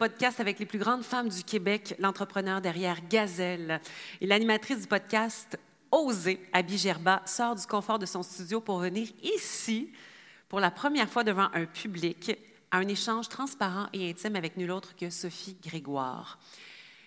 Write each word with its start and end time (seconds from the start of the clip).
podcasts 0.00 0.40
avec 0.40 0.58
les 0.58 0.64
plus 0.64 0.78
grandes 0.78 1.02
femmes 1.02 1.28
du 1.28 1.44
Québec, 1.44 1.94
l'entrepreneur 1.98 2.62
derrière 2.62 3.06
Gazelle 3.06 3.82
et 4.22 4.26
l'animatrice 4.26 4.80
du 4.80 4.86
podcast 4.86 5.58
Oser, 5.92 6.40
Abby 6.54 6.78
Gerba, 6.78 7.20
sort 7.26 7.54
du 7.54 7.66
confort 7.66 7.98
de 7.98 8.06
son 8.06 8.22
studio 8.22 8.62
pour 8.62 8.78
venir 8.78 9.08
ici 9.22 9.92
pour 10.48 10.58
la 10.58 10.70
première 10.70 11.10
fois 11.10 11.22
devant 11.22 11.50
un 11.52 11.66
public 11.66 12.34
à 12.70 12.78
un 12.78 12.88
échange 12.88 13.28
transparent 13.28 13.88
et 13.92 14.08
intime 14.08 14.36
avec 14.36 14.56
nul 14.56 14.70
autre 14.70 14.96
que 14.96 15.10
Sophie 15.10 15.58
Grégoire. 15.62 16.38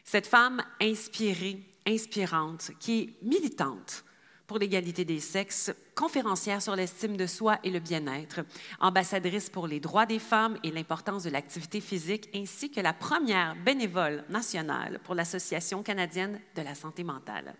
Cette 0.04 0.28
femme 0.28 0.62
inspirée, 0.80 1.64
inspirante, 1.88 2.74
qui 2.80 3.00
est 3.00 3.26
militante 3.26 4.04
pour 4.54 4.60
l'égalité 4.60 5.04
des 5.04 5.20
sexes, 5.20 5.74
conférencière 5.96 6.62
sur 6.62 6.76
l'estime 6.76 7.18
de 7.18 7.26
soi 7.26 7.58
et 7.64 7.72
le 7.72 7.80
bien-être, 7.80 8.42
ambassadrice 8.80 9.50
pour 9.50 9.66
les 9.66 9.80
droits 9.80 10.06
des 10.06 10.20
femmes 10.20 10.60
et 10.62 10.70
l'importance 10.70 11.24
de 11.24 11.32
l'activité 11.32 11.82
physique, 11.82 12.30
ainsi 12.36 12.70
que 12.70 12.80
la 12.80 12.94
première 12.94 13.56
bénévole 13.56 14.24
nationale 14.30 15.00
pour 15.04 15.16
l'Association 15.16 15.82
canadienne 15.82 16.40
de 16.56 16.62
la 16.62 16.76
santé 16.76 17.04
mentale. 17.04 17.56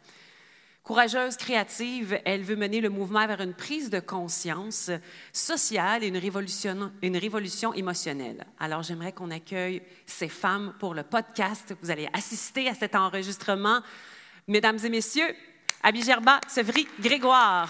Courageuse, 0.84 1.36
créative, 1.36 2.22
elle 2.26 2.44
veut 2.44 2.56
mener 2.56 2.80
le 2.80 2.92
mouvement 2.92 3.26
vers 3.26 3.42
une 3.42 3.56
prise 3.56 3.90
de 3.90 4.00
conscience 4.00 4.92
sociale 5.32 6.04
et 6.04 6.10
une 6.10 6.18
révolution, 6.18 6.92
une 7.02 7.18
révolution 7.18 7.74
émotionnelle. 7.74 8.46
Alors, 8.60 8.84
j'aimerais 8.84 9.14
qu'on 9.14 9.32
accueille 9.32 9.82
ces 10.06 10.30
femmes 10.30 10.76
pour 10.80 10.94
le 10.94 11.02
podcast. 11.02 11.74
Vous 11.82 11.90
allez 11.90 12.08
assister 12.14 12.70
à 12.70 12.76
cet 12.76 12.94
enregistrement. 12.94 13.80
Mesdames 14.48 14.78
et 14.84 14.90
messieurs, 14.90 15.34
Abby 15.86 16.02
Gerba, 16.02 16.40
Sevry 16.48 16.88
Grégoire. 16.98 17.68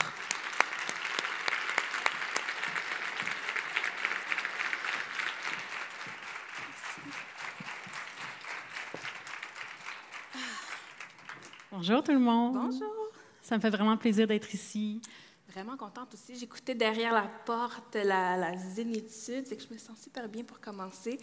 Bonjour 11.72 12.04
tout 12.04 12.12
le 12.12 12.20
monde. 12.20 12.54
Bonjour. 12.54 12.94
Ça 13.42 13.58
me 13.58 13.62
fait 13.62 13.72
vraiment 13.72 13.98
plaisir 13.98 14.28
d'être 14.28 14.54
ici. 14.54 15.02
Vraiment 15.50 15.76
contente 15.76 16.14
aussi. 16.14 16.36
J'écoutais 16.36 16.76
derrière 16.76 17.14
la 17.14 17.28
porte 17.46 17.96
la, 17.96 18.38
la 18.38 18.56
zénitude, 18.56 19.48
c'est 19.48 19.58
que 19.58 19.64
je 19.64 19.74
me 19.74 19.80
sens 19.80 20.00
super 20.00 20.30
bien 20.30 20.44
pour 20.44 20.62
commencer. 20.62 21.18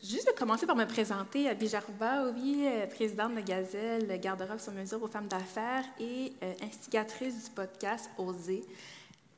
Juste 0.00 0.28
de 0.28 0.32
commencer 0.32 0.64
par 0.64 0.76
me 0.76 0.84
présenter, 0.84 1.48
Abby 1.48 1.66
Jarba, 1.66 2.30
oui, 2.32 2.62
euh, 2.64 2.86
présidente 2.86 3.34
de 3.34 3.40
Gazelle, 3.40 4.20
garde-robe 4.20 4.60
sur 4.60 4.72
mesure 4.72 5.02
aux 5.02 5.08
femmes 5.08 5.26
d'affaires 5.26 5.84
et 5.98 6.32
euh, 6.40 6.54
instigatrice 6.62 7.46
du 7.46 7.50
podcast 7.50 8.08
Oser. 8.16 8.64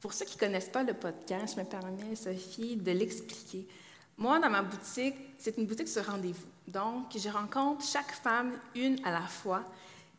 Pour 0.00 0.12
ceux 0.12 0.27
qui 0.27 0.36
ne 0.36 0.41
connaissent 0.41 0.69
pas 0.69 0.83
le 0.83 0.92
podcast, 0.92 1.55
je 1.56 1.62
me 1.62 1.66
permets, 1.66 2.14
Sophie, 2.14 2.77
de 2.77 2.92
l'expliquer. 2.92 3.66
Moi, 4.19 4.38
dans 4.38 4.50
ma 4.50 4.61
boutique, 4.61 5.14
c'est 5.38 5.56
une 5.56 5.64
boutique 5.64 5.88
sur 5.88 6.05
rendez-vous. 6.05 6.47
Donc, 6.69 7.06
je 7.16 7.28
rencontre 7.31 7.83
chaque 7.83 8.12
femme 8.12 8.53
une 8.75 9.03
à 9.06 9.12
la 9.12 9.22
fois 9.22 9.64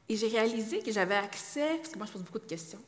et 0.09 0.15
j'ai 0.15 0.27
réalisé 0.27 0.79
que 0.79 0.91
j'avais 0.91 1.17
accès, 1.17 1.77
parce 1.77 1.89
que 1.89 1.97
moi 1.99 2.07
je 2.07 2.13
pose 2.13 2.23
beaucoup 2.23 2.39
de 2.39 2.47
questions, 2.47 2.81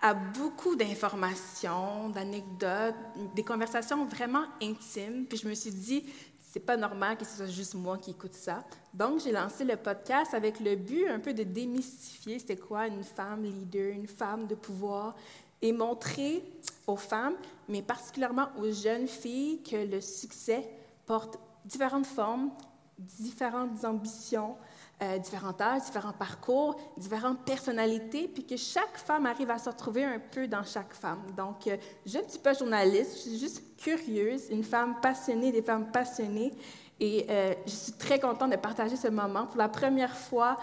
à 0.00 0.14
beaucoup 0.14 0.74
d'informations, 0.74 2.08
d'anecdotes, 2.08 2.96
des 3.36 3.44
conversations 3.44 4.04
vraiment 4.04 4.44
intimes. 4.60 5.26
Puis 5.26 5.38
je 5.38 5.48
me 5.48 5.54
suis 5.54 5.70
dit, 5.70 6.04
c'est 6.52 6.60
pas 6.60 6.76
normal 6.76 7.16
que 7.16 7.24
ce 7.24 7.36
soit 7.38 7.46
juste 7.46 7.72
moi 7.72 7.96
qui 7.96 8.10
écoute 8.10 8.34
ça. 8.34 8.62
Donc 8.92 9.20
j'ai 9.20 9.32
lancé 9.32 9.64
le 9.64 9.76
podcast 9.76 10.34
avec 10.34 10.60
le 10.60 10.76
but 10.76 11.08
un 11.08 11.18
peu 11.18 11.32
de 11.32 11.44
démystifier 11.44 12.38
c'était 12.38 12.58
quoi 12.58 12.88
une 12.88 13.04
femme 13.04 13.42
leader, 13.42 13.90
une 13.90 14.06
femme 14.06 14.46
de 14.46 14.54
pouvoir, 14.54 15.14
et 15.62 15.72
montrer 15.72 16.42
aux 16.86 16.96
femmes, 16.96 17.36
mais 17.68 17.80
particulièrement 17.80 18.48
aux 18.58 18.70
jeunes 18.70 19.08
filles, 19.08 19.62
que 19.62 19.76
le 19.76 20.02
succès 20.02 20.68
porte 21.06 21.38
différentes 21.64 22.06
formes, 22.06 22.50
différentes 22.98 23.84
ambitions, 23.84 24.56
euh, 25.02 25.18
différents 25.18 25.54
âges, 25.60 25.82
différents 25.82 26.12
parcours, 26.12 26.76
différentes 26.96 27.44
personnalités, 27.44 28.28
puis 28.28 28.44
que 28.44 28.56
chaque 28.56 28.96
femme 28.96 29.26
arrive 29.26 29.50
à 29.50 29.58
se 29.58 29.68
retrouver 29.68 30.04
un 30.04 30.18
peu 30.18 30.46
dans 30.46 30.62
chaque 30.62 30.94
femme. 30.94 31.22
Donc, 31.36 31.66
euh, 31.66 31.76
je 32.06 32.18
ne 32.18 32.28
suis 32.28 32.38
pas 32.38 32.54
journaliste, 32.54 33.12
je 33.14 33.30
suis 33.30 33.38
juste 33.38 33.62
curieuse, 33.76 34.50
une 34.50 34.64
femme 34.64 35.00
passionnée, 35.00 35.50
des 35.50 35.62
femmes 35.62 35.90
passionnées, 35.90 36.52
et 37.00 37.26
euh, 37.28 37.54
je 37.66 37.72
suis 37.72 37.92
très 37.92 38.20
contente 38.20 38.50
de 38.50 38.56
partager 38.56 38.96
ce 38.96 39.08
moment 39.08 39.46
pour 39.46 39.58
la 39.58 39.68
première 39.68 40.16
fois 40.16 40.56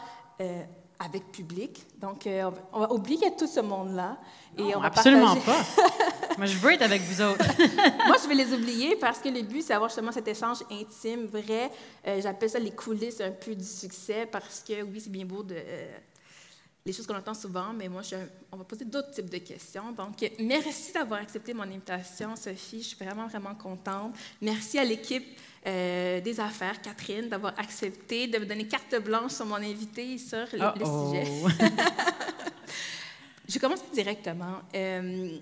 avec 0.99 1.31
public. 1.31 1.85
Donc, 1.97 2.27
euh, 2.27 2.51
on 2.73 2.81
va 2.81 2.91
oublier 2.91 3.33
tout 3.35 3.47
ce 3.47 3.61
monde-là. 3.61 4.17
Et 4.57 4.75
on 4.75 4.81
va 4.81 4.87
absolument 4.87 5.35
pas. 5.37 5.57
Moi, 6.39 6.45
je 6.45 6.57
veux 6.57 6.71
être 6.71 6.83
avec 6.83 7.01
vous 7.01 7.21
autres. 7.21 7.45
Moi, 8.07 8.15
je 8.23 8.27
vais 8.29 8.35
les 8.35 8.53
oublier 8.53 8.95
parce 8.95 9.19
que 9.19 9.27
le 9.27 9.41
but, 9.41 9.61
c'est 9.61 9.73
d'avoir 9.73 9.89
justement 9.89 10.13
cet 10.13 10.25
échange 10.25 10.59
intime, 10.71 11.25
vrai. 11.25 11.69
Euh, 12.07 12.21
j'appelle 12.21 12.49
ça 12.49 12.59
les 12.59 12.71
coulisses 12.71 13.19
un 13.19 13.31
peu 13.31 13.53
du 13.53 13.65
succès 13.65 14.25
parce 14.25 14.63
que, 14.65 14.81
oui, 14.83 15.01
c'est 15.01 15.11
bien 15.11 15.25
beau 15.25 15.43
de... 15.43 15.55
Euh, 15.55 15.97
les 16.85 16.93
choses 16.93 17.05
qu'on 17.05 17.17
entend 17.17 17.33
souvent, 17.33 17.73
mais 17.73 17.89
moi, 17.89 18.01
je, 18.01 18.15
on 18.53 18.57
va 18.57 18.63
poser 18.63 18.85
d'autres 18.85 19.11
types 19.11 19.29
de 19.29 19.39
questions. 19.39 19.91
Donc, 19.91 20.13
merci 20.39 20.93
d'avoir 20.93 21.19
accepté 21.19 21.53
mon 21.53 21.63
invitation, 21.63 22.37
Sophie. 22.37 22.81
Je 22.81 22.87
suis 22.87 22.97
vraiment, 22.97 23.27
vraiment 23.27 23.53
contente. 23.53 24.15
Merci 24.41 24.79
à 24.79 24.85
l'équipe 24.85 25.37
euh, 25.67 26.21
des 26.21 26.39
affaires, 26.39 26.81
Catherine, 26.81 27.27
d'avoir 27.27 27.53
accepté 27.59 28.27
de 28.27 28.37
me 28.39 28.45
donner 28.45 28.65
carte 28.65 28.95
blanche 29.03 29.33
sur 29.33 29.45
mon 29.45 29.55
invité 29.57 30.17
sur 30.17 30.47
le, 30.53 30.79
le 30.79 30.85
sujet. 30.85 31.67
je 33.49 33.59
commence 33.59 33.83
directement. 33.91 34.61
Euh, 34.73 35.37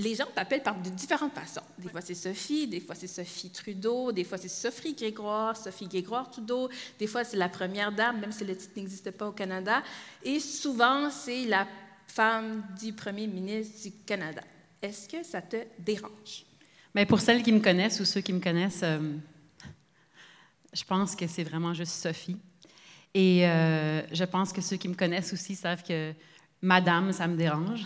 les 0.00 0.14
gens 0.14 0.26
t'appellent 0.34 0.62
par 0.62 0.80
de 0.80 0.88
différentes 0.90 1.34
façons. 1.34 1.62
Des 1.78 1.88
fois, 1.88 2.00
c'est 2.00 2.14
Sophie, 2.14 2.66
des 2.66 2.80
fois, 2.80 2.94
c'est 2.94 3.06
Sophie 3.06 3.50
Trudeau, 3.50 4.12
des 4.12 4.24
fois, 4.24 4.38
c'est 4.38 4.48
Sophie 4.48 4.94
Grégoire, 4.94 5.56
Sophie 5.56 5.86
Grégoire-Trudeau, 5.86 6.68
des 6.98 7.06
fois, 7.06 7.24
c'est 7.24 7.36
la 7.36 7.48
première 7.48 7.92
dame, 7.92 8.20
même 8.20 8.32
si 8.32 8.44
le 8.44 8.56
titre 8.56 8.72
n'existe 8.76 9.10
pas 9.10 9.28
au 9.28 9.32
Canada. 9.32 9.82
Et 10.22 10.40
souvent, 10.40 11.10
c'est 11.10 11.44
la 11.44 11.66
femme 12.06 12.64
du 12.80 12.92
premier 12.92 13.26
ministre 13.26 13.82
du 13.82 13.92
Canada. 14.04 14.42
Est-ce 14.82 15.08
que 15.08 15.22
ça 15.22 15.42
te 15.42 15.56
dérange? 15.78 16.44
Mais 16.94 17.06
pour 17.06 17.20
celles 17.20 17.42
qui 17.42 17.52
me 17.52 17.60
connaissent 17.60 18.00
ou 18.00 18.04
ceux 18.04 18.20
qui 18.20 18.32
me 18.32 18.40
connaissent, 18.40 18.82
euh, 18.82 18.98
je 20.72 20.84
pense 20.84 21.14
que 21.14 21.26
c'est 21.26 21.44
vraiment 21.44 21.74
juste 21.74 21.92
Sophie. 21.92 22.38
Et 23.12 23.46
euh, 23.46 24.02
je 24.12 24.24
pense 24.24 24.52
que 24.52 24.60
ceux 24.60 24.76
qui 24.76 24.88
me 24.88 24.94
connaissent 24.94 25.32
aussi 25.32 25.54
savent 25.54 25.82
que 25.82 26.12
Madame, 26.62 27.12
ça 27.12 27.26
me 27.26 27.36
dérange. 27.36 27.84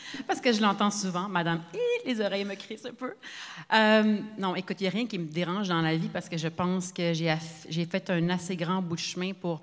Parce 0.26 0.40
que 0.40 0.52
je 0.52 0.60
l'entends 0.60 0.90
souvent, 0.90 1.28
Madame, 1.28 1.62
les 2.04 2.20
oreilles 2.20 2.44
me 2.44 2.54
crissent 2.54 2.86
un 2.86 2.94
peu. 2.94 3.14
Euh, 3.72 4.18
non, 4.38 4.54
écoute, 4.54 4.80
il 4.80 4.84
n'y 4.84 4.88
a 4.88 4.92
rien 4.92 5.06
qui 5.06 5.18
me 5.18 5.26
dérange 5.26 5.68
dans 5.68 5.80
la 5.80 5.96
vie 5.96 6.08
parce 6.08 6.28
que 6.28 6.36
je 6.36 6.48
pense 6.48 6.92
que 6.92 7.12
j'ai 7.12 7.84
fait 7.84 8.10
un 8.10 8.28
assez 8.30 8.56
grand 8.56 8.82
bout 8.82 8.96
de 8.96 9.00
chemin 9.00 9.32
pour 9.32 9.60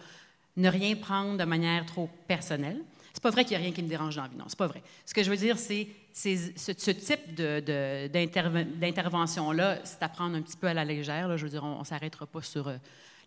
ne 0.57 0.69
rien 0.69 0.95
prendre 0.95 1.37
de 1.37 1.45
manière 1.45 1.85
trop 1.85 2.09
personnelle. 2.27 2.81
C'est 3.13 3.23
pas 3.23 3.29
vrai 3.29 3.45
qu'il 3.45 3.57
n'y 3.57 3.63
a 3.63 3.65
rien 3.65 3.71
qui 3.71 3.83
me 3.83 3.87
dérange 3.87 4.15
dans 4.15 4.23
la 4.23 4.27
vie, 4.27 4.37
non, 4.37 4.45
c'est 4.47 4.57
pas 4.57 4.67
vrai. 4.67 4.81
Ce 5.05 5.13
que 5.13 5.23
je 5.23 5.29
veux 5.29 5.37
dire, 5.37 5.57
c'est 5.57 5.87
ce, 6.13 6.91
type 6.91 7.35
d'intervention-là, 7.35 9.79
c'est 9.83 10.01
à 10.01 10.09
prendre 10.09 10.35
un 10.35 10.41
petit 10.41 10.57
peu 10.57 10.67
à 10.67 10.73
la 10.73 10.83
légère. 10.83 11.37
Je 11.37 11.43
veux 11.43 11.51
dire, 11.51 11.63
on 11.63 11.79
ne 11.79 11.85
s'arrêtera 11.85 12.25
pas 12.25 12.41
sur 12.41 12.67
euh, 12.67 12.77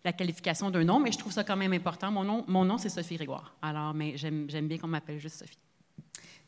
la 0.03 0.13
qualification 0.13 0.69
d'un 0.69 0.83
nom, 0.83 0.99
mais 0.99 1.11
je 1.11 1.17
trouve 1.17 1.31
ça 1.31 1.43
quand 1.43 1.55
même 1.55 1.73
important. 1.73 2.11
Mon 2.11 2.23
nom, 2.23 2.45
mon 2.47 2.65
nom 2.65 2.77
c'est 2.77 2.89
Sophie 2.89 3.15
Grégoire. 3.15 3.55
Alors, 3.61 3.93
mais 3.93 4.17
j'aime 4.17 4.67
bien 4.67 4.77
qu'on 4.77 4.87
m'appelle 4.87 5.19
juste 5.19 5.39
Sophie. 5.39 5.57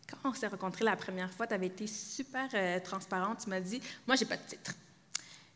Quand 0.10 0.30
on 0.30 0.34
s'est 0.34 0.48
rencontrés 0.48 0.86
la 0.86 0.96
première 0.96 1.32
fois, 1.32 1.48
tu 1.48 1.54
avais 1.54 1.68
été 1.68 1.88
super 1.88 2.50
euh, 2.54 2.80
transparente. 2.80 3.40
Tu 3.44 3.50
m'as 3.50 3.60
dit, 3.60 3.82
moi, 4.08 4.16
j'ai 4.16 4.26
pas 4.26 4.38
de 4.38 4.44
titre. 4.48 4.74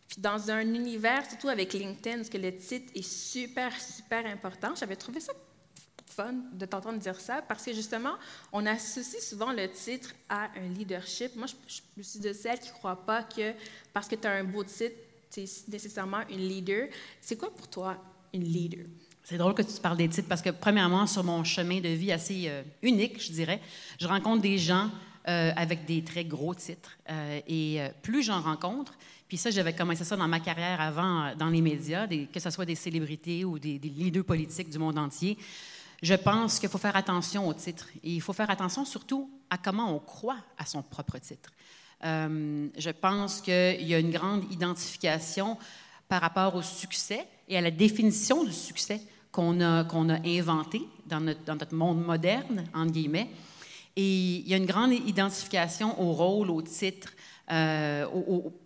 Puis 0.07 0.21
dans 0.21 0.51
un 0.51 0.61
univers, 0.61 1.27
surtout 1.27 1.49
avec 1.49 1.73
LinkedIn, 1.73 2.21
où 2.21 2.37
le 2.37 2.57
titre 2.57 2.91
est 2.95 3.07
super, 3.07 3.73
super 3.79 4.25
important, 4.25 4.73
j'avais 4.75 4.95
trouvé 4.95 5.19
ça 5.19 5.33
fun 6.13 6.33
de 6.53 6.65
t'entendre 6.65 6.99
dire 6.99 7.19
ça 7.19 7.41
parce 7.41 7.65
que 7.65 7.73
justement, 7.73 8.13
on 8.51 8.65
associe 8.65 9.21
souvent 9.21 9.51
le 9.51 9.69
titre 9.69 10.13
à 10.29 10.49
un 10.55 10.69
leadership. 10.69 11.35
Moi, 11.35 11.47
je, 11.47 11.81
je 11.97 12.01
suis 12.03 12.19
de 12.19 12.31
celles 12.33 12.59
qui 12.59 12.69
ne 12.69 12.73
croient 12.73 13.05
pas 13.05 13.23
que 13.23 13.53
parce 13.91 14.07
que 14.07 14.15
tu 14.15 14.27
as 14.27 14.31
un 14.31 14.43
beau 14.43 14.63
titre, 14.63 14.95
tu 15.31 15.41
es 15.41 15.45
nécessairement 15.67 16.21
une 16.29 16.47
leader. 16.47 16.87
C'est 17.19 17.37
quoi 17.37 17.53
pour 17.53 17.67
toi 17.67 17.97
une 18.33 18.43
leader? 18.43 18.85
C'est 19.23 19.37
drôle 19.37 19.53
que 19.53 19.61
tu 19.61 19.79
parles 19.79 19.95
des 19.95 20.09
titres 20.09 20.27
parce 20.27 20.41
que, 20.41 20.49
premièrement, 20.49 21.07
sur 21.07 21.23
mon 21.23 21.45
chemin 21.45 21.79
de 21.79 21.87
vie 21.87 22.11
assez 22.11 22.43
euh, 22.47 22.61
unique, 22.81 23.23
je 23.23 23.31
dirais, 23.31 23.61
je 23.99 24.05
rencontre 24.05 24.41
des 24.41 24.57
gens 24.57 24.89
euh, 25.29 25.53
avec 25.55 25.85
des 25.85 26.03
très 26.03 26.25
gros 26.25 26.53
titres. 26.53 26.97
Euh, 27.09 27.39
et 27.47 27.79
plus 28.01 28.23
j'en 28.23 28.41
rencontre, 28.41 28.93
puis 29.29 29.37
ça, 29.37 29.49
j'avais 29.49 29.73
commencé 29.73 30.03
ça 30.03 30.17
dans 30.17 30.27
ma 30.27 30.41
carrière 30.41 30.81
avant 30.81 31.33
dans 31.37 31.47
les 31.47 31.61
médias, 31.61 32.05
que 32.05 32.39
ce 32.39 32.49
soit 32.49 32.65
des 32.65 32.75
célébrités 32.75 33.45
ou 33.45 33.57
des, 33.57 33.79
des 33.79 33.87
leaders 33.87 34.25
politiques 34.25 34.69
du 34.69 34.77
monde 34.77 34.99
entier, 34.99 35.37
je 36.01 36.15
pense 36.15 36.59
qu'il 36.59 36.67
faut 36.67 36.77
faire 36.77 36.97
attention 36.97 37.47
au 37.47 37.53
titre. 37.53 37.87
Et 38.03 38.15
il 38.15 38.21
faut 38.21 38.33
faire 38.33 38.49
attention 38.49 38.83
surtout 38.83 39.31
à 39.49 39.57
comment 39.57 39.95
on 39.95 39.99
croit 39.99 40.39
à 40.57 40.65
son 40.65 40.83
propre 40.83 41.17
titre. 41.19 41.53
je 42.01 42.89
pense 42.91 43.39
qu'il 43.39 43.87
y 43.87 43.95
a 43.95 43.99
une 43.99 44.11
grande 44.11 44.51
identification 44.51 45.57
par 46.09 46.19
rapport 46.19 46.55
au 46.55 46.61
succès 46.61 47.25
et 47.47 47.57
à 47.57 47.61
la 47.61 47.71
définition 47.71 48.43
du 48.43 48.51
succès 48.51 48.99
qu'on 49.33 49.59
a, 49.59 49.83
inventé 50.25 50.87
dans 51.07 51.19
notre, 51.19 51.73
monde 51.73 52.05
moderne, 52.05 52.63
entre 52.73 52.91
guillemets. 52.91 53.29
Et 53.95 54.37
il 54.37 54.47
y 54.47 54.53
a 54.53 54.57
une 54.57 54.65
grande 54.65 54.93
identification 54.93 55.99
au 56.01 56.13
rôle, 56.13 56.49
au 56.49 56.61
titre, 56.61 57.11
euh, 57.51 58.05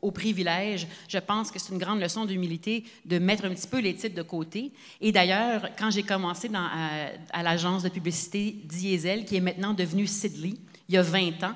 au, 0.02 0.12
privilège. 0.12 0.88
Je 1.08 1.18
pense 1.18 1.52
que 1.52 1.58
c'est 1.58 1.74
une 1.74 1.80
grande 1.80 2.00
leçon 2.00 2.26
d'humilité 2.26 2.84
de 3.06 3.18
mettre 3.18 3.46
un 3.46 3.50
petit 3.50 3.68
peu 3.68 3.80
les 3.80 3.96
titres 3.96 4.16
de 4.16 4.22
côté. 4.22 4.72
Et 5.02 5.12
d'ailleurs, 5.12 5.70
quand 5.80 5.90
j'ai 5.90 6.04
commencé 6.04 6.50
à, 6.54 7.44
l'agence 7.44 7.84
de 7.84 7.90
publicité 7.90 8.56
Diesel, 8.66 9.26
qui 9.26 9.38
est 9.38 9.42
maintenant 9.42 9.74
devenue 9.74 10.06
Sidley, 10.06 10.54
il 10.90 10.96
y 10.96 10.98
a 10.98 11.02
20 11.02 11.44
ans, 11.44 11.56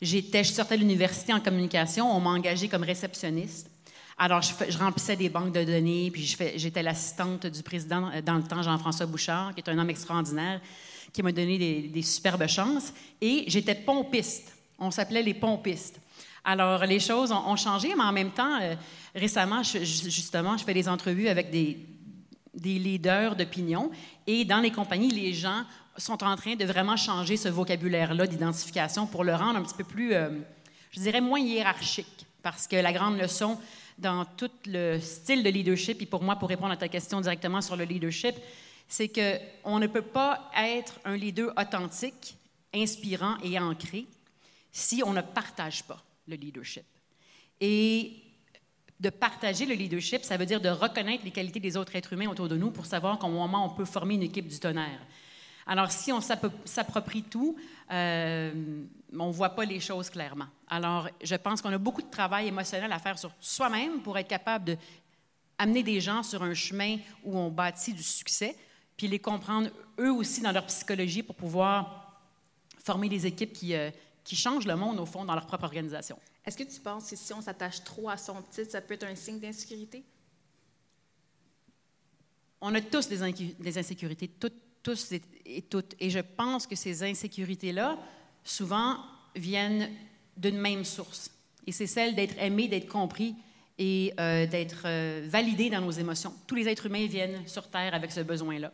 j'étais, 0.00 0.44
je 0.44 0.52
sortais 0.52 0.76
l'université 0.76 1.32
en 1.32 1.40
communication, 1.40 2.10
on 2.10 2.20
m'a 2.20 2.30
engagée 2.30 2.68
comme 2.68 2.82
réceptionniste. 2.82 3.70
Alors, 4.18 4.40
je, 4.40 4.78
remplissais 4.78 5.14
des 5.14 5.28
banques 5.28 5.52
de 5.52 5.62
données, 5.62 6.10
puis 6.10 6.24
j'étais 6.56 6.82
l'assistante 6.82 7.46
du 7.46 7.62
président 7.62 8.10
euh, 8.14 8.22
dans 8.22 8.36
le 8.36 8.42
temps, 8.42 8.62
Jean-François 8.62 9.04
Bouchard, 9.04 9.54
qui 9.54 9.60
est 9.60 9.68
un 9.68 9.78
homme 9.78 9.90
extraordinaire, 9.90 10.60
qui 11.12 11.22
m'a 11.22 11.32
donné 11.32 11.88
des, 11.88 12.02
superbes 12.02 12.46
chances. 12.46 12.94
Et 13.20 13.44
j'étais 13.48 13.74
pompiste. 13.74 14.56
On 14.78 14.90
s'appelait 14.90 15.22
les 15.22 15.34
pompistes. 15.34 16.00
Alors, 16.44 16.86
les 16.86 17.00
choses 17.00 17.30
ont, 17.30 17.56
changé, 17.56 17.94
mais 17.94 18.04
en 18.04 18.12
même 18.12 18.30
temps, 18.30 18.58
euh, 18.60 18.74
récemment, 19.14 19.62
justement, 19.62 20.56
je 20.56 20.64
fais 20.64 20.74
des 20.74 20.88
entrevues 20.88 21.28
avec 21.28 21.50
des, 21.50 21.78
des 22.54 22.78
leaders 22.78 23.36
d'opinion. 23.36 23.90
Et 24.26 24.46
dans 24.46 24.60
les 24.60 24.70
compagnies, 24.70 25.10
les 25.10 25.34
gens 25.34 25.64
sont 25.98 26.24
en 26.24 26.36
train 26.36 26.54
de 26.54 26.64
vraiment 26.64 26.96
changer 26.96 27.36
ce 27.36 27.48
vocabulaire-là 27.48 28.26
d'identification 28.26 29.06
pour 29.06 29.24
le 29.24 29.34
rendre 29.34 29.58
un 29.58 29.62
petit 29.62 29.74
peu 29.74 29.84
plus, 29.84 30.14
euh, 30.14 30.30
je 30.90 31.00
dirais, 31.00 31.20
moins 31.20 31.40
hiérarchique. 31.40 32.26
Parce 32.42 32.66
que 32.66 32.76
la 32.76 32.92
grande 32.92 33.18
leçon 33.18 33.58
dans 33.98 34.24
tout 34.24 34.50
le 34.66 34.98
style 35.00 35.42
de 35.42 35.48
leadership, 35.48 36.02
et 36.02 36.06
pour 36.06 36.22
moi, 36.22 36.36
pour 36.36 36.48
répondre 36.48 36.72
à 36.72 36.76
ta 36.76 36.88
question 36.88 37.20
directement 37.20 37.60
sur 37.60 37.76
le 37.76 37.84
leadership, 37.84 38.34
c'est 38.88 39.08
qu'on 39.08 39.78
ne 39.78 39.86
peut 39.86 40.02
pas 40.02 40.50
être 40.56 41.00
un 41.04 41.16
leader 41.16 41.52
authentique, 41.58 42.36
inspirant 42.74 43.36
et 43.42 43.58
ancré 43.58 44.06
si 44.70 45.02
on 45.04 45.12
ne 45.12 45.22
partage 45.22 45.84
pas 45.84 46.02
le 46.28 46.36
leadership. 46.36 46.84
Et 47.60 48.22
de 49.00 49.10
partager 49.10 49.66
le 49.66 49.74
leadership, 49.74 50.22
ça 50.24 50.36
veut 50.36 50.46
dire 50.46 50.60
de 50.60 50.68
reconnaître 50.68 51.24
les 51.24 51.30
qualités 51.30 51.60
des 51.60 51.76
autres 51.76 51.96
êtres 51.96 52.12
humains 52.12 52.28
autour 52.28 52.48
de 52.48 52.56
nous 52.56 52.70
pour 52.70 52.86
savoir 52.86 53.18
qu'au 53.18 53.28
moment 53.28 53.66
on 53.66 53.70
peut 53.70 53.84
former 53.84 54.14
une 54.14 54.22
équipe 54.22 54.48
du 54.48 54.58
tonnerre. 54.58 55.00
Alors, 55.66 55.90
si 55.90 56.12
on 56.12 56.20
s'approprie 56.20 57.24
tout, 57.24 57.56
euh, 57.90 58.84
on 59.12 59.26
ne 59.26 59.32
voit 59.32 59.50
pas 59.50 59.64
les 59.64 59.80
choses 59.80 60.08
clairement. 60.08 60.46
Alors, 60.68 61.08
je 61.22 61.34
pense 61.36 61.62
qu'on 61.62 61.72
a 61.72 61.78
beaucoup 61.78 62.02
de 62.02 62.10
travail 62.10 62.48
émotionnel 62.48 62.90
à 62.92 62.98
faire 62.98 63.18
sur 63.18 63.32
soi-même 63.40 64.00
pour 64.02 64.18
être 64.18 64.28
capable 64.28 64.76
d'amener 65.58 65.82
des 65.82 66.00
gens 66.00 66.22
sur 66.22 66.42
un 66.42 66.54
chemin 66.54 66.98
où 67.24 67.38
on 67.38 67.50
bâtit 67.50 67.92
du 67.92 68.02
succès, 68.02 68.56
puis 68.96 69.06
les 69.06 69.18
comprendre 69.18 69.70
eux 69.98 70.12
aussi 70.12 70.40
dans 70.40 70.52
leur 70.52 70.66
psychologie 70.66 71.22
pour 71.22 71.36
pouvoir 71.36 72.20
former 72.78 73.08
des 73.08 73.26
équipes 73.26 73.52
qui, 73.52 73.74
euh, 73.74 73.90
qui 74.24 74.36
changent 74.36 74.66
le 74.66 74.76
monde, 74.76 74.98
au 74.98 75.06
fond, 75.06 75.24
dans 75.24 75.34
leur 75.34 75.46
propre 75.46 75.64
organisation. 75.64 76.18
Est-ce 76.44 76.56
que 76.56 76.64
tu 76.64 76.80
penses 76.80 77.10
que 77.10 77.16
si 77.16 77.32
on 77.32 77.42
s'attache 77.42 77.82
trop 77.84 78.08
à 78.08 78.16
son 78.16 78.42
titre, 78.42 78.70
ça 78.70 78.80
peut 78.80 78.94
être 78.94 79.04
un 79.04 79.16
signe 79.16 79.40
d'insécurité? 79.40 80.04
On 82.60 82.74
a 82.74 82.80
tous 82.80 83.08
des, 83.08 83.32
des 83.58 83.78
insécurités, 83.78 84.28
toutes 84.28 84.66
tous 84.86 85.10
et, 85.44 85.62
toutes. 85.62 85.96
Et 85.98 86.10
je 86.10 86.20
pense 86.20 86.64
que 86.64 86.76
ces 86.76 87.02
insécurités-là, 87.02 87.98
souvent, 88.44 88.98
viennent 89.34 89.90
d'une 90.36 90.58
même 90.58 90.84
source. 90.84 91.30
Et 91.66 91.72
c'est 91.72 91.86
celle 91.86 92.14
d'être 92.14 92.36
aimé, 92.38 92.68
d'être 92.68 92.88
compris 92.88 93.34
et 93.78 94.12
euh, 94.18 94.46
d'être 94.46 94.82
euh, 94.84 95.26
validé 95.28 95.70
dans 95.70 95.80
nos 95.80 95.90
émotions. 95.90 96.32
Tous 96.46 96.54
les 96.54 96.68
êtres 96.68 96.86
humains 96.86 97.06
viennent 97.06 97.46
sur 97.46 97.68
Terre 97.68 97.94
avec 97.94 98.12
ce 98.12 98.20
besoin-là. 98.20 98.72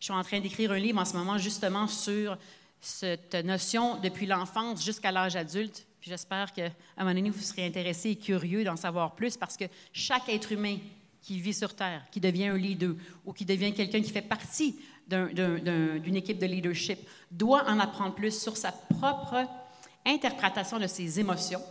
Je 0.00 0.04
suis 0.04 0.14
en 0.14 0.22
train 0.22 0.40
d'écrire 0.40 0.72
un 0.72 0.78
livre 0.78 1.00
en 1.00 1.04
ce 1.04 1.14
moment 1.14 1.38
justement 1.38 1.88
sur 1.88 2.38
cette 2.80 3.34
notion 3.34 3.96
depuis 4.00 4.26
l'enfance 4.26 4.84
jusqu'à 4.84 5.10
l'âge 5.10 5.36
adulte. 5.36 5.84
J'espère 6.00 6.52
qu'à 6.52 6.66
un 6.96 7.04
moment 7.04 7.14
donné, 7.14 7.30
vous 7.30 7.42
serez 7.42 7.66
intéressé 7.66 8.10
et 8.10 8.16
curieux 8.16 8.62
d'en 8.62 8.76
savoir 8.76 9.14
plus 9.16 9.36
parce 9.36 9.56
que 9.56 9.64
chaque 9.92 10.28
être 10.28 10.52
humain 10.52 10.78
qui 11.20 11.40
vit 11.40 11.52
sur 11.52 11.74
Terre, 11.74 12.04
qui 12.12 12.20
devient 12.20 12.46
un 12.46 12.56
leader 12.56 12.94
ou 13.26 13.32
qui 13.32 13.44
devient 13.44 13.74
quelqu'un 13.74 14.00
qui 14.00 14.10
fait 14.10 14.22
partie 14.22 14.78
d'une 15.08 16.16
équipe 16.16 16.38
de 16.38 16.46
leadership 16.46 16.98
doit 17.30 17.64
en 17.68 17.80
apprendre 17.80 18.14
plus 18.14 18.40
sur 18.40 18.56
sa 18.56 18.72
propre 18.72 19.46
interprétation 20.08 20.78
de 20.78 20.86
ses 20.86 21.20
émotions 21.20 21.62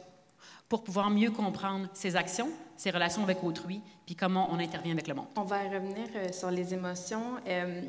pour 0.69 0.83
pouvoir 0.83 1.09
mieux 1.09 1.31
comprendre 1.31 1.87
ses 1.93 2.15
actions, 2.15 2.49
ses 2.75 2.91
relations 2.91 3.23
avec 3.23 3.43
autrui, 3.43 3.81
puis 4.05 4.15
comment 4.15 4.49
on 4.51 4.59
intervient 4.59 4.93
avec 4.93 5.07
le 5.07 5.13
monde. 5.13 5.27
On 5.35 5.43
va 5.43 5.63
revenir 5.63 6.07
euh, 6.15 6.31
sur 6.31 6.51
les 6.51 6.73
émotions. 6.73 7.37
Euh, 7.47 7.81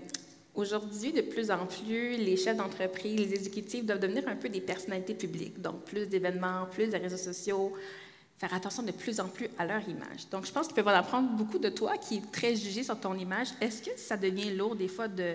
aujourd'hui, 0.55 1.13
de 1.13 1.23
plus 1.23 1.51
en 1.51 1.67
plus, 1.67 2.17
les 2.17 2.37
chefs 2.37 2.57
d'entreprise, 2.57 3.19
les 3.19 3.35
exécutifs 3.35 3.85
doivent 3.85 4.01
devenir 4.01 4.29
un 4.29 4.37
peu 4.37 4.49
des 4.49 4.61
personnalités 4.61 5.15
publiques, 5.15 5.61
donc 5.61 5.85
plus 5.85 6.07
d'événements, 6.07 6.67
plus 6.71 6.89
de 6.89 6.97
réseaux 6.97 7.17
sociaux, 7.17 7.73
faire 8.39 8.55
attention 8.55 8.85
de 8.85 8.93
plus 8.93 9.19
en 9.19 9.27
plus 9.27 9.49
à 9.59 9.67
leur 9.67 9.87
image. 9.89 10.29
Donc, 10.31 10.47
je 10.47 10.53
pense 10.53 10.69
qu'ils 10.69 10.77
peuvent 10.77 10.87
en 10.87 10.91
apprendre 10.91 11.31
beaucoup 11.31 11.59
de 11.59 11.69
toi, 11.69 11.99
qui 11.99 12.19
est 12.19 12.33
très 12.33 12.55
jugé 12.55 12.85
sur 12.85 12.99
ton 12.99 13.15
image. 13.15 13.49
Est-ce 13.61 13.83
que 13.83 13.99
ça 13.99 14.17
devient 14.17 14.55
lourd 14.55 14.77
des 14.77 14.89
fois 14.89 15.09
de 15.09 15.35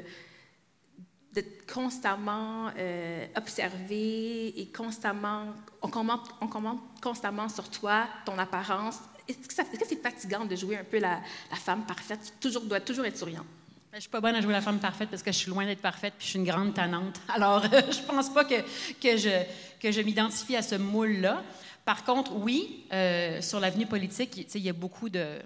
d'être 1.33 1.71
constamment 1.71 2.69
euh, 2.77 3.25
observé 3.35 4.59
et 4.59 4.67
constamment, 4.67 5.47
on 5.81 5.87
commente, 5.87 6.29
on 6.41 6.47
commente 6.47 6.79
constamment 7.01 7.49
sur 7.49 7.69
toi, 7.69 8.07
ton 8.25 8.37
apparence. 8.37 8.99
Est-ce 9.27 9.47
que, 9.47 9.85
c'est 9.87 10.01
fatigant 10.01 10.45
de 10.45 10.55
jouer 10.55 10.77
un 10.77 10.83
peu 10.83 10.99
la, 10.99 11.21
femme 11.51 11.85
parfaite, 11.85 12.19
qui 12.21 12.31
toujours, 12.39 12.63
doit 12.63 12.81
toujours 12.81 13.05
être 13.05 13.17
souriante? 13.17 13.45
Ben, 13.91 13.97
je 13.97 14.01
suis 14.01 14.09
pas 14.09 14.21
bonne 14.21 14.35
à 14.35 14.41
jouer 14.41 14.53
la 14.53 14.61
femme 14.61 14.79
parfaite 14.79 15.09
parce 15.09 15.23
que 15.23 15.31
je 15.31 15.37
suis 15.37 15.49
loin 15.49 15.65
d'être 15.65 15.81
parfaite 15.81 16.13
puis 16.17 16.25
je 16.25 16.31
suis 16.31 16.39
une 16.39 16.45
grande 16.45 16.73
tannante. 16.73 17.19
Alors, 17.29 17.63
je 17.63 18.05
pense 18.05 18.29
pas 18.29 18.43
que, 18.43 18.61
que 19.01 19.17
je, 19.17 19.43
que 19.79 19.91
je 19.91 20.01
m'identifie 20.01 20.55
à 20.55 20.61
ce 20.61 20.75
moule-là. 20.75 21.43
Par 21.85 22.03
contre, 22.03 22.35
oui, 22.35 22.85
euh, 22.93 23.41
sur 23.41 23.59
l'avenue 23.59 23.85
politique, 23.85 24.47
il 24.55 24.61
y 24.61 24.69
a 24.69 24.73
beaucoup 24.73 25.09
de... 25.09 25.39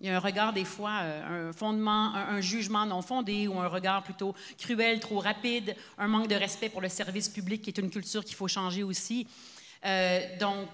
Il 0.00 0.06
y 0.06 0.10
a 0.10 0.16
un 0.16 0.20
regard 0.20 0.52
des 0.52 0.64
fois, 0.64 1.00
euh, 1.02 1.48
un 1.48 1.52
fondement, 1.52 2.14
un, 2.14 2.40
jugement 2.40 2.84
non 2.84 3.02
fondé 3.02 3.48
ou 3.48 3.58
un 3.58 3.68
regard 3.68 4.02
plutôt 4.02 4.34
cruel, 4.58 5.00
trop 5.00 5.18
rapide, 5.20 5.74
un 5.96 6.08
manque 6.08 6.28
de 6.28 6.34
respect 6.34 6.68
pour 6.68 6.80
le 6.80 6.88
service 6.88 7.28
public 7.28 7.62
qui 7.62 7.70
est 7.70 7.78
une 7.78 7.90
culture 7.90 8.24
qu'il 8.24 8.36
faut 8.36 8.48
changer 8.48 8.82
aussi. 8.82 9.26
Euh, 9.84 10.20
donc, 10.38 10.68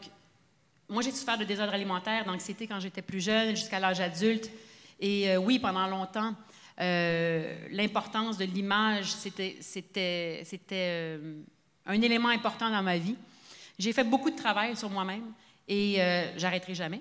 moi, 0.88 1.02
j'ai 1.02 1.12
souffert 1.12 1.38
de 1.38 1.44
désordre 1.44 1.72
alimentaire, 1.72 2.24
d'anxiété 2.24 2.66
quand 2.66 2.80
j'étais 2.80 3.02
plus 3.02 3.20
jeune, 3.20 3.54
jusqu'à 3.56 3.78
l'âge 3.78 4.00
adulte. 4.00 4.50
Et 5.00 5.36
oui, 5.36 5.58
pendant 5.58 5.86
longtemps, 5.86 6.34
l'importance 6.78 8.36
de 8.38 8.44
l'image, 8.44 9.06
c'était, 9.12 10.44
un 11.86 12.02
élément 12.02 12.28
important 12.28 12.70
dans 12.70 12.82
ma 12.82 12.98
vie. 12.98 13.16
J'ai 13.78 13.92
fait 13.92 14.04
beaucoup 14.04 14.30
de 14.30 14.36
travail 14.36 14.76
sur 14.76 14.90
moi-même 14.90 15.32
et 15.68 16.00
euh, 16.00 16.38
j'arrêterai 16.38 16.74
jamais 16.74 17.00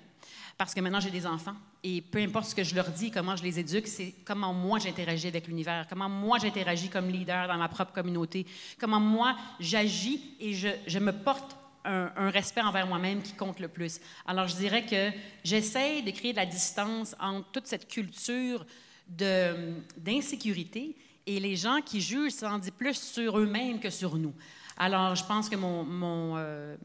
parce 0.62 0.75
que 0.75 0.80
maintenant 0.80 1.00
j'ai 1.00 1.10
des 1.10 1.25
enfants 1.25 1.56
et 1.84 2.01
peu 2.03 2.20
importe 2.20 2.46
ce 2.46 2.53
que 2.53 2.63
je 2.63 2.75
leur 2.75 2.91
dis, 2.91 3.10
comment 3.10 3.36
je 3.36 3.41
les 3.41 3.58
éduque, 3.58 3.88
c'est 3.88 4.13
comment 4.24 4.53
moi 4.53 4.77
j'interagis 4.77 5.25
avec 5.25 5.48
l'univers, 5.48 5.88
comment 5.89 6.08
moi 6.08 6.38
j'interagis 6.38 6.88
comme 6.88 7.10
leader 7.10 7.48
dans 7.48 7.58
ma 7.58 7.68
propre 7.68 7.91
communauté, 7.94 8.46
comment 8.80 9.00
moi 9.00 9.36
j'agis 9.60 10.22
et 10.39 10.53
je, 10.53 11.00
me 11.00 11.13
porte 11.13 11.58
un, 11.84 12.30
respect 12.30 12.62
envers 12.62 12.86
moi-même 12.86 13.24
qui 13.24 13.34
compte 13.34 13.60
le 13.60 13.70
plus. 13.70 14.00
Alors 14.27 14.46
je 14.46 14.56
dirais 14.56 14.86
que 14.86 15.10
j'essaie 15.44 16.03
de 16.03 16.12
créer 16.12 16.32
de 16.32 16.38
la 16.38 16.46
distance 16.46 17.15
entre 17.20 17.50
toute 17.51 17.65
cette 17.65 17.88
culture 17.88 18.63
d'insécurité 19.08 20.96
et 21.25 21.39
les 21.39 21.56
gens 21.56 21.82
qui 21.84 22.01
jugent, 22.01 22.34
ça 22.34 22.53
en 22.53 22.60
dit 22.60 22.70
plus 22.70 23.01
sur 23.01 23.39
eux-mêmes 23.39 23.80
que 23.80 23.89
sur 23.89 24.15
nous. 24.15 24.36
Alors, 24.77 25.15
je 25.15 25.25
pense 25.25 25.50
que 25.50 25.56
mon, 25.56 26.36
euh, 26.38 26.77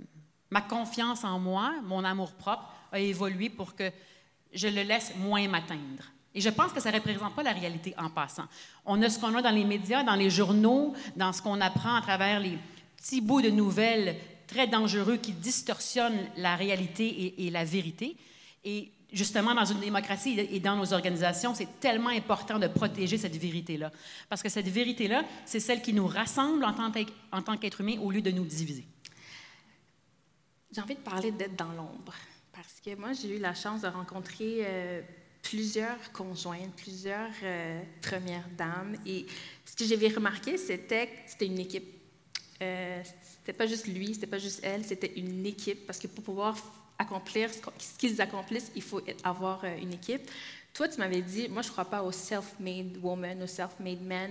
ma 0.50 0.62
confiance 0.62 1.24
en 1.24 1.38
moi, 1.38 1.74
mon 1.84 2.04
amour-propre, 2.04 2.72
a 2.92 3.00
évolué 3.00 3.48
pour 3.48 3.74
que 3.74 3.90
je 4.52 4.68
le 4.68 4.82
laisse 4.82 5.12
moins 5.16 5.46
m'atteindre. 5.48 6.04
Et 6.34 6.40
je 6.40 6.50
pense 6.50 6.72
que 6.72 6.80
ça 6.80 6.90
ne 6.90 6.96
représente 6.96 7.34
pas 7.34 7.42
la 7.42 7.52
réalité 7.52 7.94
en 7.96 8.10
passant. 8.10 8.44
On 8.84 9.00
a 9.02 9.08
ce 9.08 9.18
qu'on 9.18 9.34
a 9.34 9.42
dans 9.42 9.50
les 9.50 9.64
médias, 9.64 10.02
dans 10.02 10.14
les 10.14 10.28
journaux, 10.28 10.94
dans 11.16 11.32
ce 11.32 11.40
qu'on 11.40 11.60
apprend 11.60 11.96
à 11.96 12.02
travers 12.02 12.40
les 12.40 12.58
petits 12.96 13.22
bouts 13.22 13.40
de 13.40 13.50
nouvelles 13.50 14.16
très 14.46 14.66
dangereux 14.66 15.16
qui 15.16 15.32
distorsionnent 15.32 16.28
la 16.36 16.56
réalité 16.56 17.06
et, 17.06 17.46
et 17.46 17.50
la 17.50 17.64
vérité. 17.64 18.16
Et 18.64 18.90
justement, 19.12 19.54
dans 19.54 19.64
une 19.64 19.80
démocratie 19.80 20.38
et 20.38 20.60
dans 20.60 20.76
nos 20.76 20.92
organisations, 20.92 21.54
c'est 21.54 21.80
tellement 21.80 22.10
important 22.10 22.58
de 22.58 22.66
protéger 22.66 23.16
cette 23.16 23.36
vérité-là. 23.36 23.90
Parce 24.28 24.42
que 24.42 24.48
cette 24.48 24.68
vérité-là, 24.68 25.24
c'est 25.46 25.60
celle 25.60 25.80
qui 25.80 25.92
nous 25.92 26.06
rassemble 26.06 26.64
en 26.64 27.42
tant 27.42 27.56
qu'être 27.56 27.80
humain 27.80 27.98
au 28.00 28.10
lieu 28.10 28.20
de 28.22 28.30
nous 28.30 28.44
diviser. 28.44 28.86
J'ai 30.70 30.80
envie 30.82 30.96
de 30.96 31.00
parler 31.00 31.32
d'être 31.32 31.56
dans 31.56 31.72
l'ombre. 31.72 32.12
Parce 32.56 32.80
que 32.82 32.98
moi, 32.98 33.12
j'ai 33.12 33.36
eu 33.36 33.38
la 33.38 33.54
chance 33.54 33.82
de 33.82 33.88
rencontrer 33.88 34.60
euh, 34.62 35.02
plusieurs 35.42 36.10
conjointes, 36.12 36.74
plusieurs 36.74 37.30
euh, 37.42 37.82
premières 38.00 38.48
dames. 38.56 38.96
Et 39.04 39.26
ce 39.66 39.76
que 39.76 39.84
j'avais 39.84 40.08
remarqué, 40.08 40.56
c'était 40.56 41.06
que 41.06 41.12
c'était 41.26 41.46
une 41.46 41.58
équipe. 41.58 41.84
Euh, 42.62 43.02
c'était 43.22 43.52
pas 43.52 43.66
juste 43.66 43.86
lui, 43.86 44.14
c'était 44.14 44.26
pas 44.26 44.38
juste 44.38 44.60
elle, 44.62 44.84
c'était 44.86 45.12
une 45.16 45.44
équipe. 45.44 45.86
Parce 45.86 45.98
que 45.98 46.06
pour 46.06 46.24
pouvoir 46.24 46.56
accomplir 46.98 47.50
ce 47.52 47.98
qu'ils 47.98 48.22
accomplissent, 48.22 48.72
il 48.74 48.82
faut 48.82 49.02
avoir 49.22 49.62
euh, 49.64 49.76
une 49.76 49.92
équipe. 49.92 50.30
Toi, 50.72 50.88
tu 50.88 50.98
m'avais 50.98 51.20
dit, 51.20 51.48
moi, 51.48 51.60
je 51.60 51.68
ne 51.68 51.72
crois 51.72 51.84
pas 51.84 52.02
aux 52.02 52.12
self-made 52.12 52.96
woman, 53.02 53.42
aux 53.42 53.46
self-made 53.46 54.00
men. 54.00 54.30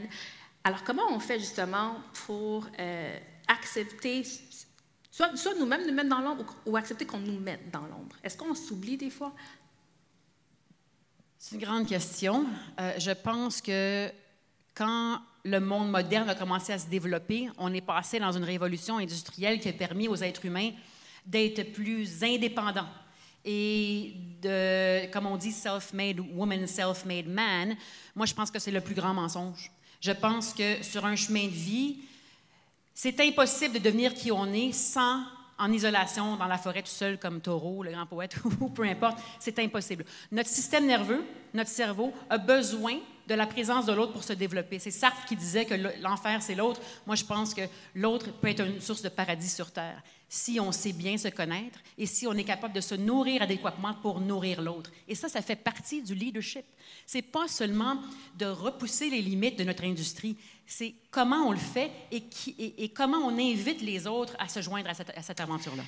Alors, 0.64 0.84
comment 0.84 1.12
on 1.12 1.20
fait 1.20 1.40
justement 1.40 1.98
pour 2.26 2.68
euh, 2.80 3.20
accepter, 3.48 4.24
soit, 5.16 5.54
nous-mêmes 5.58 5.88
nous 5.88 5.94
mettre 5.94 6.10
dans 6.10 6.20
l'ombre 6.20 6.46
ou, 6.66 6.76
accepter 6.76 7.06
qu'on 7.06 7.20
nous 7.20 7.40
mette 7.40 7.72
dans 7.72 7.86
l'ombre? 7.88 8.16
Est-ce 8.24 8.36
qu'on 8.36 8.54
s'oublie 8.54 8.98
des 8.98 9.10
fois? 9.10 9.34
C'est 11.38 11.56
une 11.56 11.62
grande 11.62 11.88
question. 11.88 12.46
Euh, 12.80 12.94
je 12.98 13.12
pense 13.12 13.62
que 13.62 14.12
quand 14.74 15.22
le 15.46 15.60
monde 15.60 15.90
moderne 15.90 16.30
a 16.30 16.36
commencé 16.36 16.74
à 16.74 16.80
se 16.80 16.88
développer, 16.88 17.50
on 17.58 17.74
est 17.74 17.82
passé 17.82 18.20
dans 18.20 18.32
une 18.32 18.44
révolution 18.44 18.98
industrielle 18.98 19.60
qui 19.60 19.70
a 19.70 19.74
permis 19.74 20.08
aux 20.08 20.16
êtres 20.16 20.44
humains 20.46 20.72
d'être 21.26 21.72
plus 21.72 22.24
indépendants 22.24 22.90
et 23.46 24.16
de, 24.42 25.06
comme 25.12 25.28
on 25.28 25.38
dit, 25.38 25.52
self-made 25.52 26.20
woman, 26.20 26.66
self-made 26.68 27.28
man. 27.28 27.76
Moi, 28.16 28.26
je 28.26 28.34
pense 28.34 28.50
que 28.50 28.60
c'est 28.60 28.72
le 28.72 28.82
plus 28.82 28.96
grand 28.96 29.14
mensonge. 29.14 29.72
Je 30.02 30.12
pense 30.12 30.54
que 30.54 30.84
sur 30.84 31.06
un 31.06 31.16
chemin 31.16 31.46
de 31.46 31.52
vie, 31.52 32.00
c'est 32.96 33.20
impossible 33.20 33.74
de 33.76 33.80
devenir 33.80 34.14
qui 34.14 34.32
on 34.32 34.52
est 34.54 34.72
sans 34.72 35.22
en 35.58 35.72
isolation 35.72 36.38
dans 36.38 36.48
la 36.48 36.58
forêt 36.58 36.82
tout 36.82 36.88
seul 36.88 37.20
comme 37.20 37.42
Taureau, 37.42 37.84
le 37.84 37.92
grand 37.92 38.06
poète, 38.06 38.38
ou 38.60 38.70
peu 38.70 38.84
importe, 38.84 39.20
c'est 39.40 39.60
impossible. 39.60 40.06
Notre 40.32 40.50
système 40.50 40.86
nerveux, 40.86 41.24
notre 41.54 41.70
cerveau, 41.70 42.14
a 42.30 42.38
besoin 42.38 42.98
de 43.28 43.36
la 43.36 43.48
présence 43.48 43.86
de 43.86 43.94
l'autre 43.94 44.14
pour 44.14 44.24
se 44.24 44.34
développer. 44.34 44.80
C'est 44.80 44.92
Sartre 44.92 45.26
qui 45.26 45.36
disait 45.36 45.66
que 45.66 45.74
l'enfer, 46.02 46.42
c'est 46.42 46.56
l'autre. 46.56 46.80
Moi, 47.06 47.16
je 47.16 47.26
pense 47.26 47.54
que 47.54 47.62
l'autre 47.96 48.32
peut 48.32 48.50
être 48.50 48.66
une 48.66 48.82
source 48.82 49.02
de 49.02 49.10
paradis 49.10 49.50
sur 49.50 49.72
Terre 49.72 50.02
si 50.28 50.60
on 50.60 50.72
sait 50.72 50.94
bien 50.94 51.18
se 51.18 51.28
connaître 51.28 51.80
et 51.98 52.06
si 52.06 52.28
on 52.28 52.34
est 52.34 52.44
capable 52.44 52.74
de 52.74 52.82
se 52.82 52.96
nourrir 52.96 53.42
adéquatement 53.42 53.94
pour 53.96 54.20
nourrir 54.20 54.62
l'autre. 54.62 54.92
Et 55.08 55.16
ça, 55.16 55.30
ça 55.30 55.42
fait 55.42 55.56
partie 55.56 56.02
du 56.02 56.16
leadership. 56.16 56.66
C'est 57.06 57.22
pas 57.22 57.48
seulement 57.48 58.02
de 58.38 58.46
repousser 58.46 59.10
les 59.10 59.22
limites 59.22 59.58
de 59.58 59.64
notre 59.64 59.84
industrie, 59.84 60.36
c'est 60.66 60.94
comment 61.12 61.48
on 61.48 61.52
le 61.52 61.58
fait 61.58 61.92
et, 62.12 62.90
comment 62.90 63.20
on 63.20 63.38
invite 63.38 63.82
les 63.82 64.08
autres 64.08 64.36
à 64.40 64.48
se 64.48 64.62
joindre 64.62 64.90
à 64.90 64.94
cette, 64.94 65.16
à 65.16 65.22
cette 65.22 65.40
aventure-là. 65.40 65.84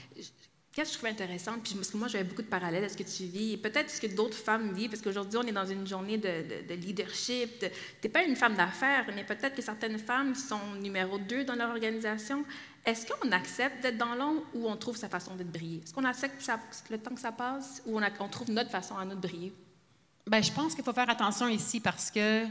Qu'est-ce 0.78 0.90
que 0.90 0.94
je 0.94 1.00
trouve 1.00 1.10
intéressant, 1.10 1.54
puis 1.58 1.74
parce 1.74 1.90
que 1.90 1.98
moi, 1.98 2.08
j'avais 2.08 2.24
beaucoup 2.24 2.44
de 2.44 2.48
parallèles 2.48 2.84
à 2.84 2.90
ce 2.90 2.96
que 2.96 3.02
tu 3.02 3.24
vis, 3.24 3.54
et 3.54 3.58
peut-être 3.58 3.90
ce 3.90 4.00
que 4.00 4.06
d'autres 4.06 4.38
femmes 4.38 4.74
vivent, 4.74 4.92
parce 4.92 5.02
qu'aujourd'hui, 5.02 5.40
on 5.44 5.48
est 5.48 5.52
dans 5.52 5.66
une 5.66 5.88
journée 5.88 6.20
de, 6.20 6.68
de, 6.70 6.74
leadership. 6.76 7.58
Tu 7.60 7.68
n'es 8.04 8.10
pas 8.12 8.22
une 8.24 8.36
femme 8.36 8.54
d'affaires, 8.54 9.08
mais 9.16 9.24
peut-être 9.24 9.56
que 9.56 9.64
certaines 9.64 9.98
femmes 9.98 10.36
sont 10.36 10.76
numéro 10.80 11.18
deux 11.18 11.44
dans 11.46 11.56
leur 11.56 11.72
organisation. 11.72 12.46
Est-ce 12.86 13.06
qu'on 13.06 13.32
accepte 13.32 13.82
d'être 13.82 13.98
dans 13.98 14.16
l'ombre 14.16 14.42
ou 14.54 14.68
on 14.68 14.76
trouve 14.78 14.96
sa 14.96 15.10
façon 15.10 15.36
de 15.36 15.44
briller? 15.44 15.82
Est-ce 15.84 15.94
qu'on 15.94 16.06
accepte 16.06 16.50
le 16.90 16.98
temps 16.98 17.14
que 17.14 17.20
ça 17.20 17.32
passe 17.32 17.82
ou 17.86 18.00
on, 18.00 18.28
trouve 18.30 18.52
notre 18.52 18.70
façon 18.70 18.98
à 18.98 19.06
nous 19.06 19.16
de 19.16 19.28
briller? 19.28 19.54
Bien, 20.26 20.42
je 20.42 20.52
pense 20.52 20.74
qu'il 20.74 20.84
faut 20.84 20.94
faire 20.94 21.10
attention 21.10 21.48
ici 21.48 21.80
parce 21.80 22.12
que 22.12 22.46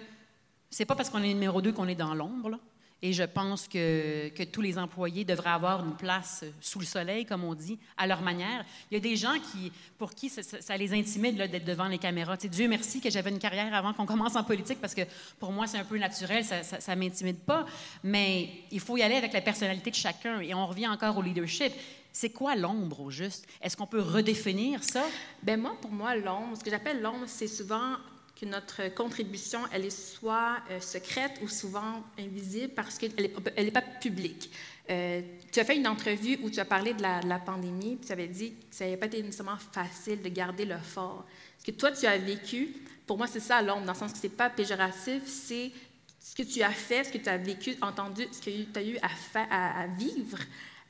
c'est 0.71 0.85
pas 0.85 0.95
parce 0.95 1.09
qu'on 1.11 1.23
est 1.23 1.33
numéro 1.33 1.62
deux 1.62 1.73
qu'on 1.73 1.88
est 1.88 1.95
dans 1.95 2.14
l'ombre. 2.14 2.59
Et 3.06 3.12
je 3.12 3.22
pense 3.22 3.68
que, 3.68 4.30
que, 4.30 4.42
tous 4.42 4.60
les 4.60 4.78
employés 4.78 5.25
devraient 5.25 5.50
avoir 5.50 5.86
une 5.86 5.94
place 5.94 6.44
sous 6.60 6.80
le 6.80 6.84
soleil, 6.84 7.25
comme 7.25 7.44
on 7.44 7.54
dit, 7.54 7.78
à 7.96 8.04
leur 8.08 8.20
manière. 8.20 8.64
Il 8.90 8.94
y 8.94 8.96
a 8.96 9.00
des 9.00 9.14
gens 9.14 9.34
qui, 9.52 9.70
pour 9.96 10.12
qui 10.12 10.28
ça, 10.28 10.76
les 10.76 10.92
intimide 10.92 11.36
d'être 11.36 11.64
devant 11.64 11.86
les 11.86 11.98
caméras. 11.98 12.36
Dieu 12.36 12.66
merci 12.66 13.00
que 13.00 13.08
j'avais 13.08 13.30
une 13.30 13.38
carrière 13.38 13.72
avant 13.72 13.92
qu'on 13.92 14.06
commence 14.06 14.34
en 14.34 14.42
politique, 14.42 14.80
parce 14.80 14.92
que 14.92 15.02
pour 15.38 15.52
moi, 15.52 15.68
c'est 15.68 15.78
un 15.78 15.84
peu 15.84 15.96
naturel, 15.98 16.44
ça 16.44 16.96
ne 16.96 17.00
m'intimide 17.00 17.38
pas. 17.38 17.64
Mais 18.02 18.50
il 18.72 18.80
faut 18.80 18.96
y 18.96 19.02
aller 19.02 19.14
avec 19.14 19.32
la 19.32 19.40
personnalité 19.40 19.92
de 19.92 19.96
chacun. 19.96 20.40
Et 20.40 20.52
on 20.52 20.66
revient 20.66 20.88
encore 20.88 21.16
au 21.16 21.22
leadership. 21.22 21.72
C'est 22.10 22.30
quoi 22.30 22.56
l'ombre 22.56 23.02
au 23.02 23.10
juste? 23.12 23.46
Est-ce 23.62 23.76
qu'on 23.76 23.86
peut 23.86 24.02
redéfinir 24.02 24.82
ça? 24.82 25.04
Ben 25.44 25.60
moi, 25.60 25.76
pour 25.80 25.92
moi, 25.92 26.16
l'ombre, 26.16 26.56
ce 26.58 26.64
que 26.64 26.70
j'appelle 26.70 27.00
l'ombre, 27.00 27.26
c'est 27.28 27.46
souvent 27.46 27.98
que 28.38 28.45
notre 28.45 28.95
contribution, 28.95 29.61
elle 29.73 29.87
est 29.87 29.90
soit 29.90 30.59
euh, 30.71 30.78
secrète 30.81 31.33
ou 31.43 31.49
souvent 31.49 32.05
invisible 32.19 32.75
parce 32.75 32.99
qu'elle 32.99 33.14
n'est 33.16 33.71
pas 33.71 33.83
publique. 33.83 34.50
Euh, 34.90 35.23
tu 35.50 35.59
as 35.59 35.64
fait 35.64 35.76
une 35.76 35.88
entrevue 35.88 36.38
où 36.43 36.50
tu 36.50 36.61
as 36.61 36.64
parlé 36.64 36.93
de 36.93 37.02
la, 37.02 37.38
pandémie, 37.38 37.97
puis 37.97 38.07
tu 38.07 38.12
avais 38.12 38.28
dit 38.28 38.52
que 38.52 38.76
ça 38.76 38.85
n'avait 38.85 38.99
pas 38.99 39.07
été 39.07 39.23
nécessairement 39.23 39.57
facile 39.57 40.23
de 40.23 40.28
garder 40.28 40.64
le 40.64 40.78
fort. 40.78 41.25
Ce 41.59 41.64
que 41.64 41.73
toi, 41.73 41.90
tu 41.90 42.07
as 42.07 42.19
vécu, 42.19 42.75
pour 43.07 43.16
moi, 43.16 43.26
c'est 43.26 43.40
ça 43.40 43.62
l'ombre, 43.62 43.87
dans 43.87 43.93
le 43.93 43.99
sens 43.99 44.12
que 44.12 44.19
ce 44.19 44.25
n'est 44.25 44.33
pas 44.33 44.50
péjoratif, 44.50 45.23
c'est 45.26 45.73
ce 46.21 46.35
que 46.35 46.43
tu 46.43 46.62
as 46.62 46.71
fait, 46.71 47.05
ce 47.05 47.12
que 47.12 47.19
tu 47.19 47.28
as 47.28 47.38
vécu, 47.38 47.76
entendu, 47.81 48.26
ce 48.31 48.40
que 48.40 48.50
tu 48.50 48.78
as 48.78 48.83
eu 48.83 48.99
à, 49.00 49.87
vivre. 49.97 50.38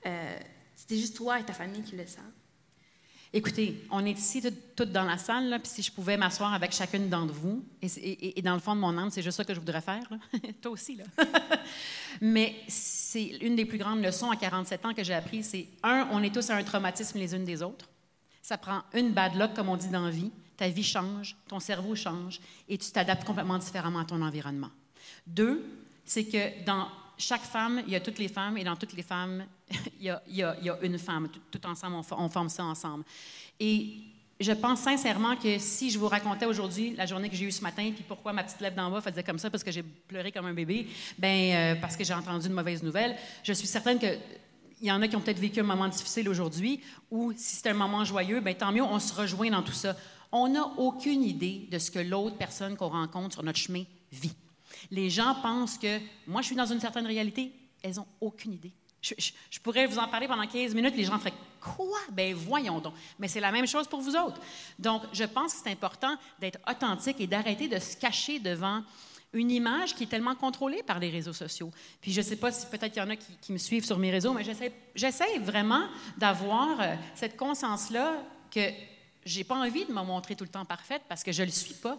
Euh, 0.05 0.39
C'était 0.75 0.97
juste 0.97 1.17
toi 1.17 1.39
et 1.39 1.45
ta 1.45 1.53
famille 1.53 1.83
qui 1.83 1.97
le 1.97 2.07
savent. 2.07 2.25
Écoutez, 3.37 3.87
on 3.91 4.07
est 4.07 4.19
ici 4.19 4.43
toutes 4.75 4.93
dans 4.93 5.05
la 5.05 5.19
salle, 5.19 5.51
là, 5.51 5.59
puis 5.59 5.69
si 5.69 5.83
je 5.83 5.93
pouvais 5.93 6.17
m'asseoir 6.17 6.55
avec 6.55 6.73
chacune 6.73 7.11
d'entre 7.11 7.35
vous, 7.35 7.63
et, 7.83 8.41
dans 8.41 8.55
le 8.55 8.61
fond 8.61 8.75
de 8.75 8.81
mon 8.81 8.97
âme, 8.97 9.11
c'est 9.11 9.21
juste 9.21 9.37
ça 9.37 9.45
que 9.45 9.53
je 9.53 9.59
voudrais 9.61 9.83
faire. 9.83 10.09
Toi 10.63 10.73
aussi, 10.73 10.97
là. 10.97 11.05
Mais 12.23 12.57
c'est 12.67 13.27
une 13.43 13.55
des 13.55 13.67
plus 13.67 13.77
grandes 13.77 14.03
leçons 14.03 14.31
à 14.31 14.37
47 14.37 14.87
ans 14.87 14.95
que 14.95 15.05
j'ai 15.05 15.13
appris, 15.13 15.45
c'est 15.45 15.69
un, 15.83 16.09
on 16.13 16.23
est 16.23 16.35
tous 16.35 16.49
à 16.49 16.57
un 16.57 16.65
traumatisme 16.65 17.19
les 17.19 17.35
unes 17.35 17.45
des 17.45 17.63
autres. 17.63 17.91
Ça 18.41 18.57
prend 18.57 18.81
une 18.95 19.13
bad 19.13 19.35
luck, 19.35 19.53
comme 19.53 19.69
on 19.69 19.77
dit 19.77 19.91
dans 19.91 20.07
la 20.07 20.11
vie. 20.11 20.31
Ta 20.57 20.71
vie 20.71 20.83
change, 20.83 21.37
ton 21.47 21.61
cerveau 21.61 21.95
change, 21.95 22.41
et 22.71 22.79
tu 22.79 22.91
t'adaptes 22.91 23.25
complètement 23.25 23.59
différemment 23.59 23.99
à 23.99 24.07
ton 24.07 24.23
environnement. 24.23 24.71
Deux, 25.27 25.63
c'est 26.07 26.25
que 26.25 26.65
dans 26.65 26.89
chaque 27.19 27.43
femme, 27.43 27.83
il 27.87 27.93
y 27.93 27.97
a 27.97 28.01
toutes 28.01 28.19
les 28.19 28.29
femmes, 28.29 28.59
et 28.59 28.65
dans 28.65 28.77
toutes 28.77 28.93
les 28.93 29.03
femmes, 29.03 29.45
il 30.01 30.07
y 30.29 30.43
a, 30.43 30.57
une 30.83 30.99
femme. 30.99 31.29
Tout, 31.51 31.67
ensemble, 31.67 31.97
on, 31.97 32.29
forme 32.29 32.49
ça 32.49 32.65
ensemble. 32.65 33.05
Et 33.59 33.95
je 34.39 34.53
pense 34.53 34.81
sincèrement 34.81 35.37
que 35.37 35.59
si 35.59 35.91
je 35.91 35.99
vous 35.99 36.09
racontais 36.09 36.45
aujourd'hui 36.45 36.95
la 36.95 37.07
journée 37.07 37.31
que 37.31 37.37
j'ai 37.37 37.47
eue 37.47 37.53
ce 37.53 37.63
matin, 37.63 37.91
puis 37.95 38.05
pourquoi 38.07 38.33
ma 38.33 38.45
petite 38.45 38.61
lèvre 38.61 38.77
d'en 38.77 38.91
bas 38.91 39.01
faisait 39.01 39.23
comme 39.23 39.39
ça, 39.39 39.51
parce 39.51 39.65
que 39.65 39.71
j'ai 39.71 39.83
pleuré 39.83 40.31
comme 40.31 40.47
un 40.47 40.53
bébé, 40.53 40.89
ben 41.19 41.55
euh, 41.55 41.81
parce 41.81 41.97
que 41.97 42.05
j'ai 42.05 42.15
entendu 42.15 42.47
une 42.47 42.53
mauvaise 42.53 42.83
nouvelle, 42.83 43.17
je 43.43 43.53
suis 43.53 43.67
certaine 43.67 43.99
que 43.99 44.19
il 44.83 44.89
y 44.89 44.93
en 44.93 45.01
a 45.01 45.09
qui 45.09 45.17
ont 45.17 45.23
peut-être 45.23 45.39
vécu 45.39 45.61
un 45.61 45.65
moment 45.65 45.89
difficile 45.89 46.29
aujourd'hui, 46.29 46.81
ou 47.11 47.33
si 47.35 47.57
c'est 47.57 47.71
un 47.71 47.75
moment 47.75 48.05
joyeux, 48.05 48.41
ben 48.41 48.55
tant 48.55 48.73
mieux, 48.73 48.83
on 48.83 49.01
se 49.01 49.15
rejoint 49.15 49.51
dans 49.51 49.63
tout 49.63 49.73
ça. 49.73 49.97
On 50.33 50.49
n'a 50.49 50.67
aucune 50.77 51.23
idée 51.23 51.67
de 51.71 51.79
ce 51.79 51.91
que 51.91 51.99
l'autre 51.99 52.37
personne 52.37 52.77
qu'on 52.77 52.89
rencontre 52.89 53.35
sur 53.35 53.43
notre 53.43 53.59
chemin 53.59 53.85
vit. 54.13 54.35
Les 54.91 55.11
gens 55.11 55.35
pensent 55.43 55.79
que 55.79 55.99
moi, 56.27 56.43
je 56.43 56.47
suis 56.47 56.57
dans 56.57 56.67
une 56.67 56.81
certaine 56.81 57.07
réalité. 57.07 57.53
Elles 57.83 57.97
n'ont 57.97 58.07
aucune 58.21 58.55
idée. 58.55 58.73
Je, 59.03 59.61
pourrais 59.61 59.87
vous 59.87 59.99
en 59.99 60.09
parler 60.09 60.27
pendant 60.27 60.47
15 60.47 60.75
minutes, 60.75 60.97
les 60.97 61.05
gens 61.05 61.19
feraient 61.19 61.33
Quoi? 61.61 61.99
Ben 62.13 62.35
voyons 62.35 62.81
donc. 62.81 62.95
Mais 63.19 63.29
c'est 63.29 63.41
la 63.41 63.53
même 63.53 63.67
chose 63.67 63.89
pour 63.89 64.01
vous 64.01 64.15
autres. 64.17 64.41
Donc, 64.79 65.03
je 65.13 65.25
pense 65.25 65.55
que 65.55 65.61
c'est 65.63 65.71
important 65.71 66.17
d'être 66.41 66.59
authentique 66.69 67.21
et 67.21 67.27
d'arrêter 67.27 67.69
de 67.69 67.79
se 67.79 67.97
cacher 67.97 68.39
devant 68.39 68.83
une 69.33 69.51
image 69.51 69.95
qui 69.95 70.05
est 70.05 70.09
tellement 70.09 70.35
contrôlée 70.35 70.83
par 70.83 70.99
les 70.99 71.11
réseaux 71.11 71.33
sociaux. 71.33 71.71
Puis 72.01 72.13
je 72.13 72.21
ne 72.21 72.25
sais 72.25 72.37
pas 72.37 72.53
si 72.53 72.67
peut-être 72.67 72.97
il 72.97 72.99
y 73.01 73.03
en 73.03 73.11
a 73.11 73.17
qui, 73.17 73.53
me 73.53 73.59
suivent 73.59 73.85
sur 73.85 73.99
mes 73.99 74.11
réseaux, 74.11 74.33
mais 74.33 74.45
j'essaie 74.95 75.39
vraiment 75.39 75.87
d'avoir 76.17 76.81
euh, 76.81 76.95
cette 77.15 77.37
conscience-là 77.37 78.23
que 78.51 78.71
j'ai 79.25 79.45
pas 79.45 79.57
envie 79.57 79.85
de 79.85 79.93
me 79.93 80.03
montrer 80.03 80.37
tout 80.37 80.45
le 80.45 80.51
temps 80.51 80.65
parfaite 80.65 81.03
parce 81.09 81.23
que 81.23 81.33
je 81.33 81.43
ne 81.43 81.47
le 81.47 81.53
suis 81.53 81.75
pas. 81.75 81.99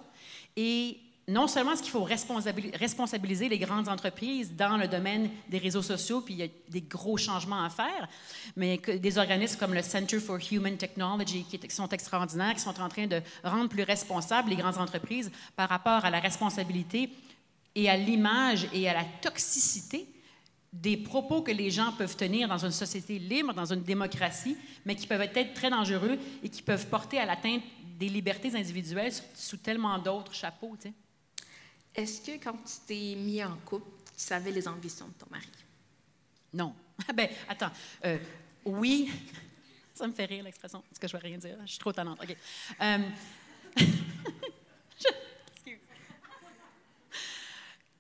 Et 0.56 0.98
non 1.30 1.48
seulement 1.48 1.74
est-ce 1.74 1.84
qu'il 1.84 1.92
faut 1.92 2.06
responsabiliser 2.06 3.50
les 3.50 3.60
grandes 3.60 3.90
entreprises 3.90 4.56
dans 4.56 4.78
le 4.78 4.88
domaine 4.88 5.30
des 5.50 5.58
réseaux 5.58 5.82
sociaux, 5.82 6.22
puis 6.22 6.36
il 6.36 6.40
y 6.40 6.44
a 6.44 6.48
des 6.70 6.82
gros 6.82 7.18
changements 7.18 7.64
à 7.64 7.70
faire, 7.70 8.08
mais 8.56 8.78
des 8.78 9.18
organismes 9.18 9.60
comme 9.60 9.74
le 9.74 9.82
Center 9.82 10.20
for 10.20 10.38
Human 10.52 10.78
Technology, 10.78 11.44
qui 11.44 11.60
sont 11.70 11.90
extraordinaires, 11.90 12.54
qui 12.54 12.62
sont 12.62 12.80
en 12.80 12.88
train 12.88 13.08
de 13.08 13.22
rendre 13.44 13.68
plus 13.68 13.84
responsables 13.84 14.52
les 14.52 14.56
grandes 14.56 14.78
entreprises 14.78 15.30
par 15.58 15.68
rapport 15.68 16.06
à 16.06 16.10
la 16.10 16.22
responsabilité 16.22 17.10
et 17.76 17.90
à 17.90 17.98
l'image 17.98 18.70
et 18.74 18.88
à 18.88 18.94
la 18.94 19.04
toxicité 19.22 20.08
des 20.72 20.96
propos 20.96 21.42
que 21.42 21.52
les 21.52 21.72
gens 21.72 21.92
peuvent 21.98 22.16
tenir 22.16 22.48
dans 22.48 22.64
une 22.64 22.72
société 22.72 23.20
libre, 23.20 23.54
dans 23.54 23.74
une 23.74 23.84
démocratie, 23.84 24.56
mais 24.86 24.96
qui 24.96 25.08
peuvent 25.08 25.22
être 25.22 25.54
très 25.54 25.70
dangereux 25.70 26.18
et 26.42 26.50
qui 26.50 26.62
peuvent 26.62 26.88
porter 26.88 27.20
à 27.20 27.26
l'atteinte 27.26 27.64
des 28.00 28.08
libertés 28.10 28.56
individuelles 28.56 29.14
sous, 29.34 29.58
tellement 29.58 29.98
d'autres 29.98 30.34
chapeaux. 30.34 30.76
Tu 30.80 30.90
sais. 30.90 30.94
Est-ce 31.98 32.22
que 32.22 32.32
quand 32.44 32.54
tu 32.54 32.76
t'es 32.86 33.16
mis 33.16 33.44
en 33.44 33.58
couple, 33.66 33.90
tu 34.06 34.22
savais 34.22 34.52
les 34.52 34.68
ambitions 34.68 35.08
de 35.08 35.14
ton 35.14 35.26
mari? 35.32 35.48
Non. 36.54 36.76
ben, 37.16 37.28
attends. 37.50 37.72
Euh, 38.06 38.20
oui. 38.66 39.10
Ça 39.96 40.06
me 40.08 40.14
fait 40.14 40.26
rire 40.26 40.44
l'expression. 40.44 40.84
Est-ce 40.92 41.00
que 41.00 41.08
je 41.08 41.14
vais 41.14 41.24
rien 41.24 41.40
dire? 41.40 41.58
Je 41.66 41.72
suis 41.72 41.80
trop 41.80 41.92
talente. 41.92 42.20
OK. 42.22 42.38
Euh, 42.82 43.00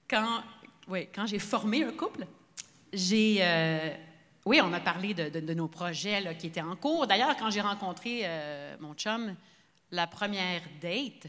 quand, 0.08 0.44
oui, 0.88 1.10
quand 1.13 1.25
j'ai 1.25 1.39
formé 1.39 1.84
un 1.84 1.94
couple, 1.94 2.27
j'ai. 2.94 3.39
Euh, 3.42 3.96
oui, 4.46 4.62
on 4.62 4.72
a 4.74 4.80
parlé 4.80 5.16
de, 5.16 5.54
nos 5.56 5.68
projets 5.68 6.38
qui 6.38 6.46
étaient 6.48 6.62
en 6.62 6.75
cours. 6.75 7.08
D'ailleurs, 7.08 7.36
quand 7.36 7.50
j'ai 7.50 7.62
rencontré 7.62 8.25
mon 8.80 8.94
chum, 8.94 9.36
la 9.92 10.08
première 10.08 10.62
date, 10.80 11.27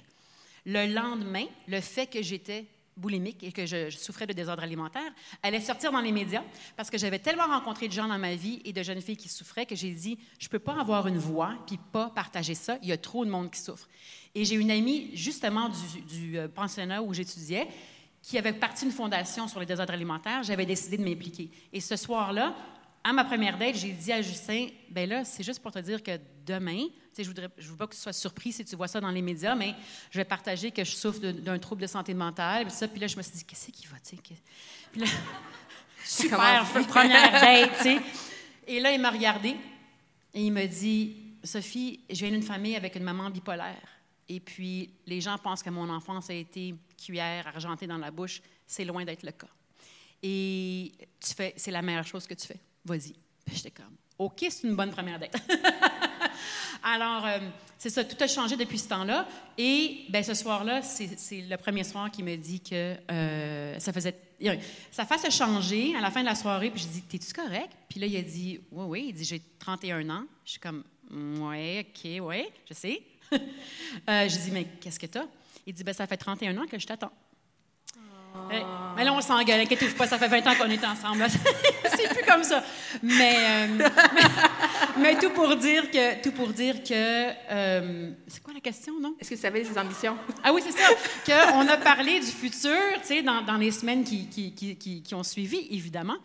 le 0.66 0.92
lendemain, 0.92 1.44
le 1.66 1.80
fait 1.80 2.06
que 2.06 2.22
j'étais 2.22 2.66
boulimique 2.98 3.42
et 3.44 3.52
que 3.52 3.64
je, 3.64 3.90
souffrais 3.90 4.26
de 4.26 4.32
désordre 4.32 4.62
alimentaire 4.62 5.10
allait 5.42 5.60
sortir 5.60 5.92
dans 5.92 6.00
les 6.00 6.12
médias 6.12 6.42
parce 6.76 6.90
que 6.90 6.98
j'avais 6.98 7.20
tellement 7.20 7.46
rencontré 7.46 7.86
de 7.88 7.92
gens 7.92 8.08
dans 8.08 8.18
ma 8.18 8.34
vie 8.34 8.60
et 8.64 8.72
de 8.72 8.82
jeunes 8.82 9.00
filles 9.00 9.16
qui 9.16 9.28
souffraient 9.28 9.66
que 9.66 9.76
j'ai 9.76 9.92
dit 9.92 10.18
je 10.38 10.48
peux 10.48 10.58
pas 10.58 10.78
avoir 10.80 11.06
une 11.06 11.18
voix 11.18 11.54
puis 11.66 11.78
pas 11.92 12.10
partager 12.10 12.54
ça. 12.54 12.78
Il 12.82 12.88
y 12.88 12.92
a 12.92 12.98
trop 12.98 13.24
de 13.24 13.30
monde 13.30 13.50
qui 13.50 13.60
souffre. 13.60 13.88
Et 14.34 14.44
j'ai 14.44 14.56
une 14.56 14.70
amie 14.70 15.10
justement 15.14 15.68
du, 15.68 16.00
du 16.02 16.38
euh, 16.38 16.48
pensionnat 16.48 17.02
où 17.02 17.14
j'étudiais 17.14 17.68
qui 18.22 18.36
avait 18.36 18.52
parti 18.52 18.84
une 18.84 18.90
fondation 18.90 19.48
sur 19.48 19.60
les 19.60 19.66
désordres 19.66 19.92
alimentaires. 19.92 20.42
J'avais 20.42 20.66
décidé 20.66 20.98
de 20.98 21.04
m'impliquer. 21.04 21.50
Et 21.72 21.80
ce 21.80 21.96
soir-là, 21.96 22.54
à 23.04 23.12
ma 23.12 23.24
première 23.24 23.56
date, 23.56 23.76
j'ai 23.76 23.92
dit 23.92 24.12
à 24.12 24.22
Justin, 24.22 24.68
ben 24.90 25.08
là, 25.08 25.24
c'est 25.24 25.42
juste 25.42 25.60
pour 25.60 25.72
te 25.72 25.78
dire 25.78 26.02
que 26.02 26.18
demain, 26.44 26.86
je 27.16 27.24
voudrais, 27.24 27.48
je 27.58 27.70
veux 27.70 27.76
pas 27.76 27.86
que 27.86 27.94
tu 27.94 28.00
sois 28.00 28.12
surpris 28.12 28.52
si 28.52 28.64
tu 28.64 28.76
vois 28.76 28.88
ça 28.88 29.00
dans 29.00 29.10
les 29.10 29.22
médias, 29.22 29.54
mais 29.54 29.74
je 30.10 30.18
vais 30.18 30.24
partager 30.24 30.70
que 30.70 30.84
je 30.84 30.92
souffre 30.92 31.20
d'un 31.20 31.58
trouble 31.58 31.82
de 31.82 31.86
santé 31.86 32.14
mentale, 32.14 32.66
puis 32.66 32.74
ça, 32.74 32.88
puis 32.88 33.00
là, 33.00 33.06
je 33.06 33.16
me 33.16 33.22
suis 33.22 33.32
dit, 33.32 33.44
qu'est-ce 33.44 33.70
qui 33.70 33.86
va, 33.86 33.96
tu 34.00 34.16
sais? 34.16 34.22
Puis 34.92 35.00
là, 35.00 35.06
super, 36.04 36.64
première 36.88 37.32
date, 37.32 37.70
tu 37.78 37.82
sais. 37.82 38.00
Et 38.66 38.80
là, 38.80 38.92
il 38.92 39.00
m'a 39.00 39.10
regardé 39.10 39.56
et 40.34 40.42
il 40.42 40.52
me 40.52 40.66
dit, 40.66 41.16
Sophie, 41.42 42.00
je 42.10 42.16
viens 42.16 42.30
d'une 42.30 42.42
famille 42.42 42.76
avec 42.76 42.94
une 42.96 43.04
maman 43.04 43.30
bipolaire. 43.30 43.88
Et 44.28 44.40
puis, 44.40 44.90
les 45.06 45.20
gens 45.20 45.38
pensent 45.38 45.62
que 45.62 45.70
mon 45.70 45.88
enfance 45.88 46.28
a 46.28 46.34
été 46.34 46.74
cuillère 47.02 47.46
argentée 47.46 47.86
dans 47.86 47.96
la 47.96 48.10
bouche. 48.10 48.42
C'est 48.66 48.84
loin 48.84 49.04
d'être 49.04 49.22
le 49.22 49.32
cas. 49.32 49.48
Et 50.22 50.92
tu 51.20 51.34
fais, 51.34 51.54
c'est 51.56 51.70
la 51.70 51.80
meilleure 51.80 52.06
chose 52.06 52.26
que 52.26 52.34
tu 52.34 52.46
fais. 52.46 52.60
Vas-y. 52.88 53.14
J'étais 53.52 53.70
comme, 53.70 53.96
OK, 54.18 54.46
c'est 54.48 54.66
une 54.66 54.74
bonne 54.74 54.90
première 54.90 55.18
date. 55.18 55.36
Alors, 56.82 57.26
euh, 57.26 57.38
c'est 57.76 57.90
ça, 57.90 58.02
tout 58.02 58.16
a 58.18 58.26
changé 58.26 58.56
depuis 58.56 58.78
ce 58.78 58.88
temps-là. 58.88 59.28
Et 59.58 60.06
ben, 60.08 60.22
ce 60.24 60.32
soir-là, 60.32 60.82
c'est 60.82 61.40
le 61.42 61.56
premier 61.56 61.84
soir 61.84 62.10
qui 62.10 62.22
me 62.22 62.36
dit 62.36 62.60
que 62.60 62.96
euh, 63.10 63.78
ça 63.78 63.92
faisait. 63.92 64.16
Ça 64.90 65.04
fasse 65.04 65.28
changer 65.36 65.94
à 65.96 66.00
la 66.00 66.10
fin 66.10 66.20
de 66.20 66.26
la 66.26 66.34
soirée. 66.34 66.70
Puis 66.70 66.82
je 66.82 66.88
dis, 66.88 67.02
T'es-tu 67.02 67.32
correct? 67.32 67.70
Puis 67.88 68.00
là, 68.00 68.06
il 68.06 68.16
a 68.16 68.22
dit, 68.22 68.60
Oui, 68.72 68.84
oui. 68.88 69.06
Il 69.10 69.14
dit, 69.14 69.24
J'ai 69.24 69.42
31 69.58 70.08
ans. 70.10 70.24
Je 70.44 70.52
suis 70.52 70.60
comme, 70.60 70.82
Oui, 71.10 71.80
OK, 71.80 72.22
oui, 72.22 72.44
je 72.68 72.74
sais. 72.74 73.02
euh, 73.32 74.28
je 74.28 74.38
dis, 74.38 74.50
Mais 74.50 74.64
qu'est-ce 74.80 74.98
que 74.98 75.06
t'as? 75.06 75.26
Il 75.66 75.74
dit, 75.74 75.84
ben, 75.84 75.92
Ça 75.92 76.06
fait 76.06 76.16
31 76.16 76.56
ans 76.56 76.66
que 76.66 76.78
je 76.78 76.86
t'attends. 76.86 77.12
Eh, 78.50 78.62
mais 78.96 79.04
là, 79.04 79.12
on 79.12 79.20
s'engueule, 79.20 79.60
inquiétez-vous 79.60 79.94
pas, 79.94 80.06
ça 80.06 80.18
fait 80.18 80.28
20 80.28 80.46
ans 80.46 80.54
qu'on 80.58 80.70
est 80.70 80.84
ensemble. 80.84 81.26
c'est 81.96 82.08
plus 82.14 82.24
comme 82.24 82.42
ça. 82.42 82.62
Mais, 83.02 83.36
euh, 83.36 83.88
mais, 84.98 85.16
tout 85.18 85.30
pour 85.30 85.54
dire 85.56 85.90
que, 85.90 86.22
tout 86.22 86.32
pour 86.32 86.48
dire 86.48 86.82
que, 86.82 87.30
euh, 87.50 88.10
c'est 88.26 88.42
quoi 88.42 88.54
la 88.54 88.60
question, 88.60 88.94
non? 89.00 89.14
Est-ce 89.20 89.30
que 89.30 89.34
vous 89.34 89.40
savez 89.40 89.64
ses 89.64 89.78
ambitions? 89.78 90.16
Ah 90.44 90.52
oui, 90.52 90.62
c'est 90.64 90.72
ça. 90.72 90.88
Qu'on 91.26 91.68
a 91.68 91.76
parlé 91.76 92.20
du 92.20 92.26
futur, 92.26 92.76
tu 93.02 93.08
sais, 93.08 93.22
dans, 93.22 93.42
dans, 93.42 93.56
les 93.56 93.70
semaines 93.70 94.04
qui, 94.04 94.28
qui, 94.28 94.52
qui, 94.52 95.02
qui 95.02 95.14
ont 95.14 95.24
suivi, 95.24 95.66
évidemment. 95.70 96.16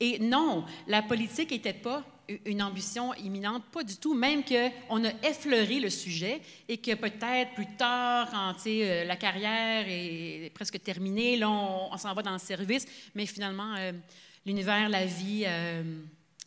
Et 0.00 0.18
non, 0.18 0.64
la 0.86 1.02
politique 1.02 1.50
n'était 1.50 1.72
pas 1.72 2.02
une 2.44 2.62
ambition 2.62 3.14
imminente, 3.14 3.64
pas 3.72 3.82
du 3.82 3.96
tout, 3.96 4.14
même 4.14 4.42
qu'on 4.44 5.04
a 5.04 5.10
effleuré 5.22 5.80
le 5.80 5.90
sujet 5.90 6.40
et 6.68 6.78
que 6.78 6.94
peut-être 6.94 7.54
plus 7.54 7.76
tard, 7.76 8.30
quand 8.30 8.54
euh, 8.66 9.04
la 9.04 9.16
carrière 9.16 9.86
est 9.88 10.50
presque 10.54 10.82
terminée, 10.82 11.36
là, 11.36 11.48
on, 11.48 11.96
s'en 11.96 12.12
va 12.12 12.22
dans 12.22 12.32
le 12.32 12.38
service, 12.38 12.86
mais 13.14 13.26
finalement, 13.26 13.74
euh, 13.76 13.92
l'univers, 14.44 14.88
la 14.88 15.06
vie, 15.06 15.44
euh, 15.46 15.82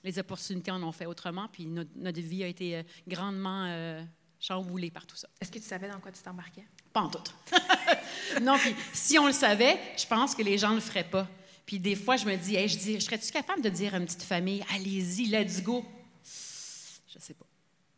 les 0.03 0.19
opportunités 0.19 0.71
en 0.71 0.81
ont 0.83 0.91
fait 0.91 1.05
autrement, 1.07 1.47
puis 1.51 1.65
notre, 1.65 2.21
vie 2.21 2.43
a 2.43 2.47
été 2.47 2.83
grandement 3.07 4.03
chamboulée 4.39 4.89
par 4.89 5.05
tout 5.05 5.15
ça. 5.15 5.27
Est-ce 5.39 5.51
que 5.51 5.59
tu 5.59 5.65
savais 5.65 5.87
dans 5.87 5.99
quoi 5.99 6.11
tu 6.11 6.21
t'embarquais? 6.21 6.65
Pas 6.91 7.01
en 7.01 7.09
tout. 7.09 7.21
non, 8.41 8.57
puis 8.57 8.75
si 8.93 9.19
on 9.19 9.27
le 9.27 9.33
savait, 9.33 9.79
je 9.95 10.07
pense 10.07 10.33
que 10.33 10.41
les 10.41 10.57
gens 10.57 10.71
ne 10.71 10.75
le 10.75 10.81
feraient 10.81 11.03
pas. 11.03 11.27
Puis 11.65 11.79
des 11.79 11.95
fois, 11.95 12.17
je 12.17 12.25
me 12.25 12.35
dis, 12.35 12.55
je 12.67 12.77
dis, 12.77 13.01
serais-tu 13.01 13.31
capable 13.31 13.61
de 13.61 13.69
dire 13.69 13.93
à 13.95 13.97
une 13.97 14.05
petite 14.05 14.23
famille, 14.23 14.63
allez-y, 14.73 15.25
let's 15.27 15.61
go? 15.61 15.85
Je 16.23 17.19
sais 17.19 17.33
pas. 17.33 17.45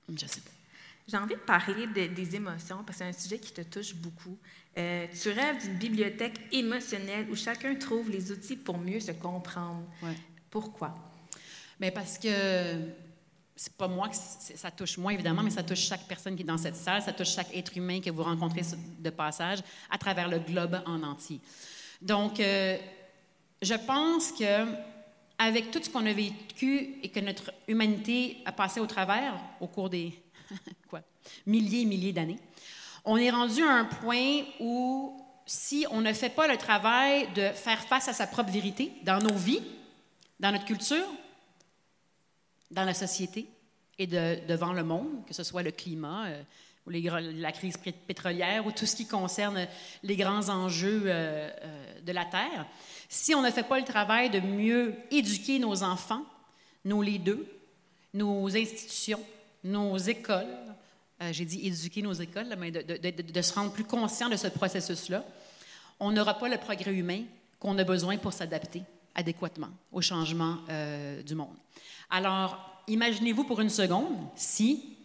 Je 0.10 0.26
sais 0.26 0.42
pas. 0.42 0.52
J'ai 1.08 1.18
envie 1.18 1.36
de 1.36 1.40
parler 1.40 1.88
des 1.88 2.36
émotions 2.36 2.84
parce 2.86 3.00
que 3.00 3.04
c'est 3.04 3.10
un 3.10 3.14
sujet 3.14 3.38
qui 3.38 3.52
te 3.52 3.62
touche 3.62 3.94
beaucoup. 3.94 4.38
Euh, 4.78 5.06
tu 5.22 5.30
rêves 5.30 5.62
d'une 5.62 5.78
bibliothèque 5.78 6.40
émotionnelle 6.52 7.28
où 7.30 7.36
chacun 7.36 7.76
trouve 7.76 8.10
les 8.10 8.32
outils 8.32 8.56
pour 8.56 8.78
mieux 8.78 9.00
se 9.00 9.12
comprendre. 9.12 9.84
Pourquoi? 10.50 10.94
Bien 11.80 11.92
parce 11.92 12.18
que 12.18 12.30
c'est 13.56 13.74
pas 13.74 13.88
moi 13.88 14.10
que 14.10 14.16
ça 14.16 14.72
touche 14.72 14.98
moi, 14.98 15.14
évidemment, 15.14 15.44
mais 15.44 15.50
ça 15.50 15.64
touche 15.64 15.82
chaque 15.82 16.08
personne 16.08 16.36
qui 16.36 16.42
est 16.42 16.46
dans 16.46 16.58
cette 16.58 16.76
salle, 16.76 17.02
ça 17.02 17.14
touche 17.14 17.32
chaque 17.32 17.54
être 17.56 17.78
humain 17.78 18.00
que 18.00 18.10
vous 18.10 18.24
rencontrez 18.24 18.62
de 19.00 19.10
passage 19.10 19.60
à 19.92 19.98
travers 19.98 20.28
le 20.28 20.40
globe 20.40 20.82
en 20.86 21.04
entier. 21.04 21.40
Donc, 22.02 22.40
euh, 22.40 22.78
je 23.64 23.74
pense 23.74 24.32
que 24.32 24.66
avec 25.38 25.72
tout 25.72 25.80
ce 25.82 25.90
qu'on 25.90 26.06
a 26.06 26.14
vécu 26.14 26.96
et 27.02 27.10
que 27.10 27.20
notre 27.20 27.54
humanité 27.68 28.38
a 28.46 28.52
passé 28.52 28.80
au 28.80 28.86
travers 28.86 29.34
au 29.60 29.68
cours 29.68 29.90
des 29.90 30.14
milliers 31.46 31.82
et 31.82 31.86
milliers 31.86 32.14
d'années, 32.14 32.40
on 33.06 33.18
est 33.18 33.30
rendu 33.30 33.64
à 33.64 33.72
un 33.72 33.86
point 33.86 34.44
où 34.60 35.20
si 35.46 35.86
on 35.92 36.02
ne 36.02 36.14
fait 36.14 36.30
pas 36.30 36.48
le 36.48 36.58
travail 36.58 37.28
de 37.34 37.50
faire 37.50 37.84
face 37.86 38.08
à 38.08 38.14
sa 38.14 38.28
propre 38.28 38.52
vérité 38.52 38.92
dans 39.04 39.20
nos 39.20 39.36
vies, 39.36 39.62
dans 40.40 40.52
notre 40.52 40.66
culture, 40.66 41.08
dans 42.72 42.86
la 42.86 42.94
société 42.94 43.48
et 44.00 44.08
devant 44.08 44.74
le 44.74 44.84
monde, 44.84 45.26
que 45.28 45.34
ce 45.34 45.44
soit 45.44 45.64
le 45.64 45.72
climat, 45.72 46.28
euh, 46.28 46.44
ou 46.86 46.90
la 46.90 47.52
crise 47.52 47.78
pétrolière, 48.08 48.66
ou 48.66 48.72
tout 48.72 48.86
ce 48.86 48.96
qui 48.96 49.08
concerne 49.08 49.68
les 50.04 50.16
grands 50.18 50.50
enjeux 50.50 51.04
euh, 51.06 51.50
euh, 51.64 52.02
de 52.02 52.12
la 52.12 52.26
Terre, 52.26 52.66
si 53.14 53.36
on 53.36 53.44
ne 53.44 53.52
fait 53.52 53.62
pas 53.62 53.78
le 53.78 53.86
travail 53.86 54.32
de 54.32 54.40
mieux 54.40 54.96
éduquer 55.12 55.60
nos 55.60 55.84
enfants, 55.84 56.26
nos 56.84 57.04
leaders, 57.04 57.38
nos 58.12 58.56
institutions, 58.56 59.24
nos 59.64 59.96
écoles, 59.98 60.58
euh, 61.22 61.32
j'ai 61.32 61.46
dit 61.46 61.68
éduquer 61.68 62.02
nos 62.02 62.14
écoles, 62.14 62.48
mais 62.58 62.72
de, 62.72 63.42
se 63.42 63.54
rendre 63.54 63.72
plus 63.72 63.84
conscient 63.84 64.30
de 64.30 64.36
ce 64.36 64.48
processus-là, 64.48 65.24
on 66.00 66.12
n'aura 66.12 66.40
pas 66.40 66.50
le 66.50 66.58
progrès 66.58 66.92
humain 66.92 67.22
qu'on 67.60 67.78
a 67.78 67.84
besoin 67.84 68.18
pour 68.18 68.34
s'adapter 68.34 68.82
adéquatement 69.14 69.70
au 69.92 70.02
changement 70.02 70.58
euh, 70.70 71.22
du 71.22 71.36
monde. 71.36 71.56
Alors, 72.10 72.82
imaginez-vous 72.88 73.44
pour 73.44 73.62
une 73.62 73.70
seconde 73.70 74.18
si 74.36 74.98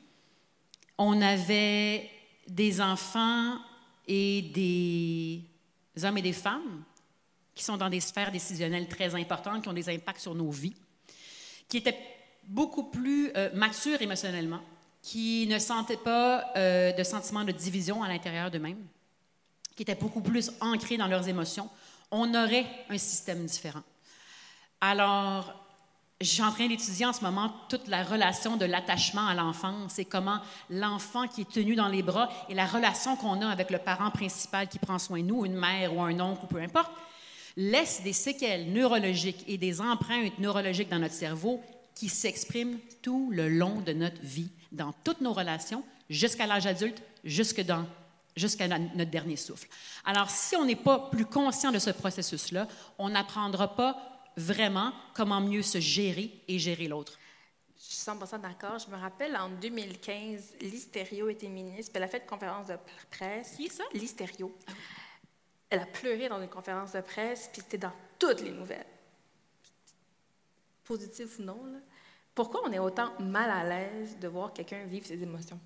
on 0.96 1.20
avait 1.20 2.08
des 2.48 2.80
enfants 2.80 3.58
et 4.06 4.40
des 4.54 5.42
hommes 6.02 6.16
et 6.16 6.22
des 6.22 6.32
femmes 6.32 6.84
qui 7.58 7.64
sont 7.64 7.76
dans 7.76 7.90
des 7.90 8.00
sphères 8.00 8.30
décisionnelles 8.30 8.86
très 8.86 9.14
importantes, 9.16 9.62
qui 9.62 9.68
ont 9.68 9.72
des 9.72 9.88
impacts 9.88 10.20
sur 10.20 10.34
nos 10.34 10.50
vies, 10.50 10.76
qui 11.68 11.78
étaient 11.78 11.98
beaucoup 12.44 12.84
plus 12.84 13.32
euh, 13.36 13.50
matures 13.52 14.00
émotionnellement, 14.00 14.60
qui 15.02 15.46
ne 15.48 15.58
sentaient 15.58 15.96
pas 15.96 16.52
euh, 16.56 16.92
de 16.92 17.02
sentiment 17.02 17.42
de 17.42 17.50
division 17.50 18.02
à 18.02 18.08
l'intérieur 18.08 18.50
d'eux-mêmes, 18.50 18.86
qui 19.74 19.82
étaient 19.82 19.96
beaucoup 19.96 20.20
plus 20.20 20.52
ancrés 20.60 20.96
dans 20.96 21.08
leurs 21.08 21.28
émotions, 21.28 21.68
on 22.12 22.32
aurait 22.32 22.66
un 22.90 22.96
système 22.96 23.44
différent. 23.44 23.82
Alors, 24.80 25.52
suis 26.22 26.42
en 26.42 26.52
train 26.52 26.68
d'étudier 26.68 27.06
en 27.06 27.12
ce 27.12 27.22
moment 27.22 27.52
toute 27.68 27.88
la 27.88 28.04
relation 28.04 28.56
de 28.56 28.66
l'attachement 28.66 29.26
à 29.26 29.34
l'enfance 29.34 29.98
et 29.98 30.04
comment 30.04 30.38
l'enfant 30.70 31.26
qui 31.26 31.40
est 31.40 31.50
tenu 31.50 31.74
dans 31.74 31.88
les 31.88 32.04
bras 32.04 32.28
et 32.48 32.54
la 32.54 32.66
relation 32.66 33.16
qu'on 33.16 33.42
a 33.42 33.48
avec 33.48 33.70
le 33.70 33.78
parent 33.78 34.12
principal 34.12 34.68
qui 34.68 34.78
prend 34.78 35.00
soin 35.00 35.20
de 35.20 35.24
nous, 35.24 35.44
une 35.44 35.56
mère 35.56 35.94
ou 35.96 36.02
un 36.02 36.18
oncle 36.20 36.44
ou 36.44 36.46
peu 36.46 36.60
importe, 36.60 36.92
laisse 37.56 38.02
des 38.02 38.12
séquelles 38.12 38.72
neurologiques 38.72 39.44
et 39.46 39.58
des 39.58 39.80
empreintes 39.80 40.38
neurologiques 40.38 40.88
dans 40.88 40.98
notre 40.98 41.14
cerveau 41.14 41.62
qui 41.94 42.08
s'expriment 42.08 42.78
tout 43.02 43.30
le 43.32 43.48
long 43.48 43.80
de 43.80 43.92
notre 43.92 44.20
vie, 44.22 44.50
dans 44.70 44.92
toutes 45.04 45.20
nos 45.20 45.32
relations, 45.32 45.82
jusqu'à 46.08 46.46
l'âge 46.46 46.66
adulte, 46.66 47.02
jusqu'à 47.24 47.64
notre 48.68 49.10
dernier 49.10 49.36
souffle. 49.36 49.68
Alors, 50.04 50.30
si 50.30 50.54
on 50.54 50.64
n'est 50.64 50.76
pas 50.76 51.08
plus 51.10 51.26
conscient 51.26 51.72
de 51.72 51.78
ce 51.78 51.90
processus-là, 51.90 52.68
on 52.98 53.08
n'apprendra 53.08 53.74
pas 53.74 54.24
vraiment 54.36 54.92
comment 55.14 55.40
mieux 55.40 55.62
se 55.62 55.80
gérer 55.80 56.30
et 56.46 56.58
gérer 56.60 56.86
l'autre. 56.86 57.18
Je 57.76 57.94
suis 57.94 57.96
100 57.96 58.16
d'accord. 58.38 58.78
Je 58.78 58.90
me 58.90 58.96
rappelle, 59.00 59.36
en 59.36 59.48
2015, 59.48 60.54
Listerio 60.60 61.28
était 61.28 61.48
ministre, 61.48 61.92
puis 61.92 61.98
elle 61.98 62.04
a 62.04 62.08
fait 62.08 62.18
une 62.18 62.26
conférence 62.26 62.68
de 62.68 62.76
presse. 63.10 63.54
Qui 63.56 63.66
est 63.66 63.72
ça? 63.72 63.84
Listerio. 63.94 64.54
Ah 64.68 64.72
elle 65.70 65.80
a 65.80 65.86
pleuré 65.86 66.28
dans 66.28 66.40
une 66.40 66.48
conférence 66.48 66.92
de 66.92 67.00
presse, 67.00 67.50
puis 67.52 67.62
c'était 67.62 67.78
dans 67.78 67.92
toutes 68.18 68.40
les 68.40 68.50
nouvelles. 68.50 68.86
Positif 70.84 71.38
ou 71.38 71.42
non. 71.42 71.58
Pourquoi 72.34 72.62
on 72.66 72.72
est 72.72 72.78
autant 72.78 73.12
mal 73.20 73.50
à 73.50 73.64
l'aise 73.64 74.16
de 74.18 74.28
voir 74.28 74.52
quelqu'un 74.52 74.84
vivre 74.84 75.06
ses 75.06 75.22
émotions? 75.22 75.58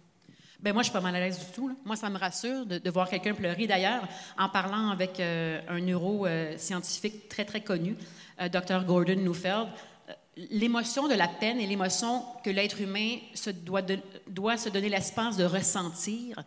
Bien, 0.63 0.73
moi, 0.73 0.83
je 0.83 0.91
suis 0.91 0.93
pas 0.93 1.01
mal 1.01 1.15
à 1.17 1.19
l'aise 1.19 1.41
du 1.41 1.53
tout. 1.53 1.77
Moi, 1.85 1.97
ça 1.97 2.09
me 2.09 2.17
rassure 2.17 2.65
de, 2.65 2.91
voir 2.91 3.11
quelqu'un 3.11 3.35
pleurer. 3.35 3.67
D'ailleurs, 3.67 4.07
en 4.39 4.49
parlant 4.49 4.91
avec 4.91 5.19
euh, 5.19 5.61
un 5.69 5.81
neuroscientifique 5.81 7.29
très, 7.29 7.45
très 7.45 7.63
connu, 7.63 7.97
euh, 8.41 8.49
Dr. 8.49 8.85
Gordon 8.85 9.17
Neufeld, 9.17 9.69
euh, 10.09 10.13
l'émotion 10.51 11.09
de 11.09 11.15
la 11.15 11.27
peine 11.27 11.59
et 11.59 11.67
l'émotion 11.67 12.25
que 12.45 12.51
l'être 12.51 12.81
humain 12.81 13.17
se 13.35 13.51
doit, 13.51 13.83
doit 14.29 14.57
se 14.57 14.69
donner 14.69 14.89
l'espace 14.89 15.37
de 15.37 15.45
ressentir, 15.45 16.45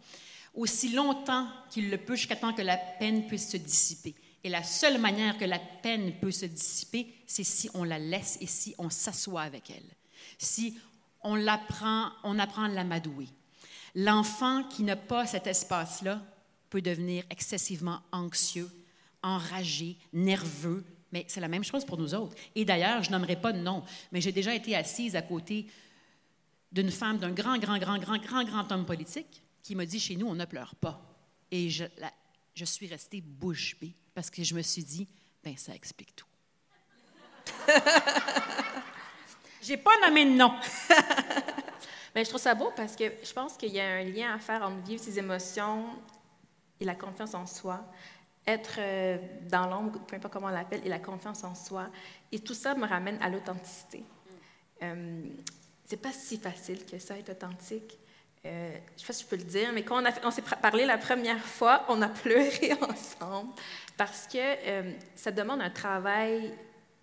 aussi 0.55 0.89
longtemps 0.89 1.47
qu'il 1.69 1.89
le 1.89 1.97
peut 1.97 2.15
jusqu'à 2.15 2.35
temps 2.35 2.53
que 2.53 2.61
la 2.61 2.77
peine 2.77 3.27
puisse 3.27 3.49
se 3.49 3.57
dissiper. 3.57 4.15
Et 4.43 4.49
la 4.49 4.63
seule 4.63 4.99
manière 4.99 5.37
que 5.37 5.45
la 5.45 5.59
peine 5.59 6.13
peut 6.19 6.31
se 6.31 6.45
dissiper, 6.45 7.07
c'est 7.25 7.43
si 7.43 7.69
on 7.73 7.83
la 7.83 7.99
laisse 7.99 8.37
et 8.41 8.47
si 8.47 8.75
on 8.77 8.89
s'assoit 8.89 9.41
avec 9.41 9.69
elle. 9.71 9.89
Si 10.37 10.77
on, 11.23 11.47
apprend 11.47 12.11
à 12.23 12.67
l'amadouer. 12.67 13.27
L'enfant 13.95 14.63
qui 14.63 14.83
n'a 14.83 14.95
pas 14.95 15.25
cet 15.25 15.47
espace-là 15.47 16.21
peut 16.69 16.81
devenir 16.81 17.23
excessivement 17.31 18.01
anxieux, 18.11 18.69
enragé, 19.23 19.97
nerveux, 20.13 20.85
Mais 21.11 21.25
c'est 21.27 21.39
la 21.39 21.47
même 21.47 21.63
chose 21.63 21.85
pour 21.85 21.97
nous 21.97 22.13
autres. 22.13 22.35
Et 22.55 22.65
d'ailleurs, 22.65 23.01
je 23.01 23.09
nommerai 23.09 23.37
pas 23.37 23.53
de 23.53 23.59
nom, 23.59 23.83
mais 24.11 24.21
j'ai 24.21 24.31
déjà 24.31 24.53
été 24.53 24.75
assise 24.75 25.15
à 25.15 25.21
côté 25.21 25.65
d'une 26.71 26.91
femme, 26.91 27.17
d'un 27.17 27.31
grand, 27.31 27.57
grand, 27.57 27.79
grand, 27.79 27.97
grand, 27.97 28.17
grand, 28.17 28.43
grand 28.43 28.71
homme 28.71 28.85
politique 28.85 29.44
qui 29.65 29.73
m'a 29.73 29.87
dit 29.87 29.99
chez 29.99 30.15
nous, 30.15 30.27
on 30.27 30.35
ne 30.35 30.45
pleure 30.45 30.75
pas. 30.75 31.01
Et 31.49 31.71
je, 31.71 31.85
je 32.53 32.65
suis 32.65 32.85
restée 32.85 33.19
bouche 33.21 33.75
bée 33.81 33.95
parce 34.13 34.29
que 34.29 34.43
je 34.43 34.53
me 34.53 34.61
suis 34.61 34.83
dit, 34.83 35.07
ben 35.43 35.57
ça 35.57 35.73
explique 35.73 36.15
tout. 36.15 36.27
J'ai 39.63 39.77
pas 39.77 39.89
nommé 40.03 40.25
de 40.25 40.37
nom. 40.37 40.53
Mais 42.13 42.23
je 42.23 42.29
trouve 42.29 42.41
ça 42.41 42.53
beau 42.53 42.71
parce 42.75 42.95
que 42.95 43.05
je 43.23 43.33
pense 43.33 43.57
qu'il 43.57 43.73
y 43.73 43.79
a 43.79 43.87
un 43.87 44.03
lien 44.03 44.35
à 44.35 44.37
faire 44.37 44.61
entre 44.61 44.85
vivre 44.85 45.01
ses 45.01 45.17
émotions 45.17 45.87
et 46.79 46.85
la 46.85 46.93
confiance 46.93 47.33
en 47.33 47.47
soi, 47.47 47.91
être 48.45 48.75
euh, 48.77 49.17
dans 49.49 49.65
l'ombre, 49.65 49.99
peu 50.05 50.15
importe 50.15 50.33
comment 50.33 50.45
on 50.45 50.51
l'appelle, 50.51 50.81
et 50.85 50.89
la 50.89 50.99
confiance 50.99 51.43
en 51.43 51.55
soi. 51.55 51.89
Et 52.31 52.37
tout 52.37 52.53
ça 52.53 52.75
me 52.75 52.85
ramène 52.85 53.17
à 53.19 53.29
l'authenticité. 53.29 54.03
Euh, 54.83 55.23
c'est 55.85 55.97
pas 55.97 56.13
si 56.13 56.37
facile 56.37 56.85
que 56.85 56.99
ça, 56.99 57.17
être 57.17 57.31
authentique. 57.31 57.97
Euh, 58.45 58.71
je 58.73 58.93
ne 58.93 58.99
sais 58.99 59.07
pas 59.07 59.13
si 59.13 59.23
je 59.23 59.27
peux 59.27 59.37
le 59.37 59.43
dire, 59.43 59.71
mais 59.73 59.83
quand 59.83 60.03
on, 60.23 60.31
s'est 60.31 60.43
parlé 60.61 60.85
la 60.85 60.99
première 60.99 61.43
fois, 61.43 61.83
on 61.89 62.01
a 62.01 62.07
pleuré 62.23 62.73
ensemble 62.73 63.51
parce 63.97 64.27
que 64.27 64.37
euh, 64.37 64.93
ça 65.15 65.31
demande 65.31 65.61
un 65.61 65.71
travail 65.71 66.53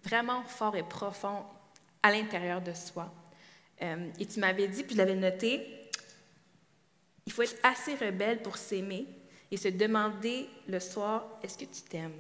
vraiment 0.05 0.43
fort 0.45 0.77
et 0.77 0.85
profond 0.85 1.45
à 2.03 2.13
l'intérieur 2.13 2.61
de 2.61 2.73
soi. 2.73 3.13
Euh, 3.83 4.09
et 4.21 4.27
tu 4.27 4.39
m'avais 4.39 4.69
dit, 4.69 4.85
puis 4.85 4.93
je 4.93 4.99
l'avais 4.99 5.17
noté, 5.17 5.67
il 7.27 7.33
faut 7.33 7.43
être 7.43 7.59
assez 7.65 7.97
rebelle 7.97 8.41
pour 8.43 8.57
s'aimer 8.57 9.07
et 9.51 9.57
se 9.57 9.69
demander 9.69 10.49
le 10.69 10.79
soir, 10.79 11.27
est-ce 11.43 11.59
que 11.59 11.65
tu 11.65 11.83
t'aimes? 11.83 12.15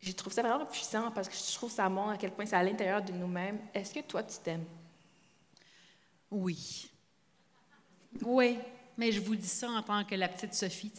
Je 0.00 0.12
trouve 0.12 0.32
ça 0.32 0.42
vraiment 0.42 0.66
puissant 0.66 1.10
parce 1.12 1.28
que 1.28 1.34
je 1.34 1.54
trouve 1.54 1.70
ça 1.70 1.88
montre 1.88 2.10
à 2.10 2.16
quel 2.16 2.32
point 2.32 2.46
c'est 2.46 2.56
à 2.56 2.62
l'intérieur 2.62 3.02
de 3.02 3.12
nous-mêmes. 3.12 3.58
Est-ce 3.74 3.94
que 3.94 4.00
toi, 4.00 4.22
tu 4.22 4.38
t'aimes? 4.38 4.64
Oui. 6.30 6.89
Oui, 8.24 8.58
mais 8.96 9.12
je 9.12 9.20
vous 9.20 9.36
dis 9.36 9.48
ça 9.48 9.70
en 9.70 9.82
tant 9.82 10.04
que 10.04 10.14
la 10.14 10.28
petite 10.28 10.54
Sophie. 10.54 10.92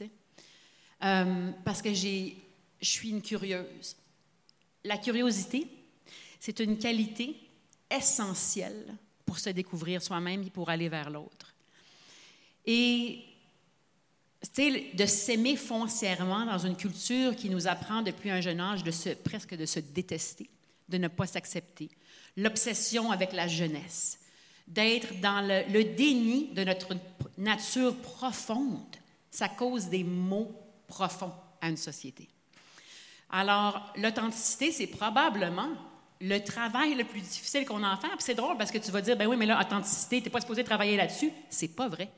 Euh, 1.04 1.52
parce 1.64 1.82
que 1.82 1.94
je 1.94 2.34
suis 2.82 3.10
une 3.10 3.22
curieuse. 3.22 3.96
La 4.84 4.98
curiosité, 4.98 5.68
c'est 6.40 6.60
une 6.60 6.78
qualité 6.78 7.36
essentielle 7.90 8.96
pour 9.26 9.40
se 9.40 9.50
découvrir 9.50 10.02
soi-même 10.02 10.44
et 10.44 10.50
pour 10.50 10.70
aller 10.70 10.90
vers 10.90 11.10
l'autre. 11.10 11.54
Et 12.66 13.26
de 14.96 15.06
s'aimer 15.06 15.56
foncièrement 15.56 16.46
dans 16.46 16.58
une 16.58 16.76
culture 16.76 17.36
qui 17.36 17.50
nous 17.50 17.68
apprend 17.68 18.02
depuis 18.02 18.32
un 18.32 18.42
jeune 18.42 18.60
âge 18.60 18.84
de 18.84 18.92
se, 18.92 19.10
presque 19.10 19.56
de 19.56 19.66
se 19.66 19.80
détester, 19.80 20.50
de 20.90 20.98
ne 20.98 21.08
pas 21.08 21.28
s'accepter, 21.28 21.90
l'obsession 22.36 23.12
avec 23.12 23.34
la 23.34 23.48
jeunesse, 23.48 24.20
d'être 24.68 25.20
dans 25.20 25.42
le, 25.42 25.84
déni 25.84 26.50
de 26.54 26.64
notre 26.64 26.96
nature 27.38 27.96
profonde, 27.98 28.96
ça 29.30 29.50
cause 29.50 29.90
des 29.90 30.04
maux 30.04 30.52
profonds 30.88 31.34
à 31.62 31.70
une 31.70 31.78
société. 31.78 32.30
Alors, 33.30 33.94
l'authenticité, 33.96 34.72
c'est 34.72 34.88
probablement 34.88 35.70
le 36.20 36.40
travail 36.40 36.96
le 36.96 37.04
plus 37.04 37.22
difficile 37.22 37.66
qu'on 37.66 37.84
faire. 37.98 38.12
Puis 38.12 38.20
c'est 38.20 38.36
drôle 38.36 38.58
parce 38.58 38.72
que 38.72 38.78
tu 38.78 38.92
vas 38.92 39.02
dire, 39.02 39.18
ben 39.18 39.28
oui, 39.28 39.38
mais 39.38 39.46
là, 39.46 39.60
authenticité, 39.60 40.20
tu 40.20 40.26
n'es 40.26 40.30
pas 40.30 40.42
supposé 40.42 40.64
travailler 40.64 40.98
là-dessus. 40.98 41.32
C'est 41.50 41.76
pas 41.76 41.88
vrai. 41.88 42.10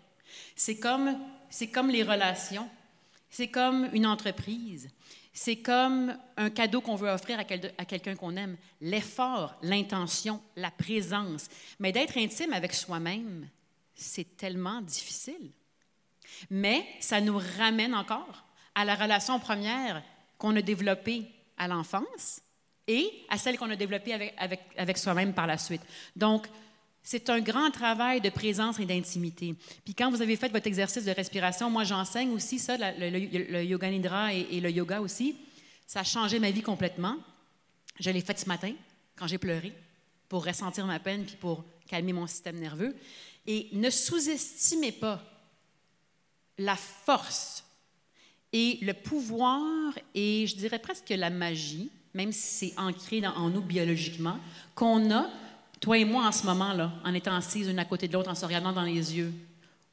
C'est 0.55 0.77
comme, 0.77 1.17
c'est 1.49 1.67
comme 1.67 1.89
les 1.89 2.03
relations. 2.03 2.67
C'est 3.29 3.47
comme 3.47 3.89
une 3.93 4.05
entreprise. 4.05 4.89
C'est 5.33 5.57
comme 5.57 6.15
un 6.37 6.51
cadeau 6.51 6.79
qu'on 6.79 6.95
veut 6.95 7.09
offrir 7.09 7.39
à, 7.39 7.43
quel, 7.43 7.73
à 7.77 7.85
quelqu'un 7.85 8.15
qu'on 8.15 8.35
aime. 8.37 8.55
L'effort, 8.81 9.55
l'intention, 9.63 10.41
la 10.55 10.69
présence. 10.69 11.47
Mais 11.79 11.91
d'être 11.91 12.17
intime 12.17 12.53
avec 12.53 12.73
soi-même, 12.73 13.49
c'est 13.95 14.37
tellement 14.37 14.81
difficile. 14.81 15.51
Mais 16.51 16.85
ça 16.99 17.19
nous 17.19 17.39
ramène 17.57 17.95
encore 17.95 18.45
à 18.75 18.85
la 18.85 18.95
relation 18.95 19.39
première 19.39 20.03
qu'on 20.37 20.55
a 20.55 20.61
développée 20.61 21.25
à 21.57 21.67
l'enfance 21.67 22.41
et 22.87 23.11
à 23.29 23.37
celle 23.37 23.57
qu'on 23.57 23.69
a 23.71 23.75
développée 23.75 24.13
avec, 24.37 24.61
avec 24.77 24.97
soi-même 24.97 25.33
par 25.33 25.47
la 25.47 25.57
suite. 25.57 25.81
Donc, 26.15 26.47
c'est 27.03 27.29
un 27.29 27.41
grand 27.41 27.69
travail 27.69 28.21
de 28.21 28.29
présence 28.29 28.79
et 28.79 28.85
d'intimité. 28.85 29.55
Puis 29.83 29.93
quand 29.93 30.09
vous 30.09 30.21
avez 30.21 30.37
fait 30.37 30.51
votre 30.51 30.67
exercice 30.67 31.03
de 31.03 31.11
respiration, 31.11 31.69
moi 31.69 31.83
j'enseigne 31.83 32.31
aussi 32.31 32.59
ça, 32.59 32.77
le, 32.77 33.63
yoga 33.63 33.89
nidra 33.89 34.33
et, 34.33 34.47
et, 34.51 34.61
le 34.61 34.71
yoga 34.71 35.01
aussi. 35.01 35.35
Ça 35.85 35.99
a 35.99 36.03
changé 36.03 36.39
ma 36.39 36.49
vie 36.49 36.61
complètement. 36.61 37.17
Je 37.99 38.09
l'ai 38.09 38.21
fait 38.21 38.39
ce 38.39 38.47
matin 38.47 38.73
quand 39.17 39.27
j'ai 39.27 39.37
pleuré 39.37 39.73
pour 40.29 40.45
ressentir 40.45 40.85
ma 40.85 40.99
peine 40.99 41.25
puis 41.25 41.35
pour 41.35 41.65
calmer 41.87 42.13
mon 42.13 42.25
système 42.25 42.57
nerveux. 42.57 42.95
Et 43.45 43.67
ne 43.73 43.89
sous-estimez 43.89 44.93
pas 44.93 45.21
la 46.57 46.75
force 46.75 47.65
et 48.53 48.77
le 48.81 48.93
pouvoir 48.93 49.93
et 50.15 50.47
je 50.47 50.55
dirais 50.55 50.79
presque 50.79 51.09
la 51.09 51.29
magie, 51.29 51.91
même 52.13 52.31
si 52.31 52.69
c'est 52.69 52.79
ancré 52.79 53.25
en 53.25 53.49
nous 53.49 53.61
biologiquement, 53.61 54.39
qu'on 54.75 55.11
a 55.11 55.29
toi 55.83 55.97
et 55.97 56.05
moi, 56.05 56.25
en 56.25 56.31
ce 56.31 56.45
moment-là, 56.45 56.93
en 57.03 57.13
étant 57.13 57.35
assises 57.35 57.67
une 57.67 57.77
à 57.77 57.83
côté 57.83 58.07
de 58.07 58.13
l'autre, 58.13 58.31
en 58.31 58.35
se 58.35 58.45
regardant 58.45 58.71
dans 58.71 58.83
les 58.83 59.17
yeux, 59.17 59.33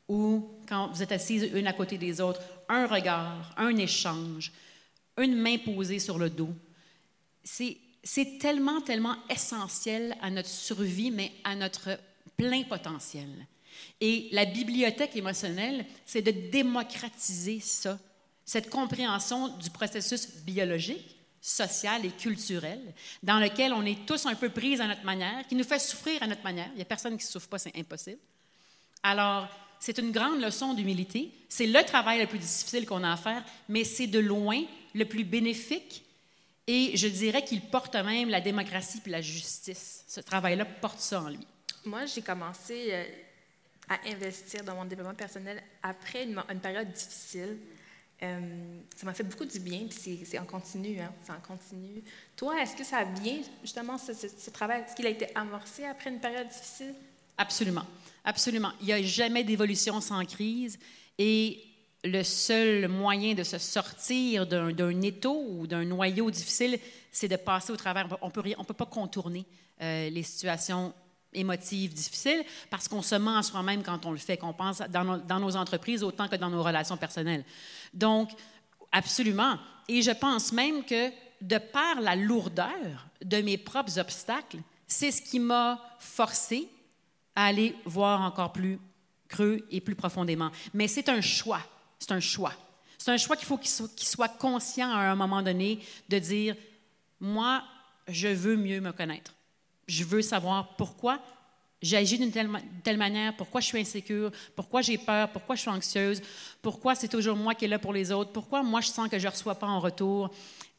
ou 0.06 0.48
quand 0.68 0.86
vous 0.86 1.02
êtes 1.02 1.10
assises 1.10 1.50
une 1.52 1.66
à 1.66 1.72
côté 1.72 1.98
des 1.98 2.20
autres, 2.20 2.40
un 2.68 2.86
regard, 2.86 3.52
un 3.56 3.76
échange, 3.76 4.52
une 5.18 5.34
main 5.34 5.58
posée 5.58 5.98
sur 5.98 6.16
le 6.16 6.30
dos, 6.30 6.54
c'est 7.42 8.38
tellement, 8.38 8.80
tellement 8.82 9.16
essentiel 9.28 10.16
à 10.22 10.30
notre 10.30 10.48
survie, 10.48 11.10
mais 11.10 11.32
à 11.42 11.56
notre 11.56 11.98
plein 12.36 12.62
potentiel. 12.62 13.28
Et 14.00 14.28
la 14.30 14.44
bibliothèque 14.44 15.16
émotionnelle, 15.16 15.84
c'est 16.06 16.22
de 16.22 16.50
démocratiser 16.52 17.58
ça, 17.58 17.98
cette 18.44 18.70
compréhension 18.70 19.48
du 19.58 19.70
processus 19.70 20.36
biologique 20.44 21.19
social 21.40 22.04
et 22.04 22.10
culturel, 22.10 22.80
dans 23.22 23.38
lequel 23.38 23.72
on 23.72 23.84
est 23.84 24.06
tous 24.06 24.26
un 24.26 24.34
peu 24.34 24.50
pris 24.50 24.80
à 24.80 24.86
notre 24.86 25.04
manière, 25.04 25.46
qui 25.48 25.54
nous 25.54 25.64
fait 25.64 25.78
souffrir 25.78 26.22
à 26.22 26.26
notre 26.26 26.42
manière. 26.42 26.68
Il 26.72 26.76
n'y 26.76 26.82
a 26.82 26.86
personne 26.86 27.16
qui 27.16 27.24
ne 27.24 27.30
souffre 27.30 27.48
pas, 27.48 27.58
c'est 27.58 27.76
impossible. 27.76 28.20
Alors, 29.02 29.48
c'est 29.78 29.98
une 29.98 30.12
grande 30.12 30.40
leçon 30.40 30.74
d'humilité. 30.74 31.32
C'est 31.48 31.66
le 31.66 31.82
travail 31.84 32.20
le 32.20 32.26
plus 32.26 32.38
difficile 32.38 32.84
qu'on 32.84 33.02
a 33.02 33.12
à 33.12 33.16
faire, 33.16 33.42
mais 33.68 33.84
c'est 33.84 34.06
de 34.06 34.18
loin 34.18 34.62
le 34.94 35.04
plus 35.06 35.24
bénéfique 35.24 36.04
et 36.66 36.96
je 36.96 37.08
dirais 37.08 37.42
qu'il 37.42 37.62
porte 37.62 37.96
même 37.96 38.28
la 38.28 38.40
démocratie 38.40 39.02
et 39.04 39.10
la 39.10 39.20
justice. 39.20 40.04
Ce 40.06 40.20
travail-là 40.20 40.64
porte 40.64 41.00
ça 41.00 41.22
en 41.22 41.28
lui. 41.28 41.44
Moi, 41.84 42.06
j'ai 42.06 42.22
commencé 42.22 42.92
euh, 42.92 43.04
à 43.88 43.98
investir 44.08 44.62
dans 44.62 44.76
mon 44.76 44.84
développement 44.84 45.14
personnel 45.14 45.60
après 45.82 46.24
une 46.24 46.60
période 46.60 46.92
difficile. 46.92 47.56
Euh, 48.22 48.38
ça 48.94 49.06
m'a 49.06 49.14
fait 49.14 49.24
beaucoup 49.24 49.46
du 49.46 49.60
bien, 49.60 49.86
puis 49.88 50.20
c'est 50.24 50.38
en 50.38 50.44
continu, 50.44 51.00
hein, 51.00 51.10
en 51.28 51.40
continu. 51.40 52.02
Toi, 52.36 52.60
est-ce 52.60 52.76
que 52.76 52.84
ça 52.84 53.04
vient, 53.04 53.38
justement, 53.62 53.96
ce, 53.96 54.50
travail, 54.50 54.82
est-ce 54.86 54.94
qu'il 54.94 55.06
a 55.06 55.10
été 55.10 55.34
amorcé 55.34 55.84
après 55.84 56.10
une 56.10 56.20
période 56.20 56.48
difficile? 56.48 56.94
Absolument, 57.38 57.84
absolument. 58.24 58.72
Il 58.80 58.86
n'y 58.86 58.92
a 58.92 59.02
jamais 59.02 59.42
d'évolution 59.42 60.00
sans 60.02 60.22
crise, 60.26 60.78
et 61.18 61.64
le 62.04 62.22
seul 62.22 62.88
moyen 62.88 63.34
de 63.34 63.42
se 63.42 63.56
sortir 63.56 64.46
d'un 64.46 65.02
étau 65.02 65.46
ou 65.48 65.66
d'un 65.66 65.84
noyau 65.84 66.30
difficile, 66.30 66.78
c'est 67.10 67.28
de 67.28 67.36
passer 67.36 67.72
au 67.72 67.76
travers. 67.76 68.06
On 68.20 68.28
ne 68.28 68.64
peut 68.64 68.74
pas 68.74 68.86
contourner 68.86 69.46
euh, 69.80 70.10
les 70.10 70.22
situations 70.22 70.92
émotives 71.32 71.94
difficiles 71.94 72.44
parce 72.70 72.88
qu'on 72.88 73.02
se 73.02 73.14
ment 73.14 73.38
à 73.38 73.42
soi-même 73.42 73.82
quand 73.82 74.06
on 74.06 74.12
le 74.12 74.18
fait, 74.18 74.36
qu'on 74.36 74.52
pense 74.52 74.82
dans 74.90 75.40
nos, 75.40 75.56
entreprises 75.56 76.02
autant 76.02 76.28
que 76.28 76.36
dans 76.36 76.50
nos 76.50 76.62
relations 76.62 76.96
personnelles. 76.96 77.44
Donc, 77.94 78.30
absolument. 78.92 79.58
Et 79.88 80.02
je 80.02 80.10
pense 80.10 80.52
même 80.52 80.84
que 80.84 81.10
de 81.40 81.58
par 81.58 82.00
la 82.00 82.16
lourdeur 82.16 83.06
de 83.22 83.38
mes 83.38 83.58
propres 83.58 83.98
obstacles, 83.98 84.58
c'est 84.86 85.10
ce 85.10 85.22
qui 85.22 85.38
m'a 85.38 85.80
forcé 85.98 86.68
à 87.34 87.46
aller 87.46 87.74
voir 87.84 88.20
encore 88.22 88.52
plus 88.52 88.78
creux 89.28 89.66
et 89.70 89.80
plus 89.80 89.94
profondément. 89.94 90.50
Mais 90.74 90.88
c'est 90.88 91.08
un 91.08 91.20
choix. 91.20 91.62
C'est 91.98 92.12
un 92.12 92.20
choix. 92.20 92.52
C'est 92.98 93.10
un 93.12 93.16
choix 93.16 93.36
qu'il 93.36 93.46
faut 93.46 93.56
qu'il 93.56 93.70
soit, 93.70 93.94
qu 93.94 94.04
soit 94.04 94.28
conscient 94.28 94.90
à 94.90 94.98
un 94.98 95.14
moment 95.14 95.42
donné 95.42 95.80
de 96.08 96.18
dire, 96.18 96.56
moi, 97.20 97.62
je 98.08 98.28
veux 98.28 98.56
mieux 98.56 98.80
me 98.80 98.92
connaître. 98.92 99.32
Je 99.90 100.04
veux 100.04 100.22
savoir 100.22 100.76
pourquoi 100.76 101.18
j'agis 101.82 102.16
d'une 102.16 102.30
telle, 102.30 102.96
manière, 102.96 103.36
pourquoi 103.36 103.60
je 103.60 103.66
suis 103.66 103.80
insécure, 103.80 104.30
pourquoi 104.54 104.82
j'ai 104.82 104.96
peur, 104.96 105.28
pourquoi 105.30 105.56
je 105.56 105.62
suis 105.62 105.70
anxieuse, 105.70 106.22
pourquoi 106.62 106.94
c'est 106.94 107.08
toujours 107.08 107.36
moi 107.36 107.56
qui 107.56 107.64
est 107.64 107.68
là 107.68 107.80
pour 107.80 107.92
les 107.92 108.12
autres, 108.12 108.30
pourquoi 108.30 108.62
moi 108.62 108.80
je 108.80 108.86
sens 108.86 109.08
que 109.08 109.18
je 109.18 109.26
ne 109.26 109.32
reçois 109.32 109.56
pas 109.56 109.66
en 109.66 109.80
retour. 109.80 110.30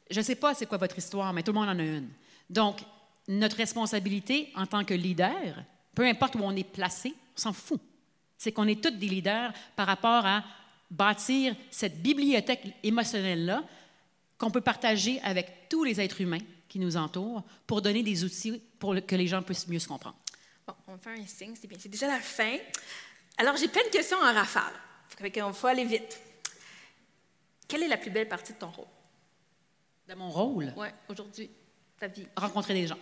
Je 0.10 0.18
ne 0.18 0.24
sais 0.24 0.36
pas 0.36 0.54
c'est 0.54 0.66
quoi 0.66 0.78
votre 0.78 0.98
histoire, 0.98 1.34
mais 1.34 1.44
tout 1.44 1.52
le 1.52 1.60
monde 1.60 1.68
en 1.68 1.78
a 1.78 1.84
une. 1.84 2.08
Donc, 2.50 2.80
notre 3.28 3.58
responsabilité 3.58 4.50
en 4.56 4.66
tant 4.66 4.86
que 4.86 4.94
leader, 4.94 5.62
peu 5.94 6.06
importe 6.06 6.36
où 6.36 6.40
on 6.42 6.56
est 6.56 6.64
placé, 6.64 7.14
on 7.36 7.40
s'en 7.42 7.54
fout. 7.54 7.82
C'est 8.38 8.54
qu'on 8.54 8.68
est 8.70 8.82
tous 8.82 8.92
des 8.92 9.08
leaders 9.10 9.52
par 9.76 9.88
rapport 9.88 10.26
à 10.26 10.42
bâtir 10.90 11.54
cette 11.70 12.02
bibliothèque 12.02 12.64
émotionnelle-là 12.82 13.62
qu'on 14.38 14.52
peut 14.52 14.62
partager 14.62 15.20
avec 15.22 15.68
tous 15.68 15.84
les 15.84 16.00
êtres 16.00 16.22
humains 16.22 16.40
qui 16.72 16.80
nous 16.80 16.96
entourent 16.96 17.44
pour 17.68 17.82
donner 17.82 18.02
des 18.02 18.24
outils 18.24 18.64
pour 18.80 18.96
que 19.06 19.16
les 19.18 19.28
gens 19.28 19.44
puissent 19.44 19.68
mieux 19.68 19.78
se 19.78 19.90
comprendre. 19.90 20.16
Bon, 20.66 20.74
on 20.88 20.98
fait 20.98 21.20
un 21.20 21.28
signe, 21.28 21.54
c'est 21.60 21.68
bien. 21.68 21.78
C'est 21.78 21.90
déjà 21.90 22.08
la 22.08 22.22
fin. 22.22 22.58
Alors, 23.36 23.58
j'ai 23.58 23.68
plein 23.68 23.84
de 23.84 23.90
questions 23.90 24.18
en 24.18 24.34
rafale. 24.34 24.72
Il 25.22 25.54
faut 25.54 25.68
aller 25.68 25.84
vite. 25.84 26.18
Quelle 27.68 27.84
est 27.84 27.90
la 27.90 27.98
plus 27.98 28.10
belle 28.10 28.30
partie 28.30 28.54
de 28.54 28.58
ton 28.58 28.72
rôle? 28.72 28.88
De 30.08 30.14
mon 30.14 30.30
rôle? 30.30 30.74
Oui, 30.78 30.88
aujourd'hui, 31.10 31.50
ta 32.00 32.08
vie. 32.08 32.26
Rencontrer 32.38 32.74
des 32.74 32.88
gens. 32.88 33.00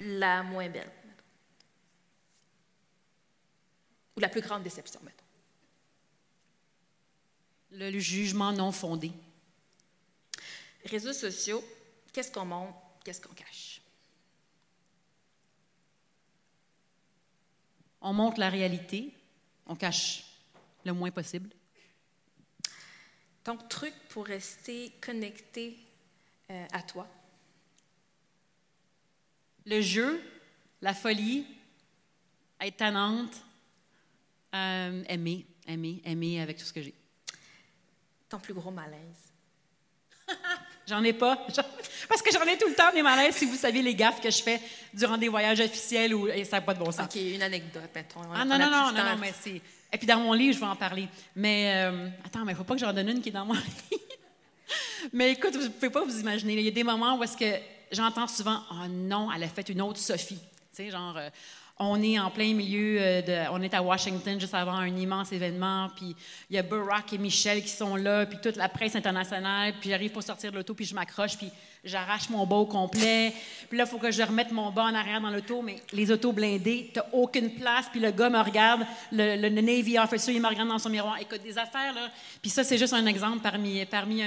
La 0.00 0.42
moins 0.42 0.68
belle. 0.68 0.90
Ou 4.16 4.20
la 4.20 4.28
plus 4.28 4.40
grande 4.40 4.64
déception, 4.64 4.98
mettons. 5.04 5.16
Le, 7.70 7.96
jugement 8.00 8.50
non 8.50 8.72
fondé. 8.72 9.12
Réseaux 10.86 11.12
sociaux, 11.12 11.62
qu'est-ce 12.12 12.32
qu'on 12.32 12.44
montre, 12.44 12.78
qu'est-ce 13.04 13.20
qu'on 13.20 13.34
cache? 13.34 13.80
On 18.00 18.12
montre 18.12 18.40
la 18.40 18.48
réalité, 18.48 19.12
on 19.66 19.76
cache 19.76 20.24
le 20.84 20.92
moins 20.92 21.10
possible. 21.10 21.50
Ton 23.44 23.56
truc 23.56 23.94
pour 24.08 24.26
rester 24.26 24.92
connecté 25.00 25.76
euh, 26.50 26.66
à 26.72 26.82
toi? 26.82 27.06
Le 29.66 29.80
jeu, 29.80 30.22
la 30.80 30.94
folie, 30.94 31.46
être 32.60 32.76
tannante, 32.78 33.42
euh, 34.54 35.04
aimer, 35.08 35.46
aimer, 35.66 36.00
aimer 36.04 36.40
avec 36.40 36.58
tout 36.58 36.64
ce 36.64 36.72
que 36.72 36.82
j'ai. 36.82 36.94
Ton 38.28 38.38
plus 38.38 38.54
gros 38.54 38.70
malaise? 38.70 39.32
j'en 40.90 41.02
ai 41.02 41.12
pas. 41.12 41.36
Parce 42.08 42.20
que 42.20 42.30
j'en 42.32 42.42
ai 42.42 42.58
tout 42.58 42.68
le 42.68 42.74
temps 42.74 42.92
des 42.92 43.02
malaises, 43.02 43.36
si 43.36 43.46
vous 43.46 43.56
saviez 43.56 43.82
les 43.82 43.94
gaffes 43.94 44.20
que 44.20 44.30
je 44.30 44.42
fais 44.42 44.60
durant 44.92 45.16
des 45.16 45.28
voyages 45.28 45.60
officiels 45.60 46.14
où 46.14 46.28
ça 46.44 46.56
n'a 46.56 46.60
pas 46.60 46.74
de 46.74 46.78
bon 46.78 46.90
sens. 46.90 47.06
OK, 47.06 47.16
une 47.16 47.42
anecdote, 47.42 47.90
mettons. 47.94 48.20
Ah 48.34 48.44
non, 48.44 48.58
non, 48.58 48.70
non, 48.70 48.92
non, 48.92 49.04
non, 49.04 49.16
mais 49.18 49.32
c'est... 49.40 49.60
Et 49.92 49.98
puis 49.98 50.06
dans 50.06 50.18
mon 50.18 50.32
livre, 50.32 50.54
je 50.54 50.60
vais 50.60 50.66
en 50.66 50.76
parler. 50.76 51.08
Mais 51.34 51.72
euh, 51.74 52.08
attends, 52.24 52.44
mais 52.44 52.52
il 52.52 52.54
ne 52.54 52.58
faut 52.58 52.64
pas 52.64 52.74
que 52.74 52.80
j'en 52.80 52.92
donne 52.92 53.08
une 53.08 53.20
qui 53.20 53.30
est 53.30 53.32
dans 53.32 53.44
mon 53.46 53.54
livre. 53.90 54.02
mais 55.12 55.32
écoute, 55.32 55.56
vous 55.56 55.64
ne 55.64 55.68
pouvez 55.68 55.90
pas 55.90 56.04
vous 56.04 56.20
imaginer. 56.20 56.54
Il 56.54 56.60
y 56.60 56.68
a 56.68 56.72
des 56.72 56.84
moments 56.84 57.16
où 57.16 57.24
est-ce 57.24 57.36
que 57.36 57.60
j'entends 57.90 58.28
souvent 58.28 58.62
«Oh 58.70 58.86
non, 58.88 59.28
elle 59.34 59.42
a 59.42 59.48
fait 59.48 59.68
une 59.68 59.82
autre 59.82 59.98
Sophie». 59.98 60.38
Tu 60.74 60.84
sais, 60.84 60.90
genre... 60.90 61.18
Euh, 61.80 61.84
on 61.84 62.02
est 62.02 62.18
en 62.18 62.30
plein 62.30 62.54
milieu 62.54 62.98
euh. 63.00 63.44
On 63.52 63.62
est 63.62 63.74
à 63.74 63.82
Washington 63.82 64.38
juste 64.38 64.54
avant 64.54 64.74
un 64.74 64.94
immense 64.96 65.32
événement, 65.32 65.88
puis 65.96 66.14
il 66.48 66.56
y 66.56 66.58
a 66.58 66.62
Barack 66.62 67.12
et 67.12 67.18
Michel 67.18 67.62
qui 67.62 67.68
sont 67.68 67.96
là, 67.96 68.26
puis 68.26 68.38
toute 68.42 68.56
la 68.56 68.68
presse 68.68 68.96
internationale, 68.96 69.74
puis 69.80 69.90
j'arrive 69.90 70.12
pour 70.12 70.22
sortir 70.22 70.50
de 70.50 70.56
l'auto, 70.56 70.74
puis 70.74 70.84
je 70.84 70.94
m'accroche, 70.94 71.36
puis 71.36 71.50
j'arrache 71.84 72.28
mon 72.28 72.46
bas 72.46 72.56
au 72.56 72.66
complet. 72.66 73.32
Puis 73.68 73.78
là, 73.78 73.84
il 73.84 73.90
faut 73.90 73.98
que 73.98 74.10
je 74.10 74.22
remette 74.22 74.52
mon 74.52 74.70
bas 74.70 74.84
en 74.84 74.94
arrière 74.94 75.20
dans 75.20 75.30
l'auto, 75.30 75.62
mais 75.62 75.76
les 75.92 76.10
autos 76.10 76.32
blindées, 76.32 76.90
t'as 76.92 77.06
aucune 77.12 77.50
place, 77.54 77.86
puis 77.90 78.00
le 78.00 78.10
gars 78.10 78.30
me 78.30 78.40
regarde, 78.40 78.82
le, 79.12 79.48
Navy 79.48 79.98
officer, 79.98 80.32
il 80.32 80.40
me 80.40 80.48
regarde 80.48 80.68
dans 80.68 80.78
son 80.78 80.90
miroir. 80.90 81.18
Écoute, 81.20 81.42
des 81.42 81.58
affaires, 81.58 81.92
là. 81.94 82.10
Puis 82.40 82.50
ça, 82.50 82.64
c'est 82.64 82.78
juste 82.78 82.92
un 82.92 83.06
exemple 83.06 83.40
parmi, 83.42 83.84
parmi, 83.86 84.22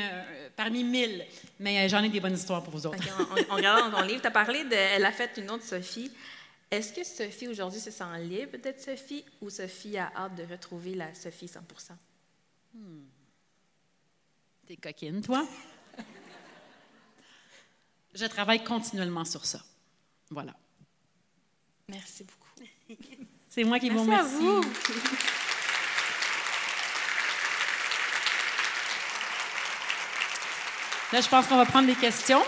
parmi 0.56 0.84
mille. 0.84 1.24
Mais 1.60 1.80
euh, 1.80 1.90
j'en 1.90 2.04
ai 2.04 2.10
des 2.10 2.20
bonnes 2.20 2.34
histoires 2.34 2.64
pour 2.64 2.74
vous 2.74 2.88
autres. 2.88 2.98
on, 3.50 3.56
regarde 3.56 3.92
dans 3.92 4.00
ton 4.00 4.04
livre, 4.06 4.22
tu 4.22 4.28
as 4.28 4.32
parlé 4.32 4.64
de 4.64 4.74
Elle 4.74 5.06
a 5.06 5.12
fait 5.12 5.32
une 5.38 5.50
autre 5.50 5.64
Sophie. 5.64 6.12
Est-ce 6.74 6.92
que 6.92 7.04
Sophie 7.04 7.48
aujourd'hui 7.48 7.80
se 7.80 7.92
sent 7.92 8.04
libre 8.22 8.58
d'être 8.58 8.82
Sophie 8.82 9.24
ou 9.42 9.52
Sophie 9.52 9.96
a 9.96 10.12
hâte 10.16 10.34
de 10.34 10.44
retrouver 10.44 10.96
la 10.96 11.14
Sophie 11.14 11.46
100% 11.46 11.60
hmm. 12.74 13.04
T'es 14.66 14.78
coquine, 14.78 15.22
toi? 15.22 15.48
Je 18.16 18.26
travaille 18.26 18.64
continuellement 18.64 19.24
sur 19.24 19.46
ça. 19.46 19.62
Voilà. 20.32 20.56
Merci 21.90 22.24
beaucoup. 22.24 22.98
C'est 23.50 23.64
moi 23.64 23.78
qui 23.80 23.92
vous 23.92 24.02
remercie. 24.02 24.34
À 24.34 24.38
vous. 24.40 24.62
Là, 31.12 31.22
je 31.22 31.30
pense 31.30 31.46
qu'on 31.46 31.58
va 31.58 31.66
prendre 31.68 31.86
des 31.86 31.94
questions. 31.94 32.42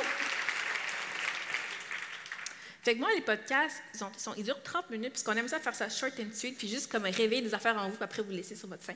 Fait 2.86 2.94
que 2.94 3.00
moi, 3.00 3.10
les 3.16 3.22
podcasts, 3.22 3.82
ils, 3.96 4.20
sont, 4.20 4.34
ils 4.38 4.44
durent 4.44 4.62
30 4.62 4.92
minutes, 4.92 5.14
puisqu'on 5.14 5.34
aime 5.34 5.48
ça 5.48 5.60
faire 5.60 5.74
ça 5.74 5.90
short 5.90 6.14
and 6.20 6.32
sweet, 6.32 6.56
puis 6.56 6.68
juste 6.68 6.92
comme 6.92 7.02
réveiller 7.06 7.42
des 7.42 7.56
affaires 7.56 7.76
en 7.82 7.90
vous, 7.90 7.96
puis 7.96 8.04
après 8.04 8.22
vous 8.22 8.30
laisser 8.30 8.56
sur 8.56 8.68
votre 8.68 8.84
fin. 8.84 8.94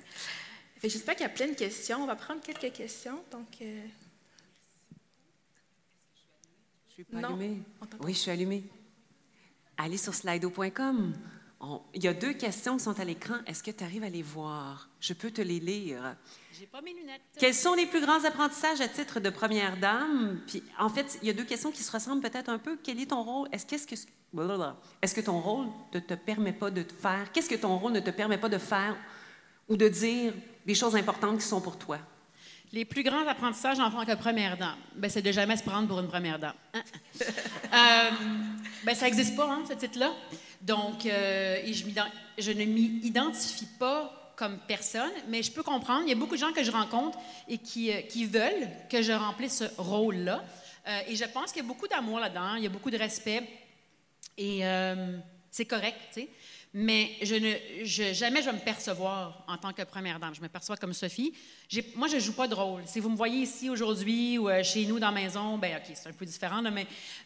Fait 0.78 0.88
que 0.88 0.94
j'espère 0.94 1.16
qu'il 1.16 1.24
y 1.24 1.26
a 1.26 1.34
plein 1.34 1.48
de 1.48 1.56
questions. 1.56 2.04
On 2.04 2.06
va 2.06 2.16
prendre 2.16 2.40
quelques 2.40 2.72
questions. 2.72 3.24
Donc, 3.32 3.48
euh... 3.64 3.82
Je 6.90 6.94
suis 6.94 7.04
pas 7.04 7.18
allumée. 7.18 7.64
Oui, 8.02 8.14
je 8.14 8.20
suis 8.20 8.30
allumée. 8.30 8.64
Allez 9.76 9.98
sur 9.98 10.14
slido.com. 10.14 11.16
Il 11.94 12.04
y 12.04 12.08
a 12.08 12.14
deux 12.14 12.34
questions 12.34 12.78
qui 12.78 12.84
sont 12.84 12.98
à 13.00 13.04
l'écran. 13.04 13.36
Est-ce 13.46 13.62
que 13.62 13.72
tu 13.72 13.84
arrives 13.84 14.04
à 14.04 14.10
les 14.10 14.22
voir? 14.22 14.90
Je 15.02 15.14
peux 15.14 15.30
te 15.30 15.42
les 15.42 15.60
lire. 15.60 16.16
J'ai 16.58 16.66
pas 16.66 16.82
mes 16.82 16.94
lunettes. 16.94 17.22
Quels 17.38 17.54
sont 17.54 17.74
les 17.74 17.86
plus 17.86 18.00
grands 18.00 18.24
apprentissages 18.24 18.80
à 18.80 18.88
titre 18.88 19.20
de 19.20 19.30
première 19.30 19.78
dame? 19.78 20.40
Puis, 20.48 20.64
en 20.78 20.88
fait, 20.88 21.20
il 21.22 21.28
y 21.28 21.32
a 21.32 21.34
deux 21.34 21.44
questions 21.44 21.72
qui 21.72 21.84
se 21.84 21.92
ressemblent 21.92 22.22
peut-être 22.22 22.50
un 22.50 22.60
peu. 22.60 22.78
Quel 22.82 23.00
est 23.02 23.08
ton 23.08 23.24
rôle? 23.24 23.50
Est-ce 23.52 23.66
que, 23.66 23.76
est 23.76 25.16
que 25.16 25.22
ton 25.22 25.40
rôle 25.42 25.68
ne 25.94 26.00
te 26.00 26.14
permet 26.14 26.54
pas 26.54 26.72
de 26.72 26.82
te 26.82 26.94
faire? 26.94 27.30
Qu'est-ce 27.34 27.50
que 27.50 27.56
ton 27.56 27.78
rôle 27.78 27.92
ne 27.92 28.00
te 28.00 28.10
permet 28.10 28.38
pas 28.38 28.50
de 28.50 28.58
faire 28.58 28.96
ou 29.68 29.76
de 29.76 29.88
dire 29.90 30.34
des 30.66 30.76
choses 30.76 30.96
importantes 30.96 31.40
qui 31.40 31.46
sont 31.46 31.60
pour 31.62 31.78
toi? 31.78 32.00
Les 32.72 32.86
plus 32.86 33.02
grands 33.02 33.28
apprentissages 33.28 33.80
en 33.80 33.90
tant 33.90 34.06
que 34.06 34.14
première 34.14 34.56
dame, 34.56 34.78
ben, 34.96 35.10
c'est 35.10 35.24
de 35.24 35.32
jamais 35.32 35.58
se 35.58 35.64
prendre 35.64 35.88
pour 35.88 36.00
une 36.00 36.08
première 36.08 36.38
dame. 36.38 36.54
Hein? 36.76 36.84
euh, 37.22 38.10
ben, 38.84 38.96
ça 38.96 39.06
n'existe 39.06 39.36
pas, 39.36 39.50
hein, 39.50 39.64
ce 39.68 39.74
titre-là. 39.74 40.14
Donc, 40.62 41.06
euh, 41.06 41.62
je, 41.66 41.84
je, 42.38 42.52
ne 42.52 42.66
m'y 42.66 43.00
identifie 43.04 43.68
pas 43.80 44.34
comme 44.36 44.60
personne, 44.68 45.12
mais 45.30 45.42
je 45.42 45.52
peux 45.52 45.64
comprendre. 45.64 46.04
Il 46.04 46.10
y 46.10 46.12
a 46.12 46.16
beaucoup 46.16 46.36
de 46.36 46.40
gens 46.40 46.54
que 46.54 46.64
je 46.64 46.70
rencontre 46.70 47.18
et 47.48 47.58
qui, 47.58 47.92
euh, 47.92 48.02
qui 48.02 48.26
veulent 48.26 48.70
que 48.88 49.02
je 49.02 49.14
remplisse 49.14 49.58
ce 49.58 49.82
rôle-là. 49.82 50.44
Et 51.08 51.16
je 51.16 51.26
pense 51.26 51.52
qu'il 51.52 51.62
y 51.62 51.66
a 51.66 51.68
beaucoup 51.68 51.88
d'amour 51.88 52.20
là-dedans, 52.20 52.56
il 52.56 52.64
y 52.64 52.66
a 52.66 52.70
beaucoup 52.70 52.90
de 52.90 52.98
respect. 52.98 53.44
Et 54.40 54.64
c'est 55.52 55.66
correct, 55.66 55.98
tu 56.12 56.22
sais. 56.22 56.30
Mais 56.74 57.18
je 57.24 57.34
ne, 57.34 58.14
jamais 58.14 58.42
je 58.42 58.46
vais 58.50 58.56
me 58.56 58.64
percevoir 58.64 59.44
en 59.48 59.58
tant 59.58 59.74
que 59.74 59.82
première 59.82 60.20
dame. 60.20 60.36
Je 60.36 60.42
me 60.42 60.48
perçois 60.48 60.78
comme 60.78 60.94
Sophie. 60.94 61.34
Moi, 61.96 62.08
je 62.08 62.16
ne 62.16 62.20
joue 62.20 62.34
pas 62.34 62.48
de 62.48 62.54
rôle. 62.54 62.84
Si 62.86 63.00
vous 63.00 63.10
me 63.10 63.18
voyez 63.18 63.42
ici 63.42 63.72
aujourd'hui 63.72 64.38
ou 64.38 64.50
euh, 64.50 64.62
chez 64.62 64.86
nous 64.86 65.00
dans 65.00 65.08
la 65.10 65.20
maison, 65.20 65.58
ben 65.58 65.78
OK, 65.78 65.92
c'est 65.96 66.10
un 66.10 66.14
peu 66.14 66.26
différent, 66.26 66.62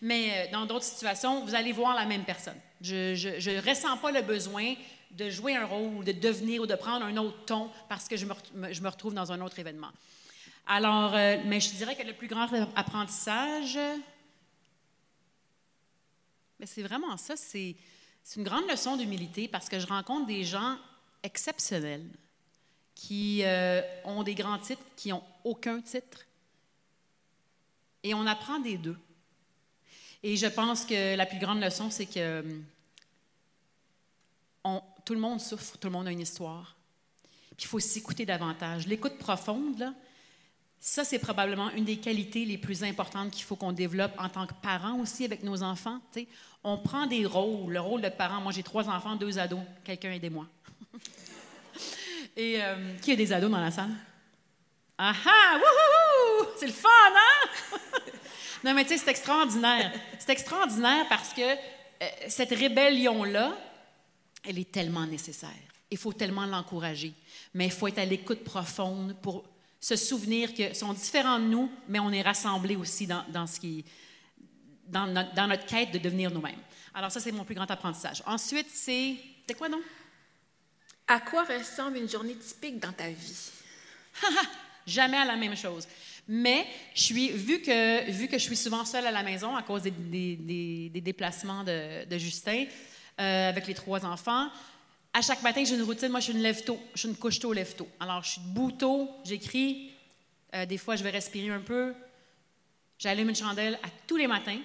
mais, 0.01 0.31
euh, 0.31 0.51
dans 0.51 0.65
d'autres 0.65 0.85
situations, 0.85 1.43
vous 1.43 1.55
allez 1.55 1.73
voir 1.73 1.93
la 1.93 2.05
même 2.05 2.23
personne. 2.23 2.57
Je 2.79 3.13
ne 3.13 3.69
ressens 3.69 3.97
pas 3.97 4.11
le 4.11 4.21
besoin 4.21 4.75
de 5.11 5.29
jouer 5.29 5.57
un 5.57 5.65
rôle 5.65 6.05
de 6.05 6.13
devenir 6.13 6.61
ou 6.61 6.65
de 6.65 6.75
prendre 6.75 7.05
un 7.05 7.17
autre 7.17 7.43
ton 7.45 7.69
parce 7.89 8.07
que 8.07 8.15
je 8.15 8.25
me, 8.25 8.33
je 8.71 8.81
me 8.81 8.87
retrouve 8.87 9.13
dans 9.13 9.31
un 9.33 9.41
autre 9.41 9.59
événement. 9.59 9.91
Alors, 10.65 11.13
euh, 11.13 11.37
mais 11.45 11.59
je 11.59 11.71
dirais 11.71 11.97
que 11.97 12.03
le 12.03 12.13
plus 12.13 12.29
grand 12.29 12.47
apprentissage, 12.77 13.77
ben, 16.57 16.65
c'est 16.65 16.83
vraiment 16.83 17.17
ça, 17.17 17.35
c'est 17.35 17.75
c'est 18.23 18.39
une 18.39 18.45
grande 18.45 18.67
leçon 18.69 18.95
d'humilité 18.95 19.47
parce 19.47 19.69
que 19.69 19.79
je 19.79 19.87
rencontre 19.87 20.25
des 20.25 20.43
gens 20.43 20.77
exceptionnels 21.23 22.07
qui 22.95 23.41
euh, 23.43 23.81
ont 24.05 24.23
des 24.23 24.35
grands 24.35 24.59
titres, 24.59 24.83
qui 24.95 25.09
n'ont 25.09 25.23
aucun 25.43 25.81
titre. 25.81 26.25
Et 28.03 28.13
on 28.13 28.25
apprend 28.25 28.59
des 28.59 28.77
deux. 28.77 28.97
Et 30.21 30.37
je 30.37 30.47
pense 30.47 30.85
que 30.85 31.15
la 31.15 31.25
plus 31.25 31.39
grande 31.39 31.61
leçon, 31.61 31.89
c'est 31.89 32.05
que 32.05 32.43
tout 35.05 35.13
le 35.13 35.19
monde 35.19 35.41
souffre, 35.41 35.77
tout 35.77 35.87
le 35.87 35.93
monde 35.93 36.07
a 36.07 36.11
une 36.11 36.21
histoire. 36.21 36.75
Puis 37.57 37.65
il 37.65 37.67
faut 37.67 37.79
s'écouter 37.79 38.25
davantage. 38.25 38.87
L'écoute 38.87 39.17
profonde, 39.17 39.77
là, 39.79 39.93
ça, 40.85 41.05
c'est 41.05 41.17
probablement 41.17 41.71
une 41.71 41.85
des 41.85 41.95
qualités 41.95 42.43
les 42.43 42.57
plus 42.57 42.83
importantes 42.83 43.31
qu'il 43.31 43.45
faut 43.45 43.55
qu'on 43.55 43.71
développe 43.71 44.11
en 44.17 44.27
tant 44.27 44.45
que 44.45 44.53
parent 44.61 44.99
aussi 44.99 45.23
avec 45.23 45.41
nos 45.41 45.63
enfants. 45.63 46.01
on 46.61 46.77
prend 46.77 47.07
des 47.07 47.25
rôles, 47.25 47.71
le 47.71 47.79
rôle 47.79 48.01
de 48.01 48.09
parent. 48.09 48.41
Moi, 48.41 48.51
j'ai 48.51 48.63
trois 48.63 48.89
enfants, 48.89 49.15
deux 49.15 49.39
ados. 49.39 49.61
Quelqu'un 49.85 50.11
aidez-moi. 50.11 50.45
Et 52.35 52.61
euh, 52.61 52.97
qui 53.01 53.13
a 53.13 53.15
des 53.15 53.31
ados 53.31 53.49
dans 53.49 53.61
la 53.61 53.71
salle? 53.71 53.91
Ah 54.97 55.13
ah! 55.25 55.59
C'est 56.59 56.67
le 56.67 56.73
fun, 56.73 56.89
hein? 57.15 57.79
non, 58.65 58.73
mais 58.73 58.83
tu 58.83 58.89
sais, 58.89 58.97
c'est 58.97 59.11
extraordinaire. 59.11 59.93
C'est 60.19 60.33
extraordinaire 60.33 61.05
parce 61.07 61.33
que 61.33 61.41
euh, 61.41 62.07
cette 62.27 62.51
rébellion-là, 62.51 63.55
elle 64.43 64.59
est 64.59 64.69
tellement 64.69 65.05
nécessaire. 65.05 65.49
Il 65.89 65.97
faut 65.97 66.11
tellement 66.11 66.45
l'encourager. 66.45 67.13
Mais 67.53 67.67
il 67.67 67.71
faut 67.71 67.87
être 67.87 67.99
à 67.99 68.05
l'écoute 68.05 68.43
profonde 68.43 69.15
pour 69.21 69.45
se 69.83 69.97
souvenir 69.97 70.53
que 70.53 70.73
sont 70.73 70.93
différents 70.93 71.39
de 71.39 71.43
nous, 71.43 71.69
mais 71.89 71.99
on 71.99 72.09
est 72.09 72.21
rassemblés 72.21 72.77
aussi 72.77 73.05
dans, 73.05 73.25
dans 73.27 73.45
ce 73.45 73.59
qui, 73.59 73.83
dans, 74.87 75.07
notre, 75.07 75.33
dans 75.33 75.45
notre 75.45 75.65
quête 75.65 75.91
de 75.91 75.97
devenir 75.97 76.31
nous-mêmes. 76.31 76.61
Alors 76.93 77.11
ça, 77.11 77.19
c'est 77.19 77.33
mon 77.33 77.43
plus 77.43 77.53
grand 77.53 77.69
apprentissage. 77.69 78.23
Ensuite, 78.25 78.67
c'est... 78.71 79.17
C'est 79.45 79.55
quoi, 79.55 79.67
non? 79.67 79.81
À 81.05 81.19
quoi 81.19 81.43
ressemble 81.43 81.97
une 81.97 82.07
journée 82.07 82.35
typique 82.35 82.79
dans 82.79 82.93
ta 82.93 83.09
vie? 83.09 83.49
Jamais 84.87 85.17
à 85.17 85.25
la 85.25 85.35
même 85.35 85.57
chose. 85.57 85.85
Mais 86.29 86.65
je 86.95 87.03
suis, 87.03 87.31
vu, 87.31 87.61
que, 87.61 88.09
vu 88.09 88.29
que 88.29 88.37
je 88.37 88.43
suis 88.43 88.55
souvent 88.55 88.85
seule 88.85 89.05
à 89.05 89.11
la 89.11 89.21
maison 89.21 89.53
à 89.53 89.63
cause 89.63 89.81
des, 89.81 89.91
des, 89.91 90.89
des, 90.93 91.01
déplacements 91.01 91.65
de, 91.65 92.05
de 92.05 92.17
Justin, 92.17 92.67
euh, 93.19 93.49
avec 93.49 93.67
les 93.67 93.73
trois 93.73 94.05
enfants, 94.05 94.49
à 95.13 95.21
chaque 95.21 95.43
matin, 95.43 95.63
j'ai 95.63 95.75
une 95.75 95.83
routine. 95.83 96.09
Moi, 96.09 96.19
je 96.19 96.25
suis 96.25 96.33
une 96.33 96.41
lève 96.41 96.63
tôt. 96.63 96.79
Je 96.95 97.01
suis 97.01 97.09
une 97.09 97.15
couche 97.15 97.39
tôt, 97.39 97.53
lève 97.53 97.75
tôt. 97.75 97.87
Alors, 97.99 98.23
je 98.23 98.31
suis 98.31 98.41
debout 98.41 98.71
tôt, 98.71 99.09
j'écris. 99.23 99.91
Euh, 100.55 100.65
des 100.65 100.79
fois, 100.79 100.95
je 100.95 101.03
vais 101.03 101.11
respirer 101.11 101.49
un 101.49 101.59
peu. 101.59 101.93
J'allume 102.97 103.29
une 103.29 103.35
chandelle 103.35 103.75
à 103.83 103.87
tous 104.07 104.17
les 104.17 104.27
matins. 104.27 104.59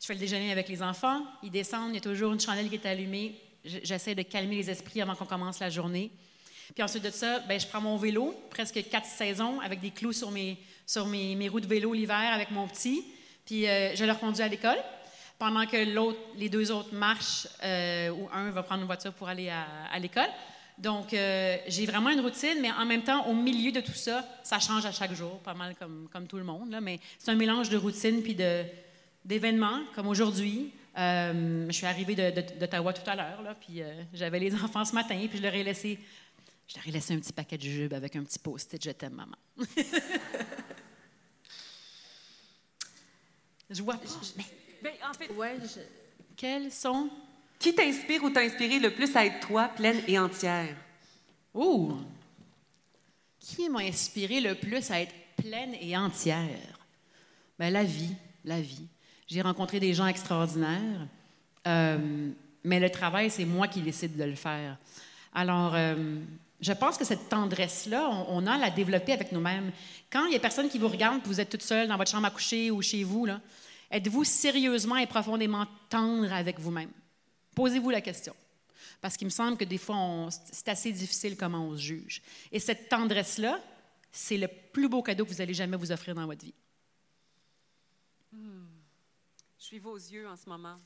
Je 0.00 0.06
fais 0.06 0.14
le 0.14 0.20
déjeuner 0.20 0.52
avec 0.52 0.68
les 0.68 0.82
enfants. 0.82 1.24
Ils 1.42 1.50
descendent, 1.50 1.90
il 1.90 1.94
y 1.94 1.98
a 1.98 2.00
toujours 2.00 2.32
une 2.32 2.40
chandelle 2.40 2.68
qui 2.68 2.76
est 2.76 2.86
allumée. 2.86 3.34
J'essaie 3.64 4.14
de 4.14 4.22
calmer 4.22 4.56
les 4.56 4.70
esprits 4.70 5.00
avant 5.00 5.16
qu'on 5.16 5.24
commence 5.24 5.58
la 5.58 5.70
journée. 5.70 6.10
Puis 6.74 6.82
ensuite 6.82 7.02
de 7.02 7.10
ça, 7.10 7.40
ben, 7.40 7.58
je 7.58 7.66
prends 7.66 7.80
mon 7.80 7.96
vélo, 7.96 8.34
presque 8.50 8.88
quatre 8.88 9.06
saisons, 9.06 9.60
avec 9.60 9.80
des 9.80 9.90
clous 9.90 10.12
sur 10.12 10.30
mes, 10.30 10.58
sur 10.86 11.06
mes, 11.06 11.48
roues 11.48 11.60
de 11.60 11.66
vélo 11.66 11.92
l'hiver 11.92 12.30
avec 12.32 12.50
mon 12.50 12.68
petit. 12.68 13.04
Puis 13.46 13.66
euh, 13.66 13.96
je 13.96 14.04
le 14.04 14.14
conduis 14.14 14.42
à 14.42 14.48
l'école 14.48 14.78
pendant 15.38 15.66
que 15.66 15.92
l'autre, 15.92 16.18
les 16.36 16.48
deux 16.48 16.70
autres 16.70 16.94
marchent, 16.94 17.46
euh, 17.62 18.10
ou 18.10 18.28
un 18.32 18.50
va 18.50 18.62
prendre 18.62 18.82
une 18.82 18.86
voiture 18.86 19.12
pour 19.12 19.28
aller 19.28 19.48
à, 19.48 19.98
l'école. 19.98 20.28
Donc, 20.78 21.14
euh, 21.14 21.56
j'ai 21.68 21.86
vraiment 21.86 22.10
une 22.10 22.20
routine, 22.20 22.58
mais 22.60 22.72
en 22.72 22.84
même 22.84 23.02
temps, 23.02 23.26
au 23.26 23.34
milieu 23.34 23.70
de 23.70 23.80
tout 23.80 23.92
ça, 23.94 24.26
ça 24.42 24.58
change 24.58 24.84
à 24.86 24.92
chaque 24.92 25.14
jour, 25.14 25.38
pas 25.40 25.54
mal 25.54 25.74
comme, 25.76 26.08
comme 26.12 26.26
tout 26.26 26.36
le 26.36 26.44
monde. 26.44 26.70
Là, 26.70 26.80
mais 26.80 26.98
c'est 27.18 27.30
un 27.30 27.36
mélange 27.36 27.68
de 27.68 27.76
routine 27.76 28.22
puis 28.22 28.34
de, 28.34 28.64
d'événements, 29.24 29.80
comme 29.94 30.08
aujourd'hui. 30.08 30.72
je 30.96 31.68
suis 31.70 31.86
arrivée 31.86 32.14
d'Ottawa 32.14 32.92
tout 32.92 33.08
à 33.08 33.14
l'heure, 33.14 33.54
puis 33.60 33.82
j'avais 34.12 34.38
les 34.38 34.54
enfants 34.64 34.84
ce 34.84 34.94
matin, 34.94 35.16
puis 35.28 35.38
je 35.38 35.42
leur 35.42 35.54
ai 35.54 35.62
laissé 35.62 35.98
je 36.66 36.76
leur 36.76 36.88
ai 36.88 36.90
laissé 36.92 37.14
un 37.14 37.18
petit 37.18 37.32
paquet 37.32 37.56
de 37.58 37.62
jujubes 37.62 37.92
avec 37.92 38.16
un 38.16 38.24
petit 38.24 38.38
post-it 38.38 38.82
Je 38.82 38.90
t'aime, 38.90 39.14
maman. 39.14 39.36
je 43.70 43.82
vois 43.82 43.96
pas. 43.96 44.08
Ben, 44.84 44.92
en 45.08 45.14
fait, 45.14 45.32
ouais, 45.32 45.56
quels 46.36 46.70
sont? 46.70 47.08
Qui 47.58 47.74
t'inspire 47.74 48.22
ou 48.22 48.28
t'a 48.28 48.40
inspiré 48.40 48.78
le 48.78 48.90
plus 48.90 49.16
à 49.16 49.24
être 49.24 49.46
toi, 49.46 49.68
pleine 49.68 50.02
et 50.06 50.18
entière? 50.18 50.76
Oh! 51.54 51.96
Qui 53.40 53.70
m'a 53.70 53.78
inspiré 53.78 54.42
le 54.42 54.54
plus 54.54 54.90
à 54.90 55.00
être 55.00 55.14
pleine 55.36 55.74
et 55.80 55.96
entière? 55.96 56.78
Ben, 57.58 57.72
la 57.72 57.82
vie, 57.82 58.14
la 58.44 58.60
vie. 58.60 58.86
J'ai 59.26 59.40
rencontré 59.40 59.80
des 59.80 59.94
gens 59.94 60.06
extraordinaires, 60.06 61.08
euh, 61.66 62.28
mais 62.62 62.78
le 62.78 62.90
travail, 62.90 63.30
c'est 63.30 63.46
moi 63.46 63.68
qui 63.68 63.80
décide 63.80 64.18
de 64.18 64.24
le 64.24 64.34
faire. 64.34 64.76
Alors, 65.34 65.74
euh, 65.74 66.18
je 66.60 66.72
pense 66.74 66.98
que 66.98 67.06
cette 67.06 67.30
tendresse-là, 67.30 68.06
on, 68.28 68.46
a 68.46 68.52
à 68.52 68.58
la 68.58 68.68
développer 68.68 69.14
avec 69.14 69.32
nous-mêmes. 69.32 69.72
Quand 70.12 70.26
il 70.26 70.34
y 70.34 70.36
a 70.36 70.40
personne 70.40 70.68
qui 70.68 70.78
vous 70.78 70.88
regarde, 70.88 71.22
vous 71.24 71.40
êtes 71.40 71.48
toute 71.48 71.62
seule 71.62 71.88
dans 71.88 71.96
votre 71.96 72.10
chambre 72.10 72.26
à 72.26 72.30
coucher 72.30 72.70
ou 72.70 72.82
chez 72.82 73.02
vous, 73.02 73.26
êtes-vous 73.94 74.24
sérieusement 74.24 74.96
et 74.96 75.06
profondément 75.06 75.66
tendre 75.88 76.32
avec 76.32 76.58
vous-même? 76.58 76.90
Posez-vous 77.54 77.90
la 77.90 78.00
question. 78.00 78.34
Parce 79.00 79.16
qu'il 79.16 79.26
me 79.26 79.30
semble 79.30 79.56
que 79.56 79.64
des 79.64 79.78
fois, 79.78 80.28
c'est 80.50 80.68
assez 80.68 80.90
difficile 80.90 81.36
comment 81.36 81.64
on 81.64 81.76
se 81.76 81.80
juge. 81.80 82.20
Et 82.50 82.58
cette 82.58 82.88
tendresse-là, 82.88 83.60
c'est 84.10 84.36
le 84.36 84.48
plus 84.48 84.88
beau 84.88 85.02
cadeau 85.02 85.24
que 85.24 85.30
vous 85.30 85.40
allez 85.40 85.54
jamais 85.54 85.76
vous 85.76 85.92
offrir 85.92 86.14
dans 86.14 86.26
votre 86.26 86.44
vie. 86.44 86.54
Hmm. 88.32 88.66
Je 89.58 89.64
suis 89.64 89.78
vos 89.78 89.96
yeux 89.96 90.28
en 90.28 90.36
ce 90.36 90.48
moment. 90.48 90.76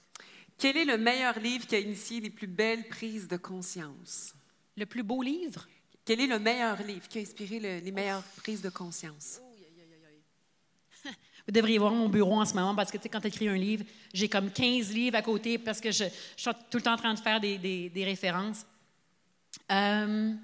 Quel 0.58 0.76
est 0.76 0.84
le 0.84 0.98
meilleur 0.98 1.38
livre 1.38 1.66
qui 1.66 1.76
a 1.76 1.78
initié 1.78 2.20
les 2.20 2.30
plus 2.30 2.46
belles 2.46 2.88
prises 2.88 3.26
de 3.26 3.38
conscience? 3.38 4.34
Le 4.76 4.84
plus 4.84 5.02
beau 5.02 5.22
livre? 5.22 5.66
Quel 6.04 6.20
est 6.20 6.26
le 6.26 6.38
meilleur 6.38 6.82
livre 6.82 7.08
qui 7.08 7.18
a 7.18 7.22
inspiré 7.22 7.58
les 7.58 7.92
meilleures 7.92 8.24
prises 8.36 8.62
de 8.62 8.70
conscience? 8.70 9.40
Vous 11.48 11.52
devriez 11.52 11.78
voir 11.78 11.94
mon 11.94 12.10
bureau 12.10 12.42
en 12.42 12.44
ce 12.44 12.52
moment 12.52 12.74
parce 12.74 12.90
que, 12.90 12.98
tu 12.98 13.04
sais, 13.04 13.08
quand 13.08 13.22
tu 13.22 13.28
écris 13.28 13.48
un 13.48 13.56
livre, 13.56 13.82
j'ai 14.12 14.28
comme 14.28 14.50
15 14.50 14.92
livres 14.92 15.16
à 15.16 15.22
côté 15.22 15.56
parce 15.56 15.80
que 15.80 15.90
je, 15.90 16.04
suis 16.36 16.50
tout 16.70 16.76
le 16.76 16.82
temps 16.82 16.92
en 16.92 16.98
train 16.98 17.14
de 17.14 17.18
faire 17.18 17.40
des, 17.40 17.90
références. 18.04 18.66
Euh, 19.72 20.34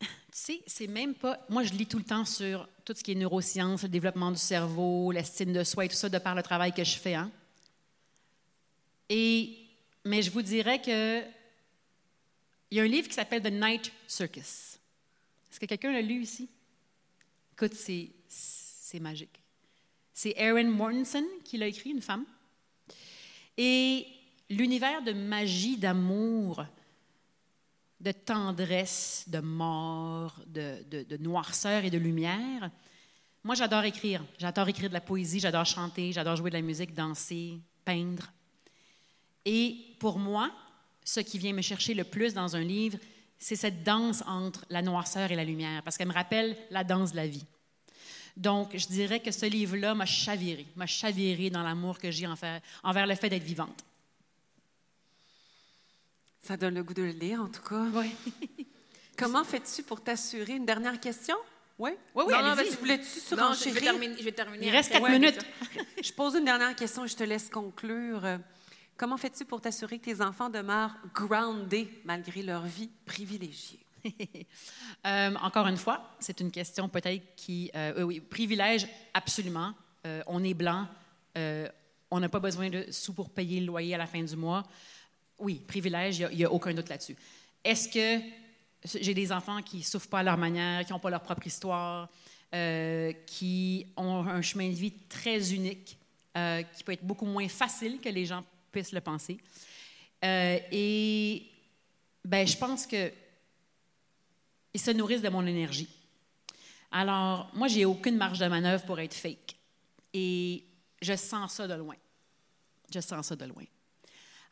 tu 0.00 0.08
sais, 0.32 0.60
c'est 0.66 0.88
même 0.88 1.14
pas. 1.14 1.38
Moi, 1.48 1.62
je 1.62 1.72
lis 1.72 1.86
tout 1.86 1.98
le 1.98 2.04
temps 2.04 2.24
sur 2.24 2.68
tout 2.84 2.92
ce 2.96 3.04
qui 3.04 3.12
est 3.12 3.14
neurosciences, 3.14 3.84
le 3.84 3.88
développement 3.88 4.32
du 4.32 4.38
cerveau, 4.38 5.12
l'estime 5.12 5.52
de 5.52 5.62
soi 5.62 5.84
et 5.84 5.88
tout 5.88 5.94
ça 5.94 6.08
de 6.08 6.18
par 6.18 6.34
le 6.34 6.42
travail 6.42 6.72
que 6.72 6.82
je 6.82 6.98
fais. 6.98 7.14
Hein? 7.14 7.30
Et, 9.08 9.56
mais 10.04 10.20
je 10.20 10.32
vous 10.32 10.42
dirais 10.42 10.82
que 10.82 11.22
il 12.72 12.78
y 12.78 12.80
a 12.80 12.82
un 12.82 12.88
livre 12.88 13.06
qui 13.06 13.14
s'appelle 13.14 13.40
The 13.40 13.52
Night 13.52 13.92
Circus. 14.08 14.75
Est-ce 15.50 15.60
que 15.60 15.66
quelqu'un 15.66 15.92
l'a 15.92 16.02
lu 16.02 16.22
ici? 16.22 16.48
Écoute, 17.52 17.74
c'est, 17.74 19.00
magique. 19.00 19.40
C'est 20.12 20.34
Erin 20.36 20.64
Mortensen 20.64 21.24
qui 21.44 21.56
l'a 21.56 21.66
écrit, 21.66 21.90
une 21.90 22.02
femme. 22.02 22.24
Et 23.56 24.06
l'univers 24.50 25.02
de 25.02 25.12
magie, 25.12 25.76
d'amour, 25.76 26.64
de 28.00 28.12
tendresse, 28.12 29.24
de 29.28 29.40
mort, 29.40 30.42
de, 30.46 30.82
de, 30.90 31.02
de, 31.02 31.16
noirceur 31.16 31.84
et 31.84 31.90
de 31.90 31.98
lumière. 31.98 32.70
Moi, 33.42 33.54
j'adore 33.54 33.84
écrire. 33.84 34.24
J'adore 34.38 34.68
écrire 34.68 34.88
de 34.88 34.94
la 34.94 35.00
poésie, 35.00 35.40
j'adore 35.40 35.64
chanter, 35.64 36.12
j'adore 36.12 36.36
jouer 36.36 36.50
de 36.50 36.56
la 36.56 36.62
musique, 36.62 36.94
danser, 36.94 37.58
peindre. 37.84 38.30
Et 39.46 39.94
pour 39.98 40.18
moi, 40.18 40.50
ce 41.04 41.20
qui 41.20 41.38
vient 41.38 41.52
me 41.52 41.62
chercher 41.62 41.94
le 41.94 42.04
plus 42.04 42.34
dans 42.34 42.56
un 42.56 42.64
livre, 42.64 42.98
c'est 43.38 43.56
cette 43.56 43.82
danse 43.82 44.22
entre 44.26 44.64
la 44.70 44.82
noirceur 44.82 45.30
et 45.30 45.36
la 45.36 45.44
lumière, 45.44 45.82
parce 45.82 45.96
qu'elle 45.96 46.08
me 46.08 46.12
rappelle 46.12 46.56
la 46.70 46.84
danse 46.84 47.12
de 47.12 47.16
la 47.16 47.26
vie. 47.26 47.44
Donc, 48.36 48.76
je 48.76 48.86
dirais 48.86 49.20
que 49.20 49.30
ce 49.30 49.46
livre-là 49.46 49.94
m'a 49.94 50.04
chaviré, 50.04 50.66
m'a 50.76 50.86
chaviré 50.86 51.48
dans 51.48 51.62
l'amour 51.62 51.98
que 51.98 52.10
j'ai 52.10 52.26
envers, 52.26 52.60
envers 52.82 53.06
le 53.06 53.14
fait 53.14 53.30
d'être 53.30 53.42
vivante. 53.42 53.84
Ça 56.42 56.56
donne 56.56 56.74
le 56.74 56.82
goût 56.82 56.94
de 56.94 57.02
le 57.02 57.10
lire, 57.10 57.40
en 57.40 57.48
tout 57.48 57.62
cas. 57.62 57.84
Oui. 57.94 58.12
Comment 59.16 59.42
fais-tu 59.42 59.82
pour 59.82 60.02
t'assurer? 60.02 60.54
Une 60.54 60.66
dernière 60.66 61.00
question? 61.00 61.36
Oui? 61.78 61.90
Oui, 62.14 62.24
oui, 62.26 62.32
non, 62.32 62.54
non, 62.54 62.62
voulais-tu 62.78 63.20
je 63.30 63.70
vais 63.70 63.80
terminer. 63.80 64.16
Je 64.18 64.24
vais 64.24 64.32
terminer 64.32 64.66
Il 64.66 64.70
reste 64.70 64.92
quatre 64.92 65.10
minutes. 65.10 65.38
je 66.02 66.12
pose 66.12 66.34
une 66.34 66.44
dernière 66.44 66.74
question 66.76 67.04
et 67.04 67.08
je 67.08 67.16
te 67.16 67.24
laisse 67.24 67.48
conclure. 67.48 68.38
Comment 68.96 69.18
fais-tu 69.18 69.44
pour 69.44 69.60
t'assurer 69.60 69.98
que 69.98 70.04
tes 70.06 70.22
enfants 70.22 70.48
demeurent 70.48 70.96
groundés 71.14 71.88
malgré 72.04 72.42
leur 72.42 72.64
vie 72.64 72.90
privilégiée? 73.04 73.80
Euh, 75.06 75.34
encore 75.40 75.68
une 75.68 75.76
fois, 75.76 76.16
c'est 76.18 76.40
une 76.40 76.50
question 76.50 76.88
peut-être 76.88 77.36
qui... 77.36 77.70
Euh, 77.76 78.02
oui, 78.02 78.18
privilège, 78.18 78.88
absolument. 79.14 79.72
Euh, 80.04 80.22
on 80.26 80.42
est 80.42 80.54
blanc, 80.54 80.88
on 82.10 82.20
n'a 82.20 82.28
pas 82.28 82.40
besoin 82.40 82.70
de 82.70 82.86
sous 82.90 83.12
pour 83.12 83.30
payer 83.30 83.60
le 83.60 83.66
loyer 83.66 83.94
à 83.94 83.98
la 83.98 84.06
fin 84.06 84.22
du 84.22 84.34
mois. 84.34 84.64
Oui, 85.38 85.62
privilège, 85.66 86.18
il 86.32 86.38
n'y 86.38 86.44
a, 86.44 86.50
aucun 86.50 86.74
doute 86.74 86.88
là-dessus. 86.88 87.16
Est-ce 87.62 87.88
que 87.88 88.24
j'ai 88.84 89.14
des 89.14 89.30
enfants 89.30 89.62
qui 89.62 89.78
ne 89.78 89.82
souffrent 89.82 90.08
pas 90.08 90.20
à 90.20 90.22
leur 90.24 90.38
manière, 90.38 90.84
qui 90.84 90.92
n'ont 90.92 90.98
pas 90.98 91.10
leur 91.10 91.22
propre 91.22 91.46
histoire, 91.46 92.08
qui 93.26 93.86
ont 93.96 94.26
un 94.26 94.42
chemin 94.42 94.70
de 94.70 94.74
vie 94.74 94.92
très 95.08 95.52
unique, 95.52 95.98
qui 96.34 96.84
peut 96.84 96.92
être 96.92 97.06
beaucoup 97.06 97.26
moins 97.26 97.48
facile 97.48 98.00
que 98.00 98.08
les 98.08 98.26
gens 98.26 98.42
puisse 98.76 98.92
le 98.92 99.00
penser. 99.00 99.38
Euh, 100.22 100.58
et 100.70 101.46
ben, 102.22 102.46
je 102.46 102.56
pense 102.58 102.86
que 102.86 103.10
ils 104.74 104.80
se 104.80 104.90
nourrissent 104.90 105.22
de 105.22 105.30
mon 105.30 105.46
énergie. 105.46 105.88
Alors, 106.92 107.50
moi, 107.54 107.68
j'ai 107.68 107.86
aucune 107.86 108.18
marge 108.18 108.38
de 108.38 108.46
manœuvre 108.46 108.84
pour 108.84 109.00
être 109.00 109.14
fake. 109.14 109.56
Et 110.12 110.62
je 111.00 111.16
sens 111.16 111.54
ça 111.54 111.66
de 111.66 111.72
loin. 111.72 111.94
Je 112.92 113.00
sens 113.00 113.28
ça 113.28 113.36
de 113.36 113.46
loin. 113.46 113.64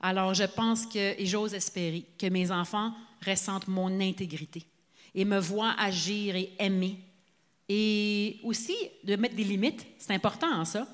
Alors, 0.01 0.33
je 0.33 0.45
pense 0.45 0.87
que, 0.87 1.20
et 1.20 1.27
j'ose 1.27 1.53
espérer, 1.53 2.07
que 2.18 2.27
mes 2.27 2.51
enfants 2.51 2.95
ressentent 3.27 3.68
mon 3.68 4.01
intégrité 4.01 4.64
et 5.14 5.27
me 5.27 5.39
voient 5.39 5.75
agir 5.79 6.35
et 6.35 6.55
aimer. 6.59 6.99
Et 7.68 8.41
aussi 8.43 8.77
de 9.05 9.16
mettre 9.16 9.37
des 9.37 9.45
limites, 9.45 9.87
c'est 9.99 10.14
important, 10.14 10.51
hein, 10.51 10.64
ça. 10.64 10.89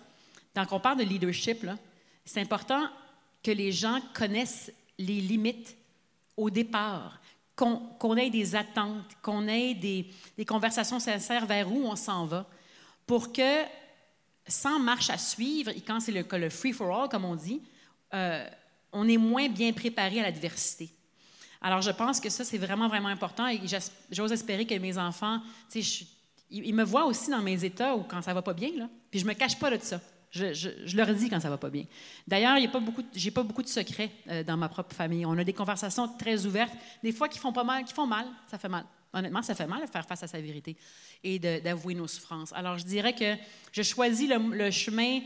Quand 0.53 0.67
on 0.73 0.81
parle 0.81 0.99
de 0.99 1.05
leadership, 1.05 1.65
c'est 2.25 2.41
important 2.41 2.91
que 3.43 3.51
les 3.51 3.73
gens 3.73 4.01
connaissent 4.15 4.73
les 4.99 5.21
limites 5.21 5.77
au 6.37 6.51
départ, 6.51 7.21
qu'on 7.57 8.17
ait 8.17 8.31
des 8.31 8.55
attentes, 8.55 9.17
qu'on 9.23 9.47
ait 9.47 9.75
des, 9.75 10.11
conversations 10.47 10.99
sincères 10.99 11.47
vers 11.47 11.71
où 11.71 11.85
on 11.85 11.97
s'en 11.97 12.25
va, 12.25 12.47
pour 13.07 13.33
que, 13.33 13.65
sans 14.47 14.79
marche 14.79 15.11
à 15.11 15.19
suivre, 15.19 15.71
et 15.71 15.81
quand 15.81 16.01
c'est 16.01 16.13
le, 16.13 16.51
free-for-all, 16.51 17.09
comme 17.09 17.25
on 17.25 17.35
dit, 17.35 17.61
euh, 18.15 18.47
on 18.93 19.07
est 19.09 19.19
moins 19.19 19.49
bien 19.49 19.73
préparé 19.73 20.21
à 20.21 20.23
l'adversité. 20.23 20.91
Alors, 21.61 21.83
je 21.83 21.91
pense 21.91 22.21
que 22.21 22.31
ça, 22.31 22.45
c'est 22.45 22.59
vraiment, 22.59 22.89
vraiment 22.89 23.09
important 23.09 23.47
et 23.47 23.61
j'ose 24.11 24.33
espérer 24.33 24.65
que 24.67 24.75
mes 24.75 24.97
enfants, 24.97 25.41
ils 26.51 26.75
me 26.75 26.85
voient 26.85 27.05
aussi 27.05 27.31
dans 27.31 27.43
mes 27.43 27.63
états 27.63 27.95
ou 27.95 28.03
quand 28.05 28.23
ça 28.23 28.33
va 28.33 28.41
pas 28.41 28.55
bien, 28.55 28.71
là, 28.75 28.89
puis 29.11 29.21
je 29.21 29.27
me 29.27 29.35
cache 29.35 29.59
pas 29.59 29.71
de 29.77 29.83
ça. 29.83 30.01
Je, 30.31 30.53
je, 30.53 30.69
je 30.85 30.97
leur 30.97 31.13
dis 31.13 31.29
quand 31.29 31.41
ça 31.41 31.51
va 31.51 31.59
pas 31.59 31.71
bien. 31.71 31.85
D'ailleurs, 32.27 32.57
il 32.57 32.63
y 32.63 32.67
a 32.67 32.71
pas 32.71 32.79
beaucoup, 32.81 33.03
j'ai 33.13 33.33
pas 33.33 33.43
beaucoup 33.43 33.63
de 33.63 33.69
secrets 33.69 34.11
euh, 34.29 34.45
dans 34.45 34.57
ma 34.57 34.69
propre 34.69 34.95
famille. 34.95 35.27
On 35.27 35.37
a 35.37 35.45
des 35.45 35.53
conversations 35.53 36.07
très 36.17 36.47
ouvertes, 36.47 36.73
des 37.03 37.11
fois 37.13 37.29
qui 37.29 37.39
font 37.39 37.53
pas 37.53 37.65
mal, 37.65 37.85
qui 37.85 37.93
font 37.93 38.07
mal. 38.07 38.27
Ça 38.49 38.57
fait 38.59 38.69
mal. 38.69 38.85
Honnêtement, 39.13 39.43
ça 39.43 39.57
fait 39.57 39.67
mal 39.67 39.83
de 39.85 39.91
faire 39.91 40.07
face 40.07 40.23
à 40.23 40.29
sa 40.29 40.41
vérité 40.41 40.77
et 41.25 41.41
d'avouer 41.41 41.95
nos 41.95 42.07
souffrances. 42.07 42.53
Alors, 42.53 42.79
je 42.79 42.85
dirais 42.85 43.13
que 43.13 43.35
je 43.73 43.83
choisis 43.83 44.29
le, 44.29 44.57
le 44.57 44.71
chemin 44.71 45.21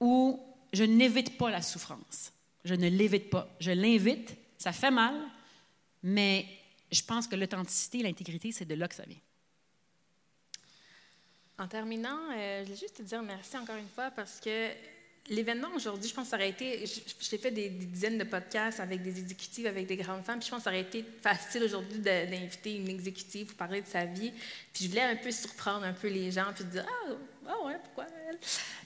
où 0.00 0.40
je 0.72 0.84
n'évite 0.84 1.36
pas 1.36 1.50
la 1.50 1.60
souffrance. 1.60 2.32
Je 2.64 2.74
ne 2.74 2.88
l'évite 2.88 3.28
pas. 3.28 3.46
Je 3.60 3.72
l'invite. 3.72 4.36
Ça 4.56 4.72
fait 4.72 4.90
mal, 4.90 5.14
mais 6.02 6.46
je 6.90 7.02
pense 7.02 7.26
que 7.26 7.36
l'authenticité, 7.36 8.02
l'intégrité, 8.02 8.52
c'est 8.52 8.64
de 8.64 8.74
là 8.74 8.88
que 8.88 8.94
ça 8.94 9.04
vient. 9.04 9.18
En 11.58 11.66
terminant, 11.66 12.18
euh, 12.32 12.60
je 12.60 12.64
voulais 12.64 12.76
juste 12.76 12.98
te 12.98 13.02
dire 13.02 13.22
merci 13.22 13.56
encore 13.56 13.76
une 13.76 13.88
fois 13.88 14.10
parce 14.10 14.40
que 14.40 14.68
l'événement 15.28 15.68
aujourd'hui, 15.74 16.08
je 16.08 16.14
pense 16.14 16.24
que 16.24 16.30
ça 16.30 16.36
aurait 16.36 16.50
été. 16.50 16.84
J'ai 17.20 17.38
fait 17.38 17.50
des, 17.50 17.68
dizaines 17.70 18.18
de 18.18 18.24
podcasts 18.24 18.80
avec 18.80 19.02
des 19.02 19.18
exécutives, 19.18 19.66
avec 19.66 19.86
des 19.86 19.96
grandes 19.96 20.22
femmes, 20.22 20.38
puis 20.38 20.46
je 20.46 20.50
pense 20.50 20.60
que 20.60 20.64
ça 20.64 20.70
aurait 20.70 20.82
été 20.82 21.04
facile 21.22 21.64
aujourd'hui 21.64 21.98
d'inviter 21.98 22.76
une 22.76 22.88
exécutive 22.88 23.46
pour 23.46 23.56
parler 23.56 23.80
de 23.80 23.86
sa 23.86 24.04
vie. 24.04 24.32
Puis 24.72 24.84
je 24.84 24.88
voulais 24.88 25.02
un 25.02 25.16
peu 25.16 25.30
surprendre 25.30 25.84
un 25.84 25.94
peu 25.94 26.08
les 26.08 26.30
gens, 26.30 26.52
puis 26.54 26.64
dire 26.64 26.84
Ah, 26.86 27.12
ah 27.48 27.66
ouais, 27.66 27.76
pourquoi 27.84 28.06
elle? 28.28 28.38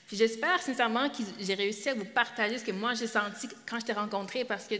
Puis 0.06 0.16
j'espère 0.16 0.60
sincèrement 0.62 1.08
que 1.08 1.22
j'ai 1.38 1.54
réussi 1.54 1.88
à 1.88 1.94
vous 1.94 2.04
partager 2.04 2.58
ce 2.58 2.64
que 2.64 2.72
moi 2.72 2.94
j'ai 2.94 3.06
senti 3.06 3.48
quand 3.68 3.78
je 3.80 3.86
t'ai 3.86 3.92
rencontrée 3.92 4.44
parce 4.44 4.66
que 4.66 4.74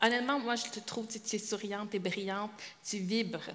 honnêtement, 0.00 0.38
moi 0.38 0.56
je 0.56 0.64
te 0.64 0.80
trouve, 0.80 1.06
tu 1.06 1.18
es 1.18 1.38
souriante, 1.38 1.90
tu 1.90 1.96
es 1.96 2.00
brillante, 2.00 2.50
tu 2.84 2.98
vibres. 2.98 3.50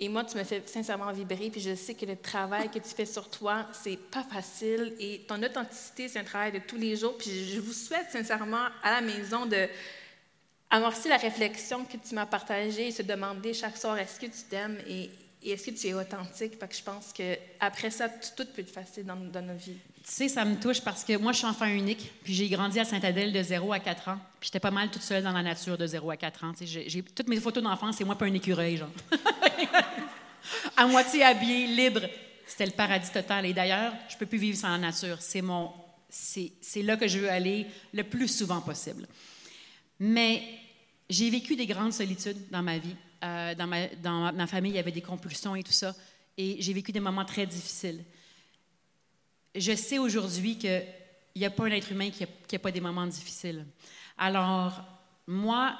Et 0.00 0.08
moi, 0.08 0.24
tu 0.24 0.36
me 0.36 0.42
fais 0.42 0.62
sincèrement 0.66 1.12
vibrer, 1.12 1.50
puis 1.50 1.60
je 1.60 1.74
sais 1.74 1.94
que 1.94 2.04
le 2.04 2.16
travail 2.16 2.68
que 2.68 2.80
tu 2.80 2.88
fais 2.94 3.06
sur 3.06 3.30
toi, 3.30 3.66
c'est 3.72 3.96
pas 3.96 4.24
facile. 4.24 4.92
Et 4.98 5.20
ton 5.28 5.40
authenticité, 5.40 6.08
c'est 6.08 6.18
un 6.18 6.24
travail 6.24 6.52
de 6.52 6.58
tous 6.58 6.76
les 6.76 6.96
jours. 6.96 7.16
Puis 7.16 7.52
je 7.52 7.60
vous 7.60 7.72
souhaite 7.72 8.10
sincèrement 8.10 8.66
à 8.82 8.90
la 8.90 9.00
maison 9.00 9.46
de 9.46 9.68
amorcer 10.70 11.08
la 11.08 11.16
réflexion 11.16 11.84
que 11.84 11.96
tu 11.96 12.14
m'as 12.16 12.26
partagée 12.26 12.88
et 12.88 12.90
se 12.90 13.02
demander 13.02 13.54
chaque 13.54 13.76
soir 13.76 13.96
est-ce 13.98 14.18
que 14.18 14.26
tu 14.26 14.42
t'aimes 14.50 14.78
et, 14.88 15.10
est-ce 15.44 15.66
que 15.66 15.78
tu 15.78 15.88
es 15.88 15.94
authentique? 15.94 16.58
Parce 16.58 16.72
que 16.72 16.78
je 16.78 16.82
pense 16.82 17.12
qu'après 17.12 17.90
ça, 17.90 18.08
tout, 18.08 18.46
peut 18.46 18.62
être 18.62 18.70
facile 18.70 19.04
dans, 19.04 19.14
nos 19.14 19.54
vies. 19.54 19.76
Tu 19.96 20.00
sais, 20.04 20.28
ça 20.28 20.42
me 20.42 20.56
touche 20.56 20.80
parce 20.80 21.04
que 21.04 21.18
moi, 21.18 21.32
je 21.32 21.38
suis 21.38 21.46
enfant 21.46 21.66
unique, 21.66 22.12
puis 22.24 22.32
j'ai 22.32 22.48
grandi 22.48 22.80
à 22.80 22.86
Saint-Adèle 22.86 23.30
de 23.30 23.42
0 23.42 23.70
à 23.74 23.78
4 23.78 24.08
ans. 24.08 24.18
Puis 24.40 24.46
j'étais 24.46 24.58
pas 24.58 24.70
mal 24.70 24.90
toute 24.90 25.02
seule 25.02 25.22
dans 25.22 25.32
la 25.32 25.42
nature 25.42 25.76
de 25.76 25.86
0 25.86 26.10
à 26.10 26.16
4 26.16 26.44
ans. 26.44 26.52
J'ai 26.62 27.02
toutes 27.02 27.28
mes 27.28 27.38
photos 27.38 27.62
d'enfance, 27.62 27.96
c'est 27.98 28.04
moi 28.04 28.16
pas 28.16 28.24
un 28.24 28.32
écureuil, 28.32 28.78
genre. 28.78 28.88
à 30.76 30.86
moitié 30.86 31.24
habillée, 31.24 31.66
libre. 31.66 32.02
C'était 32.46 32.66
le 32.66 32.72
paradis 32.72 33.10
total. 33.10 33.46
Et 33.46 33.52
d'ailleurs, 33.52 33.92
je 34.08 34.16
peux 34.16 34.26
plus 34.26 34.38
vivre 34.38 34.56
sans 34.56 34.70
la 34.70 34.78
nature. 34.78 35.16
C'est 35.20 35.42
mon, 35.42 35.72
c'est 36.08 36.82
là 36.82 36.96
que 36.96 37.08
je 37.08 37.18
veux 37.18 37.30
aller 37.30 37.66
le 37.92 38.04
plus 38.04 38.28
souvent 38.28 38.60
possible. 38.60 39.06
Mais 39.98 40.42
j'ai 41.08 41.30
vécu 41.30 41.56
des 41.56 41.66
grandes 41.66 41.92
solitudes 41.92 42.50
dans 42.50 42.62
ma 42.62 42.78
vie. 42.78 42.96
Euh, 43.22 43.54
dans, 43.54 43.66
ma, 43.66 43.86
dans 44.02 44.32
ma 44.32 44.46
famille, 44.46 44.72
il 44.72 44.76
y 44.76 44.80
avait 44.80 44.92
des 44.92 45.00
compulsions 45.00 45.56
et 45.56 45.62
tout 45.62 45.72
ça. 45.72 45.94
Et 46.36 46.56
j'ai 46.60 46.72
vécu 46.72 46.92
des 46.92 47.00
moments 47.00 47.24
très 47.24 47.46
difficiles 47.46 48.04
je 49.54 49.74
sais 49.74 49.98
aujourd'hui 49.98 50.58
qu'il 50.58 50.84
n'y 51.36 51.44
a 51.44 51.50
pas 51.50 51.64
un 51.64 51.70
être 51.70 51.92
humain 51.92 52.10
qui 52.10 52.24
n'a 52.24 52.58
pas 52.58 52.72
des 52.72 52.80
moments 52.80 53.06
difficiles. 53.06 53.64
Alors, 54.18 54.82
moi, 55.26 55.78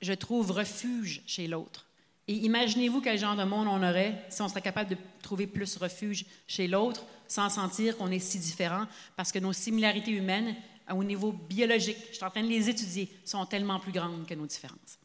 je 0.00 0.12
trouve 0.12 0.50
refuge 0.52 1.22
chez 1.26 1.46
l'autre. 1.46 1.86
Et 2.30 2.34
imaginez-vous 2.34 3.00
quel 3.00 3.18
genre 3.18 3.34
de 3.34 3.42
monde 3.42 3.66
on 3.66 3.82
aurait 3.82 4.14
si 4.28 4.40
on 4.40 4.48
serait 4.48 4.62
capable 4.62 4.90
de 4.90 4.96
trouver 5.20 5.48
plus 5.48 5.76
refuge 5.78 6.24
chez 6.46 6.68
l'autre 6.68 7.04
sans 7.26 7.50
sentir 7.50 7.96
qu'on 7.96 8.08
est 8.12 8.20
si 8.20 8.38
différent, 8.38 8.86
parce 9.16 9.32
que 9.32 9.40
nos 9.40 9.52
similarités 9.52 10.12
humaines, 10.12 10.54
au 10.94 11.02
niveau 11.02 11.32
biologique, 11.32 11.96
je 12.10 12.14
suis 12.14 12.24
en 12.24 12.30
train 12.30 12.44
de 12.44 12.48
les 12.48 12.70
étudier, 12.70 13.10
sont 13.24 13.44
tellement 13.46 13.80
plus 13.80 13.90
grandes 13.90 14.26
que 14.28 14.34
nos 14.34 14.46
différences. 14.46 15.00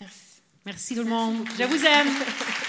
Merci. 0.00 0.40
Merci 0.64 0.94
tout 0.94 1.02
le 1.02 1.10
monde. 1.10 1.44
Je 1.58 1.64
vous 1.64 1.84
aime. 1.84 2.08